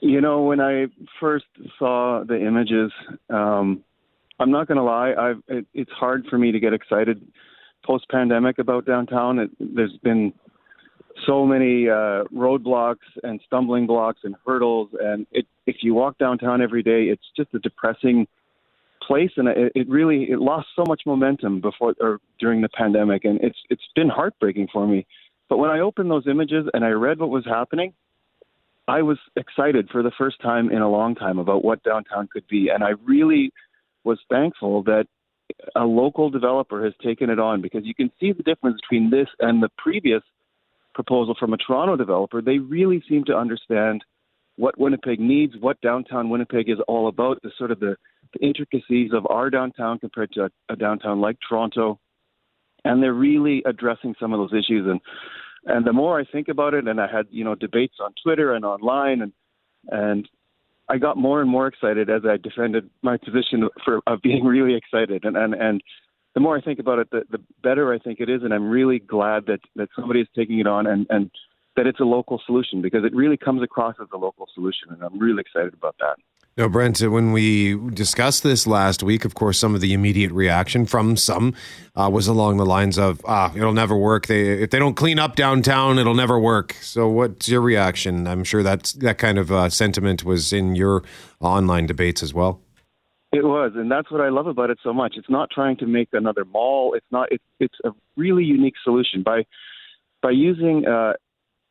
You 0.00 0.20
know, 0.20 0.42
when 0.42 0.60
I 0.60 0.88
first 1.18 1.46
saw 1.78 2.24
the 2.24 2.38
images, 2.46 2.92
um, 3.30 3.82
I'm 4.38 4.50
not 4.50 4.66
going 4.66 4.78
to 4.78 4.82
lie. 4.82 5.14
I've, 5.18 5.42
it, 5.48 5.66
it's 5.74 5.90
hard 5.92 6.26
for 6.28 6.38
me 6.38 6.52
to 6.52 6.60
get 6.60 6.72
excited 6.72 7.26
post 7.84 8.08
pandemic 8.08 8.58
about 8.58 8.86
downtown. 8.86 9.38
It, 9.38 9.50
there's 9.60 9.96
been 10.02 10.32
so 11.26 11.46
many 11.46 11.88
uh, 11.88 12.24
roadblocks 12.34 12.96
and 13.22 13.40
stumbling 13.46 13.86
blocks 13.86 14.20
and 14.24 14.34
hurdles, 14.44 14.88
and 15.00 15.26
it, 15.30 15.46
if 15.66 15.76
you 15.82 15.94
walk 15.94 16.18
downtown 16.18 16.60
every 16.60 16.82
day, 16.82 17.04
it's 17.04 17.22
just 17.36 17.54
a 17.54 17.58
depressing 17.60 18.26
place, 19.06 19.30
and 19.36 19.48
it, 19.48 19.72
it 19.74 19.88
really 19.88 20.24
it 20.24 20.40
lost 20.40 20.68
so 20.74 20.84
much 20.88 21.02
momentum 21.06 21.60
before 21.60 21.94
or 22.00 22.18
during 22.40 22.62
the 22.62 22.68
pandemic, 22.68 23.24
and 23.24 23.38
it's 23.42 23.58
it's 23.70 23.82
been 23.94 24.08
heartbreaking 24.08 24.68
for 24.72 24.86
me. 24.86 25.06
But 25.48 25.58
when 25.58 25.70
I 25.70 25.80
opened 25.80 26.10
those 26.10 26.26
images 26.26 26.66
and 26.74 26.84
I 26.84 26.90
read 26.90 27.18
what 27.18 27.30
was 27.30 27.44
happening, 27.44 27.92
I 28.88 29.02
was 29.02 29.18
excited 29.36 29.88
for 29.90 30.02
the 30.02 30.12
first 30.18 30.40
time 30.40 30.70
in 30.70 30.82
a 30.82 30.90
long 30.90 31.14
time 31.14 31.38
about 31.38 31.64
what 31.64 31.82
downtown 31.84 32.28
could 32.32 32.46
be, 32.48 32.70
and 32.70 32.82
I 32.82 32.90
really 33.04 33.52
was 34.04 34.18
thankful 34.30 34.82
that 34.84 35.06
a 35.76 35.84
local 35.84 36.30
developer 36.30 36.84
has 36.84 36.94
taken 37.02 37.30
it 37.30 37.38
on 37.38 37.60
because 37.60 37.84
you 37.84 37.94
can 37.94 38.10
see 38.20 38.32
the 38.32 38.42
difference 38.42 38.80
between 38.80 39.10
this 39.10 39.28
and 39.40 39.62
the 39.62 39.68
previous 39.78 40.22
proposal 40.94 41.34
from 41.38 41.52
a 41.52 41.56
Toronto 41.56 41.96
developer. 41.96 42.40
They 42.40 42.58
really 42.58 43.02
seem 43.08 43.24
to 43.26 43.36
understand 43.36 44.04
what 44.56 44.78
Winnipeg 44.78 45.18
needs, 45.18 45.54
what 45.58 45.80
downtown 45.80 46.30
Winnipeg 46.30 46.68
is 46.68 46.78
all 46.86 47.08
about, 47.08 47.42
the 47.42 47.50
sort 47.58 47.70
of 47.70 47.80
the, 47.80 47.96
the 48.32 48.46
intricacies 48.46 49.10
of 49.12 49.26
our 49.28 49.50
downtown 49.50 49.98
compared 49.98 50.32
to 50.32 50.44
a, 50.44 50.72
a 50.72 50.76
downtown 50.76 51.20
like 51.20 51.36
Toronto, 51.46 51.98
and 52.84 53.02
they're 53.02 53.12
really 53.12 53.62
addressing 53.66 54.14
some 54.20 54.32
of 54.32 54.38
those 54.38 54.52
issues. 54.52 54.86
And 54.88 55.00
and 55.66 55.86
the 55.86 55.92
more 55.92 56.20
I 56.20 56.24
think 56.24 56.48
about 56.48 56.74
it, 56.74 56.86
and 56.86 57.00
I 57.00 57.10
had 57.10 57.26
you 57.30 57.42
know 57.42 57.54
debates 57.54 57.96
on 58.00 58.12
Twitter 58.22 58.54
and 58.54 58.64
online, 58.64 59.22
and 59.22 59.32
and 59.88 60.28
I 60.88 60.98
got 60.98 61.16
more 61.16 61.40
and 61.40 61.50
more 61.50 61.66
excited 61.66 62.10
as 62.10 62.22
I 62.28 62.36
defended 62.36 62.90
my 63.02 63.16
position 63.16 63.68
for 63.84 64.00
of 64.06 64.20
being 64.22 64.44
really 64.56 64.74
excited. 64.74 65.24
And 65.24 65.36
and 65.36 65.54
and 65.54 65.82
the 66.34 66.40
more 66.40 66.56
I 66.56 66.60
think 66.60 66.80
about 66.80 66.98
it, 66.98 67.10
the, 67.10 67.22
the 67.30 67.40
better 67.62 67.92
I 67.92 67.98
think 67.98 68.20
it 68.20 68.28
is. 68.28 68.42
And 68.42 68.52
I'm 68.52 68.68
really 68.68 68.98
glad 68.98 69.46
that 69.46 69.60
that 69.76 69.88
somebody 69.96 70.20
is 70.20 70.28
taking 70.36 70.58
it 70.58 70.66
on 70.66 70.86
and 70.86 71.06
and 71.10 71.30
that 71.76 71.86
it's 71.86 72.00
a 72.00 72.04
local 72.04 72.40
solution 72.46 72.82
because 72.82 73.04
it 73.04 73.14
really 73.14 73.36
comes 73.36 73.62
across 73.62 73.96
as 74.00 74.06
a 74.12 74.16
local 74.16 74.46
solution, 74.54 74.90
and 74.90 75.02
I'm 75.02 75.18
really 75.18 75.40
excited 75.40 75.74
about 75.74 75.96
that. 75.98 76.16
No, 76.56 76.68
Brent, 76.68 77.02
uh, 77.02 77.10
when 77.10 77.32
we 77.32 77.76
discussed 77.90 78.44
this 78.44 78.64
last 78.64 79.02
week, 79.02 79.24
of 79.24 79.34
course, 79.34 79.58
some 79.58 79.74
of 79.74 79.80
the 79.80 79.92
immediate 79.92 80.30
reaction 80.30 80.86
from 80.86 81.16
some 81.16 81.54
uh, 81.96 82.08
was 82.12 82.28
along 82.28 82.58
the 82.58 82.66
lines 82.66 82.96
of, 82.96 83.20
ah, 83.26 83.52
it'll 83.56 83.72
never 83.72 83.96
work. 83.96 84.28
They, 84.28 84.62
if 84.62 84.70
they 84.70 84.78
don't 84.78 84.94
clean 84.94 85.18
up 85.18 85.34
downtown, 85.34 85.98
it'll 85.98 86.14
never 86.14 86.38
work. 86.38 86.74
So 86.74 87.08
what's 87.08 87.48
your 87.48 87.60
reaction? 87.60 88.28
I'm 88.28 88.44
sure 88.44 88.62
that's, 88.62 88.92
that 88.94 89.18
kind 89.18 89.38
of 89.38 89.50
uh, 89.50 89.68
sentiment 89.68 90.22
was 90.22 90.52
in 90.52 90.76
your 90.76 91.02
online 91.40 91.86
debates 91.86 92.22
as 92.22 92.32
well. 92.32 92.60
It 93.32 93.42
was, 93.42 93.72
and 93.74 93.90
that's 93.90 94.12
what 94.12 94.20
I 94.20 94.28
love 94.28 94.46
about 94.46 94.70
it 94.70 94.78
so 94.84 94.92
much. 94.92 95.14
It's 95.16 95.28
not 95.28 95.50
trying 95.50 95.76
to 95.78 95.86
make 95.86 96.10
another 96.12 96.44
mall. 96.44 96.94
It's 96.94 97.06
not. 97.10 97.32
It's 97.32 97.42
it's 97.58 97.74
a 97.84 97.90
really 98.16 98.44
unique 98.44 98.76
solution 98.84 99.24
by 99.24 99.44
by 100.22 100.30
using 100.30 100.86
uh, 100.86 101.14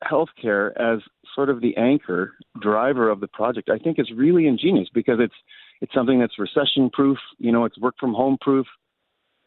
healthcare 0.03 0.71
as 0.75 0.99
sort 1.35 1.49
of 1.49 1.61
the 1.61 1.75
anchor 1.77 2.33
driver 2.61 3.09
of 3.09 3.19
the 3.19 3.27
project. 3.27 3.69
I 3.69 3.77
think 3.77 3.99
is 3.99 4.11
really 4.15 4.47
ingenious 4.47 4.89
because 4.93 5.19
it's 5.19 5.33
it's 5.81 5.93
something 5.93 6.19
that's 6.19 6.39
recession 6.39 6.89
proof. 6.91 7.17
You 7.37 7.51
know, 7.51 7.65
it's 7.65 7.77
work 7.77 7.95
from 7.99 8.13
home 8.13 8.37
proof. 8.41 8.67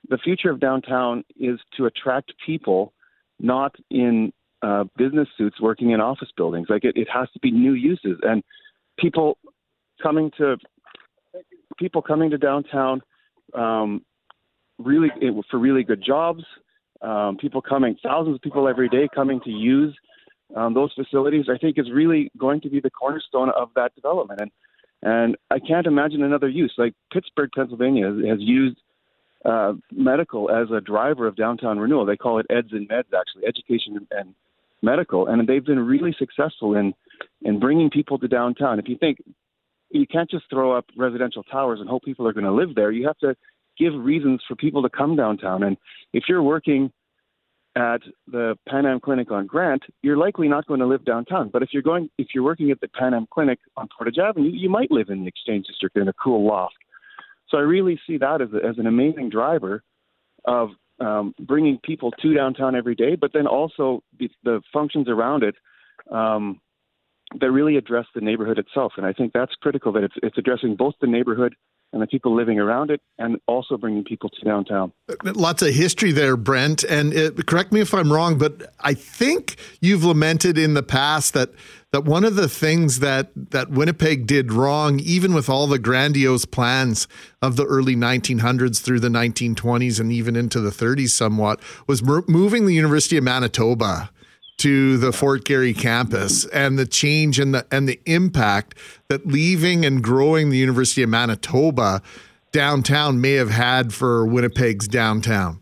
The 0.09 0.19
future 0.19 0.51
of 0.51 0.61
downtown 0.61 1.25
is 1.39 1.59
to 1.77 1.87
attract 1.87 2.33
people, 2.45 2.93
not 3.41 3.75
in 3.91 4.33
uh, 4.63 4.85
business 4.97 5.29
suits 5.37 5.61
working 5.61 5.91
in 5.91 6.01
office 6.01 6.31
buildings. 6.37 6.69
Like 6.69 6.85
it, 6.85 6.97
it 6.97 7.09
has 7.13 7.29
to 7.33 7.41
be 7.41 7.51
new 7.51 7.73
uses 7.73 8.19
and 8.23 8.43
people 8.99 9.39
coming 10.03 10.31
to 10.39 10.57
people 11.79 12.03
coming 12.03 12.31
to 12.31 12.39
downtown 12.39 13.03
um, 13.55 14.03
really 14.79 15.09
it, 15.21 15.35
for 15.51 15.59
really 15.59 15.83
good 15.83 16.03
jobs. 16.05 16.45
Um, 17.03 17.37
people 17.37 17.61
coming, 17.61 17.97
thousands 18.03 18.37
of 18.37 18.43
people 18.43 18.69
every 18.69 18.89
day 18.89 19.07
coming 19.15 19.41
to 19.45 19.51
use 19.51 19.95
um, 20.55 20.75
those 20.75 20.93
facilities. 20.93 21.47
I 21.53 21.59
think 21.59 21.79
is 21.79 21.91
really 21.93 22.31
going 22.39 22.61
to 22.63 22.71
be 22.71 22.81
the 22.81 22.91
cornerstone 22.91 23.51
of 23.51 23.71
that 23.75 23.95
development. 23.95 24.41
And 24.41 24.51
and 25.03 25.37
I 25.51 25.59
can't 25.59 25.87
imagine 25.87 26.23
another 26.23 26.49
use. 26.49 26.75
Like 26.79 26.95
Pittsburgh, 27.13 27.51
Pennsylvania, 27.55 28.07
has, 28.07 28.41
used 28.41 28.79
uh, 29.45 29.75
medical 29.93 30.51
as 30.51 30.71
a 30.71 30.81
driver 30.81 31.27
of 31.27 31.37
downtown 31.37 31.79
renewal. 31.79 32.07
They 32.07 32.17
call 32.17 32.39
it 32.39 32.47
EDS 32.51 32.73
and 32.73 32.89
MEDS, 32.89 33.09
actually, 33.17 33.47
education 33.47 34.07
and 34.11 34.35
medical, 34.83 35.27
and 35.27 35.47
they've 35.47 35.65
been 35.65 35.81
really 35.81 36.15
successful 36.19 36.77
in 36.77 36.95
in 37.43 37.61
bringing 37.61 37.91
people 37.91 38.19
to 38.19 38.29
downtown. 38.29 38.79
If 38.79 38.89
you 38.89 38.97
think 38.97 39.19
you 39.91 40.07
can't 40.07 40.31
just 40.31 40.49
throw 40.51 40.77
up 40.77 40.87
residential 40.97 41.43
towers 41.45 41.81
and 41.81 41.89
hope 41.89 42.05
people 42.05 42.27
are 42.27 42.33
going 42.33 42.45
to 42.45 42.53
live 42.53 42.75
there. 42.75 42.91
You 42.91 43.07
have 43.07 43.19
to 43.19 43.37
give 43.79 43.95
reasons 43.95 44.43
for 44.47 44.57
people 44.57 44.83
to 44.83 44.89
come 44.89 45.17
downtown. 45.17 45.63
And 45.63 45.77
if 46.13 46.25
you're 46.29 46.43
working 46.43 46.91
at 47.77 48.01
the 48.27 48.57
Pan 48.67 48.87
Am 48.87 48.99
Clinic 48.99 49.31
on 49.31 49.47
Grant, 49.47 49.83
you're 50.03 50.17
likely 50.17 50.49
not 50.49 50.67
going 50.67 50.81
to 50.81 50.87
live 50.87 51.05
downtown. 51.05 51.51
But 51.53 51.63
if 51.63 51.69
you're 51.73 51.83
going, 51.83 52.09
if 52.17 52.29
you're 52.35 52.43
working 52.43 52.71
at 52.71 52.81
the 52.81 52.89
Pan 52.89 53.13
Am 53.13 53.27
Clinic 53.33 53.59
on 53.77 53.89
Portage 53.97 54.19
Avenue, 54.19 54.51
you 54.51 54.71
might 54.71 54.91
live 54.91 55.11
in 55.11 55.21
the 55.21 55.29
Exchange 55.29 55.67
District 55.67 55.97
in 55.97 56.09
a 56.09 56.13
cool 56.15 56.47
loft. 56.47 56.75
So 57.49 57.59
I 57.59 57.61
really 57.61 58.01
see 58.07 58.17
that 58.17 58.41
as, 58.41 58.49
a, 58.53 58.67
as 58.67 58.79
an 58.79 58.87
amazing 58.87 59.29
driver 59.29 59.83
of 60.47 60.71
um, 61.01 61.35
bringing 61.39 61.79
people 61.85 62.11
to 62.23 62.35
downtown 62.35 62.75
every 62.75 62.95
day, 62.95 63.15
but 63.15 63.33
then 63.35 63.47
also 63.47 64.03
the, 64.19 64.31
the 64.43 64.63
functions 64.73 65.09
around 65.09 65.43
it 65.45 65.55
um, 66.11 66.61
that 67.39 67.51
really 67.51 67.77
address 67.77 68.07
the 68.15 68.21
neighborhood 68.21 68.59
itself. 68.59 68.95
And 68.97 69.05
I 69.05 69.13
think 69.13 69.33
that's 69.33 69.55
critical 69.61 69.93
that 69.93 70.03
it's, 70.03 70.15
it's 70.23 70.39
addressing 70.39 70.77
both 70.77 70.95
the 71.01 71.07
neighborhood 71.07 71.55
and 71.93 72.03
the 72.03 72.07
people 72.07 72.35
living 72.35 72.59
around 72.59 72.91
it, 72.91 73.01
and 73.19 73.39
also 73.47 73.77
bringing 73.77 74.05
people 74.05 74.29
to 74.29 74.45
downtown. 74.45 74.93
Lots 75.25 75.63
of 75.63 75.75
history 75.75 76.13
there, 76.13 76.37
Brent. 76.37 76.85
And 76.85 77.13
it, 77.13 77.47
correct 77.47 77.73
me 77.73 77.81
if 77.81 77.95
I'm 77.95 78.13
wrong, 78.13 78.39
but 78.39 78.75
I 78.81 78.95
think 78.95 79.57
you've 79.81 80.05
lamented 80.05 80.59
in 80.59 80.75
the 80.75 80.83
past 80.83 81.35
that 81.35 81.51
that 81.93 82.05
one 82.05 82.25
of 82.25 82.35
the 82.35 82.49
things 82.49 82.99
that 82.99 83.31
that 83.35 83.71
Winnipeg 83.71 84.27
did 84.27 84.53
wrong, 84.53 85.01
even 85.01 85.33
with 85.33 85.49
all 85.49 85.67
the 85.67 85.79
grandiose 85.79 86.45
plans 86.45 87.09
of 87.41 87.57
the 87.57 87.65
early 87.65 87.97
1900s 87.97 88.83
through 88.83 89.01
the 89.01 89.09
1920s 89.09 90.01
and 90.01 90.13
even 90.13 90.37
into 90.37 90.61
the 90.61 90.71
30s, 90.71 91.11
somewhat, 91.11 91.61
was 91.87 92.03
moving 92.03 92.67
the 92.67 92.75
University 92.75 93.17
of 93.17 93.25
Manitoba 93.25 94.11
to 94.59 94.97
the 94.97 95.13
Fort 95.13 95.45
Garry 95.45 95.75
campus 95.75 96.47
and 96.47 96.79
the 96.79 96.87
change 96.87 97.39
and 97.39 97.55
the 97.55 97.67
and 97.71 97.89
the 97.89 98.01
impact 98.07 98.77
that 99.09 99.27
leaving 99.27 99.85
and 99.85 100.03
growing 100.03 100.51
the 100.51 100.57
University 100.57 101.03
of 101.03 101.09
Manitoba 101.09 102.03
downtown 102.53 103.21
may 103.21 103.33
have 103.33 103.51
had 103.51 103.93
for 103.93 104.27
Winnipeg's 104.27 104.89
downtown. 104.89 105.61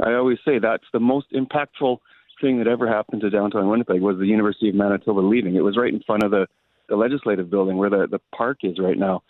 I 0.00 0.12
always 0.14 0.38
say 0.44 0.58
that's 0.58 0.84
the 0.92 1.00
most 1.00 1.32
impactful 1.32 1.98
thing 2.40 2.58
that 2.58 2.68
ever 2.68 2.86
happened 2.86 3.22
to 3.22 3.30
downtown 3.30 3.68
Winnipeg 3.68 4.00
was 4.00 4.18
the 4.18 4.26
University 4.26 4.68
of 4.68 4.74
Manitoba 4.74 5.20
leaving. 5.20 5.56
It 5.56 5.64
was 5.64 5.76
right 5.76 5.92
in 5.92 6.02
front 6.06 6.22
of 6.22 6.30
the, 6.30 6.46
the 6.88 6.96
legislative 6.96 7.50
building 7.50 7.76
where 7.76 7.90
the, 7.90 8.06
the 8.10 8.20
park 8.34 8.58
is 8.62 8.78
right 8.78 8.98
now. 8.98 9.22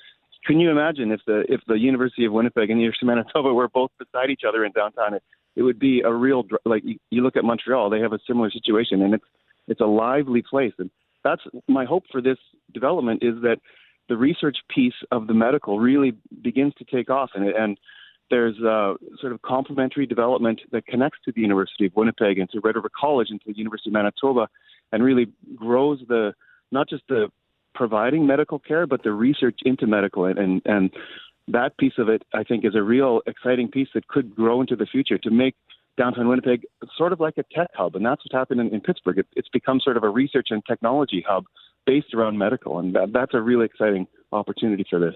Can 0.44 0.60
you 0.60 0.70
imagine 0.70 1.10
if 1.10 1.20
the 1.26 1.44
if 1.48 1.60
the 1.66 1.78
University 1.78 2.24
of 2.24 2.32
Winnipeg 2.32 2.70
and 2.70 2.78
the 2.78 2.82
University 2.82 3.06
of 3.06 3.16
Manitoba 3.16 3.52
were 3.52 3.68
both 3.68 3.90
beside 3.98 4.30
each 4.30 4.42
other 4.46 4.64
in 4.64 4.72
downtown? 4.72 5.14
It, 5.14 5.22
it 5.56 5.62
would 5.62 5.78
be 5.78 6.02
a 6.02 6.12
real 6.12 6.44
like 6.64 6.84
you 6.84 7.22
look 7.22 7.36
at 7.36 7.44
Montreal, 7.44 7.90
they 7.90 8.00
have 8.00 8.12
a 8.12 8.18
similar 8.26 8.50
situation, 8.50 9.02
and 9.02 9.14
it's 9.14 9.24
it's 9.66 9.80
a 9.80 9.86
lively 9.86 10.42
place, 10.48 10.74
and 10.78 10.90
that's 11.24 11.42
my 11.66 11.84
hope 11.84 12.04
for 12.12 12.20
this 12.22 12.38
development 12.72 13.22
is 13.22 13.42
that 13.42 13.58
the 14.08 14.16
research 14.16 14.58
piece 14.72 14.94
of 15.10 15.26
the 15.26 15.34
medical 15.34 15.80
really 15.80 16.12
begins 16.42 16.74
to 16.74 16.84
take 16.84 17.10
off, 17.10 17.30
and 17.34 17.48
and 17.48 17.78
there's 18.30 18.58
a 18.58 18.94
sort 19.20 19.32
of 19.32 19.40
complementary 19.42 20.06
development 20.06 20.60
that 20.72 20.86
connects 20.86 21.18
to 21.24 21.32
the 21.32 21.40
University 21.40 21.86
of 21.86 21.92
Winnipeg 21.96 22.38
and 22.38 22.50
to 22.50 22.60
Red 22.60 22.76
River 22.76 22.90
College 22.98 23.28
and 23.30 23.40
to 23.40 23.52
the 23.52 23.56
University 23.56 23.90
of 23.90 23.94
Manitoba, 23.94 24.48
and 24.92 25.02
really 25.02 25.26
grows 25.54 26.00
the 26.08 26.34
not 26.70 26.88
just 26.88 27.04
the 27.08 27.28
providing 27.74 28.26
medical 28.26 28.58
care, 28.58 28.86
but 28.86 29.02
the 29.02 29.12
research 29.12 29.60
into 29.64 29.86
medical 29.86 30.26
and 30.26 30.38
and, 30.38 30.62
and 30.64 30.90
that 31.48 31.76
piece 31.78 31.94
of 31.98 32.08
it, 32.08 32.22
I 32.34 32.42
think, 32.42 32.64
is 32.64 32.74
a 32.74 32.82
real 32.82 33.20
exciting 33.26 33.68
piece 33.68 33.88
that 33.94 34.08
could 34.08 34.34
grow 34.34 34.60
into 34.60 34.76
the 34.76 34.86
future 34.86 35.18
to 35.18 35.30
make 35.30 35.54
downtown 35.96 36.28
Winnipeg 36.28 36.66
sort 36.96 37.12
of 37.12 37.20
like 37.20 37.38
a 37.38 37.44
tech 37.54 37.68
hub. 37.74 37.96
And 37.96 38.04
that's 38.04 38.22
what's 38.24 38.34
happened 38.34 38.60
in, 38.60 38.68
in 38.74 38.80
Pittsburgh. 38.80 39.18
It, 39.18 39.26
it's 39.34 39.48
become 39.48 39.80
sort 39.80 39.96
of 39.96 40.02
a 40.02 40.08
research 40.08 40.48
and 40.50 40.62
technology 40.66 41.24
hub 41.26 41.44
based 41.86 42.14
around 42.14 42.36
medical. 42.36 42.78
And 42.78 42.94
that, 42.94 43.12
that's 43.12 43.34
a 43.34 43.40
really 43.40 43.64
exciting 43.64 44.06
opportunity 44.32 44.84
for 44.88 44.98
this. 44.98 45.14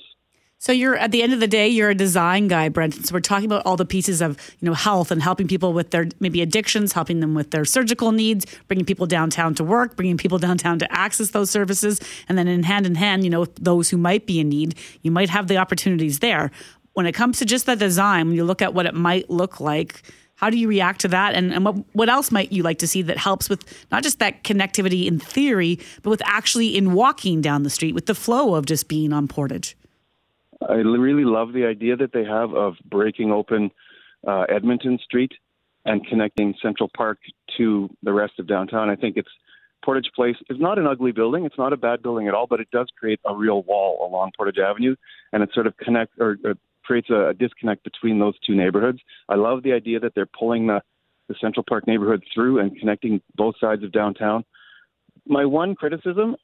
So 0.62 0.72
you're 0.72 0.94
at 0.94 1.11
the 1.11 1.22
end 1.22 1.32
of 1.32 1.40
the 1.40 1.48
day, 1.48 1.68
you're 1.68 1.88
a 1.88 1.94
design 1.94 2.46
guy, 2.46 2.68
Brenton. 2.68 3.02
So 3.04 3.14
we're 3.14 3.20
talking 3.20 3.46
about 3.46 3.64
all 3.64 3.78
the 3.78 3.86
pieces 3.86 4.20
of 4.20 4.38
you 4.61 4.66
know 4.66 4.74
health 4.74 5.11
and 5.11 5.22
helping 5.22 5.48
people 5.48 5.72
with 5.72 5.90
their 5.90 6.08
maybe 6.20 6.42
addictions, 6.42 6.92
helping 6.92 7.20
them 7.20 7.32
with 7.32 7.50
their 7.50 7.64
surgical 7.64 8.12
needs, 8.12 8.44
bringing 8.68 8.84
people 8.84 9.06
downtown 9.06 9.54
to 9.54 9.64
work, 9.64 9.96
bringing 9.96 10.18
people 10.18 10.36
downtown 10.46 10.78
to 10.78 10.92
access 10.92 11.30
those 11.30 11.48
services, 11.48 11.98
and 12.28 12.36
then 12.36 12.46
in 12.46 12.62
hand 12.62 12.84
in 12.84 12.94
hand, 12.94 13.24
you 13.24 13.30
know, 13.30 13.46
those 13.58 13.88
who 13.88 13.96
might 13.96 14.26
be 14.26 14.38
in 14.38 14.50
need, 14.50 14.74
you 15.00 15.11
might 15.11 15.30
have 15.30 15.48
the 15.48 15.56
opportunities 15.56 16.18
there. 16.18 16.50
When 16.92 17.06
it 17.06 17.12
comes 17.12 17.38
to 17.38 17.46
just 17.46 17.64
the 17.64 17.74
design, 17.74 18.26
when 18.26 18.36
you 18.36 18.44
look 18.44 18.61
at 18.61 18.74
what 18.74 18.84
it 18.84 18.94
might 18.94 19.30
look 19.30 19.61
like, 19.61 20.02
how 20.34 20.50
do 20.50 20.58
you 20.58 20.68
react 20.68 21.00
to 21.00 21.08
that? 21.08 21.34
And, 21.34 21.54
and 21.54 21.64
what, 21.64 21.76
what 21.94 22.11
else 22.11 22.30
might 22.30 22.52
you 22.52 22.62
like 22.62 22.80
to 22.80 22.86
see 22.86 23.00
that 23.00 23.16
helps 23.16 23.48
with 23.48 23.64
not 23.90 24.02
just 24.02 24.18
that 24.18 24.44
connectivity 24.44 25.06
in 25.06 25.20
theory, 25.20 25.78
but 26.02 26.11
with 26.11 26.20
actually 26.26 26.76
in 26.76 26.92
walking 26.92 27.40
down 27.40 27.62
the 27.62 27.70
street, 27.70 27.94
with 27.94 28.04
the 28.04 28.14
flow 28.14 28.54
of 28.56 28.66
just 28.66 28.88
being 28.88 29.14
on 29.14 29.26
Portage? 29.26 29.74
I 30.68 30.74
really 30.74 31.24
love 31.24 31.52
the 31.52 31.64
idea 31.64 31.96
that 31.96 32.12
they 32.12 32.24
have 32.24 32.54
of 32.54 32.74
breaking 32.84 33.32
open 33.32 33.70
uh, 34.26 34.42
Edmonton 34.48 34.98
Street 35.02 35.32
and 35.84 36.06
connecting 36.06 36.54
Central 36.62 36.90
Park 36.94 37.18
to 37.56 37.88
the 38.02 38.12
rest 38.12 38.34
of 38.38 38.46
downtown. 38.46 38.90
I 38.90 38.96
think 38.96 39.16
it's 39.16 39.30
Portage 39.82 40.11
Place 40.14 40.36
is 40.50 40.58
not 40.61 40.78
an 40.78 40.86
ugly 40.86 41.12
building. 41.12 41.46
It's 41.46 41.56
not 41.56 41.72
a 41.72 41.76
bad 41.76 42.02
building 42.02 42.28
at 42.28 42.34
all, 42.34 42.46
but 42.46 42.61
it 42.61 42.70
does 42.70 42.88
create 42.98 43.20
a 43.24 43.34
real 43.34 43.62
wall 43.62 44.06
along 44.06 44.32
Portage 44.36 44.58
Avenue, 44.58 44.94
and 45.32 45.42
it 45.42 45.50
sort 45.54 45.66
of 45.66 45.74
connect 45.78 46.12
or, 46.20 46.36
or 46.44 46.54
creates 46.84 47.08
a, 47.08 47.28
a 47.28 47.34
disconnect 47.34 47.82
between 47.82 48.18
those 48.18 48.34
two 48.46 48.54
neighborhoods. 48.54 48.98
I 49.28 49.36
love 49.36 49.62
the 49.62 49.72
idea 49.72 50.00
that 50.00 50.14
they're 50.14 50.26
pulling 50.26 50.66
the 50.66 50.82
the 51.30 51.36
Central 51.40 51.64
Park 51.66 51.86
neighborhood 51.86 52.24
through 52.34 52.58
and 52.58 52.76
connecting 52.76 53.22
both 53.36 53.54
sides 53.61 53.84
of 53.84 53.92
downtown. 53.92 54.44
My 55.26 55.44
one 55.46 55.76
criticism, 55.76 56.34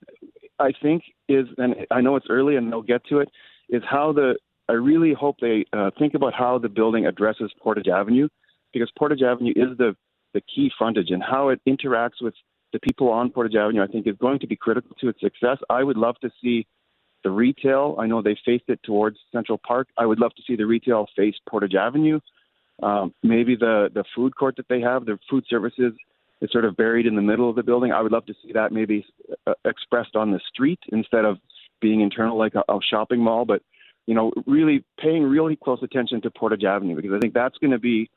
I 0.61 0.71
think, 0.81 1.03
is, 1.29 1.47
and 1.59 1.75
I 1.91 2.01
know 2.01 2.15
it's 2.15 2.29
early 2.31 2.55
and 2.55 2.71
they'll 2.71 2.83
get 2.83 3.05
to 3.07 3.19
it, 3.19 3.29
is 3.69 3.83
how 3.89 4.13
the 4.13 4.37
I 4.69 4.73
really 4.73 5.13
hope 5.13 5.37
they 5.41 5.65
uh, 5.73 5.91
think 5.99 6.15
about 6.15 6.35
how 6.35 6.59
the 6.59 6.69
building 6.69 7.07
addresses 7.07 7.53
Portage 7.61 7.89
Avenue, 7.89 8.29
because 8.73 8.91
Portage 8.99 9.23
Avenue 9.23 9.53
is 9.55 9.77
the 9.79 9.97
the 10.35 10.41
key 10.55 10.71
frontage, 10.77 11.11
and 11.11 11.23
how 11.23 11.49
it 11.49 11.61
interacts 11.67 12.21
with 12.21 12.35
the 12.73 12.81
people 12.81 13.09
on 13.09 13.31
Portage 13.31 13.55
Avenue, 13.55 13.83
I 13.83 13.87
think, 13.87 14.07
is 14.07 14.17
going 14.21 14.39
to 14.41 14.47
be 14.47 14.57
critical 14.57 14.95
to 15.01 15.09
its 15.09 15.21
success. 15.21 15.59
I 15.71 15.83
would 15.83 15.97
love 15.97 16.17
to 16.21 16.31
see 16.43 16.67
the 17.25 17.31
retail. 17.31 17.97
I 17.99 18.07
know 18.07 18.23
they 18.23 18.37
faced 18.45 18.65
it 18.69 18.81
towards 18.83 19.19
Central 19.33 19.59
Park. 19.59 19.89
I 19.97 20.07
would 20.07 20.21
love 20.21 20.35
to 20.35 20.43
see 20.47 20.57
the 20.57 20.67
retail 20.67 21.07
face 21.17 21.35
Portage 21.49 21.75
Avenue. 21.75 22.21
Um, 22.83 23.15
maybe 23.23 23.57
the 23.57 23.89
the 23.95 24.05
food 24.15 24.37
court 24.37 24.57
that 24.57 24.69
they 24.69 24.81
have, 24.81 25.07
the 25.07 25.19
food 25.31 25.45
services, 25.49 25.93
is 26.41 26.51
sort 26.53 26.65
of 26.65 26.77
buried 26.77 27.07
in 27.07 27.17
the 27.17 27.23
middle 27.23 27.49
of 27.49 27.57
the 27.57 27.63
building. 27.63 27.93
I 27.93 28.03
would 28.03 28.13
love 28.13 28.27
to 28.27 28.35
see 28.43 28.53
that 28.53 28.73
maybe 28.73 29.07
uh, 29.47 29.55
expressed 29.65 30.17
on 30.17 30.31
the 30.33 30.41
street 30.53 30.81
instead 30.93 31.25
of 31.25 31.39
being 31.81 32.01
internal 32.01 32.39
like 32.39 32.55
a, 32.55 32.65
a 32.69 32.79
shopping 32.89 33.21
mall, 33.21 33.45
but 33.45 33.63
you 34.07 34.15
know, 34.15 34.33
really 34.47 34.85
paying 34.99 35.25
really 35.25 35.57
close 35.57 35.81
attention 35.83 36.21
to 36.23 36.31
Portage 36.31 36.65
Avenue 36.65 36.95
because 36.95 37.13
I 37.13 37.19
think 37.19 37.35
that's 37.35 37.59
going 37.59 37.73
to 37.73 37.79
be 37.79 38.09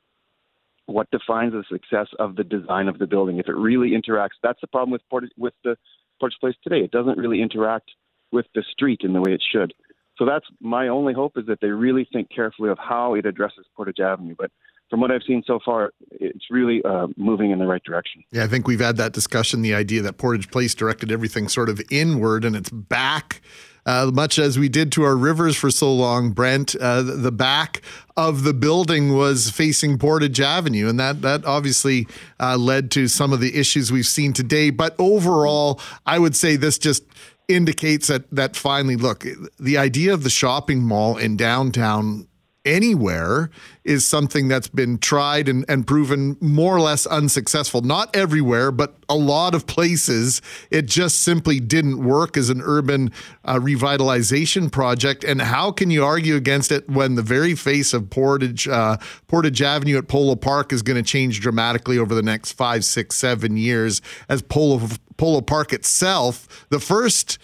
what 0.86 1.10
defines 1.12 1.54
the 1.54 1.64
success 1.70 2.08
of 2.20 2.36
the 2.36 2.44
design 2.44 2.88
of 2.88 3.00
the 3.00 3.08
building. 3.08 3.38
If 3.38 3.48
it 3.48 3.56
really 3.56 3.92
interacts, 3.92 4.38
that's 4.42 4.62
the 4.62 4.68
problem 4.68 4.92
with 4.92 5.02
Portage, 5.10 5.32
with 5.38 5.54
the 5.64 5.78
Portage 6.20 6.38
Place 6.40 6.56
today. 6.64 6.80
It 6.80 6.92
doesn't 6.92 7.18
really 7.18 7.42
interact 7.42 7.92
with 8.32 8.46
the 8.54 8.64
street 8.72 9.02
in 9.04 9.14
the 9.14 9.22
way 9.22 9.34
it 9.34 9.44
should. 9.52 9.74
So 10.18 10.26
that's 10.26 10.46
my 10.60 10.90
only 10.90 11.14
hope 11.14 11.38
is 11.38 11.46
that 11.48 11.62
they 11.62 11.70
really 11.70 12.08
think 12.12 12.30
carefully 12.30 12.70
of 12.70 12.78
how 12.78 13.14
it 13.16 13.26
addresses 13.26 13.66
Portage 13.76 14.00
Avenue. 14.00 14.36
But 14.38 14.52
from 14.90 15.02
what 15.02 15.12
I've 15.12 15.24
seen 15.24 15.44
so 15.46 15.60
far, 15.64 15.92
it's 16.12 16.46
really 16.50 16.82
uh, 16.84 17.08
moving 17.16 17.52
in 17.52 17.60
the 17.60 17.68
right 17.68 17.84
direction. 17.84 18.24
Yeah, 18.32 18.44
I 18.44 18.48
think 18.48 18.68
we've 18.68 18.80
had 18.80 18.98
that 18.98 19.14
discussion. 19.14 19.62
The 19.62 19.76
idea 19.76 20.02
that 20.02 20.18
Portage 20.18 20.50
Place 20.50 20.74
directed 20.74 21.12
everything 21.12 21.48
sort 21.48 21.70
of 21.70 21.82
inward, 21.92 22.44
and 22.46 22.56
it's 22.56 22.70
back. 22.70 23.42
Uh, 23.86 24.12
much 24.14 24.38
as 24.38 24.60
we 24.60 24.70
did 24.70 24.92
to 24.92 25.04
our 25.04 25.16
rivers 25.16 25.56
for 25.56 25.72
so 25.72 25.92
long, 25.92 26.32
Brent, 26.32 26.76
uh, 26.76 27.02
the 27.02 27.32
back 27.32 27.82
of 28.18 28.44
the 28.44 28.54
building 28.54 29.16
was 29.16 29.50
facing 29.50 29.98
Portage 29.98 30.40
Avenue, 30.40 30.90
and 30.90 31.00
that 31.00 31.22
that 31.22 31.46
obviously 31.46 32.08
uh, 32.40 32.58
led 32.58 32.92
to 32.92 33.08
some 33.08 33.32
of 33.32 33.40
the 33.40 33.56
issues 33.58 33.92
we've 33.92 34.06
seen 34.06 34.34
today. 34.34 34.70
But 34.70 34.96
overall, 35.00 35.80
I 36.06 36.20
would 36.20 36.36
say 36.36 36.56
this 36.56 36.78
just 36.78 37.04
indicates 37.48 38.08
that 38.08 38.30
that 38.32 38.56
finally, 38.56 38.96
look, 38.96 39.26
the 39.60 39.78
idea 39.78 40.14
of 40.14 40.24
the 40.24 40.30
shopping 40.30 40.84
mall 40.84 41.18
in 41.18 41.38
downtown 41.38 42.28
anywhere 42.70 43.50
is 43.84 44.06
something 44.06 44.48
that's 44.48 44.68
been 44.68 45.00
tried 45.00 45.50
and, 45.50 45.66
and 45.68 45.88
proven 45.88 46.38
more 46.40 46.76
or 46.76 46.82
less 46.82 47.06
unsuccessful. 47.08 47.82
Not 47.82 48.16
everywhere, 48.16 48.72
but 48.72 48.96
a 49.10 49.16
lot 49.16 49.56
of 49.56 49.66
places, 49.66 50.42
it 50.70 50.86
just 50.86 51.22
simply 51.24 51.60
didn't 51.60 51.98
work 52.04 52.38
as 52.38 52.50
an 52.50 52.62
urban 52.64 53.12
uh, 53.44 53.56
revitalization 53.56 54.72
project. 54.72 55.24
And 55.24 55.42
how 55.42 55.72
can 55.72 55.90
you 55.90 56.06
argue 56.06 56.36
against 56.36 56.72
it 56.72 56.88
when 56.88 57.16
the 57.16 57.24
very 57.24 57.56
face 57.56 57.94
of 57.94 58.10
Portage 58.10 58.68
uh, 58.68 58.98
Portage 59.28 59.62
Avenue 59.62 59.98
at 59.98 60.08
Polo 60.08 60.36
Park 60.36 60.72
is 60.72 60.84
going 60.84 61.04
to 61.04 61.04
change 61.04 61.42
dramatically 61.42 61.98
over 61.98 62.14
the 62.14 62.22
next 62.22 62.52
five, 62.54 62.86
six, 62.86 63.16
seven 63.16 63.58
years 63.58 64.02
as 64.30 64.42
Polo 64.44 64.88
Polo 65.18 65.42
Park 65.42 65.74
itself, 65.74 66.68
the 66.70 66.80
first 66.80 67.40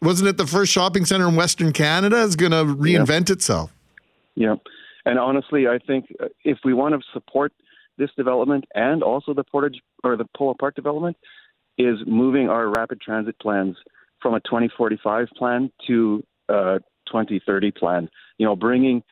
wasn't 0.00 0.28
it 0.28 0.36
the 0.36 0.46
first 0.46 0.72
shopping 0.72 1.04
center 1.04 1.28
in 1.28 1.34
Western 1.34 1.72
Canada 1.72 2.18
is 2.18 2.36
going 2.36 2.52
to 2.52 2.64
reinvent 2.64 3.28
yeah. 3.28 3.34
itself? 3.34 3.74
Yeah. 4.38 4.54
And 5.04 5.18
honestly, 5.18 5.66
I 5.66 5.78
think 5.84 6.06
uh, 6.22 6.26
if 6.44 6.58
we 6.64 6.72
want 6.72 6.94
to 6.94 7.00
support 7.12 7.52
this 7.98 8.10
development 8.16 8.64
and 8.74 9.02
also 9.02 9.34
the 9.34 9.42
Portage 9.42 9.80
or 10.04 10.16
the 10.16 10.26
Polo 10.36 10.54
Park 10.58 10.76
development, 10.76 11.16
is 11.76 11.98
moving 12.06 12.48
our 12.48 12.68
rapid 12.68 13.00
transit 13.00 13.38
plans 13.40 13.76
from 14.20 14.34
a 14.34 14.40
2045 14.40 15.28
plan 15.36 15.70
to 15.86 16.24
a 16.48 16.80
2030 17.06 17.70
plan. 17.72 18.08
You 18.38 18.46
know, 18.46 18.56
bringing 18.56 19.02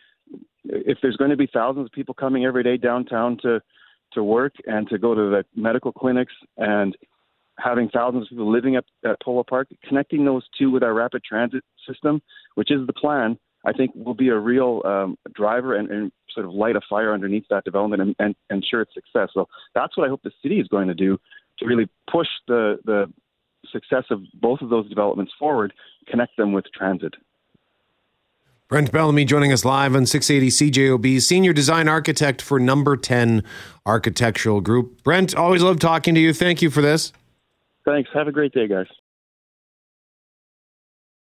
if 0.64 0.98
there's 1.00 1.16
going 1.16 1.30
to 1.30 1.36
be 1.36 1.48
thousands 1.52 1.86
of 1.86 1.92
people 1.92 2.14
coming 2.14 2.44
every 2.44 2.62
day 2.62 2.76
downtown 2.76 3.38
to 3.42 3.60
to 4.12 4.22
work 4.22 4.54
and 4.66 4.88
to 4.88 4.98
go 4.98 5.14
to 5.14 5.30
the 5.30 5.44
medical 5.60 5.92
clinics 5.92 6.32
and 6.56 6.96
having 7.58 7.88
thousands 7.88 8.24
of 8.24 8.28
people 8.30 8.52
living 8.52 8.76
at, 8.76 8.84
at 9.04 9.20
Polo 9.20 9.42
Park, 9.42 9.68
connecting 9.88 10.24
those 10.24 10.44
two 10.56 10.70
with 10.70 10.82
our 10.82 10.94
rapid 10.94 11.24
transit 11.24 11.64
system, 11.88 12.22
which 12.54 12.70
is 12.70 12.86
the 12.86 12.92
plan, 12.92 13.38
I 13.66 13.72
think 13.72 13.90
will 13.94 14.14
be 14.14 14.28
a 14.28 14.38
real 14.38 14.80
um, 14.84 15.18
driver 15.34 15.74
and, 15.74 15.90
and, 15.90 16.12
sort 16.32 16.44
of 16.44 16.52
light 16.52 16.76
a 16.76 16.82
fire 16.90 17.14
underneath 17.14 17.46
that 17.48 17.64
development 17.64 18.02
and, 18.02 18.14
and, 18.18 18.34
ensure 18.50 18.82
its 18.82 18.92
success. 18.92 19.30
So 19.32 19.48
that's 19.74 19.96
what 19.96 20.04
I 20.04 20.10
hope 20.10 20.22
the 20.22 20.30
city 20.42 20.60
is 20.60 20.68
going 20.68 20.86
to 20.86 20.94
do 20.94 21.18
to 21.58 21.66
really 21.66 21.88
push 22.10 22.28
the, 22.46 22.78
the 22.84 23.10
success 23.72 24.04
of 24.10 24.20
both 24.34 24.60
of 24.60 24.68
those 24.68 24.86
developments 24.90 25.32
forward, 25.38 25.72
connect 26.06 26.36
them 26.36 26.52
with 26.52 26.66
transit. 26.74 27.14
Brent 28.68 28.92
Bellamy 28.92 29.24
joining 29.24 29.50
us 29.50 29.64
live 29.64 29.96
on 29.96 30.04
680 30.04 30.70
CJOB, 30.70 31.22
Senior 31.22 31.54
Design 31.54 31.88
Architect 31.88 32.42
for 32.42 32.60
Number 32.60 32.98
10 32.98 33.42
Architectural 33.86 34.60
Group. 34.60 35.02
Brent, 35.04 35.34
always 35.34 35.62
love 35.62 35.78
talking 35.78 36.14
to 36.16 36.20
you. 36.20 36.34
Thank 36.34 36.60
you 36.60 36.68
for 36.68 36.82
this. 36.82 37.12
Thanks. 37.86 38.10
Have 38.12 38.28
a 38.28 38.32
great 38.32 38.52
day, 38.52 38.66
guys. 38.66 38.88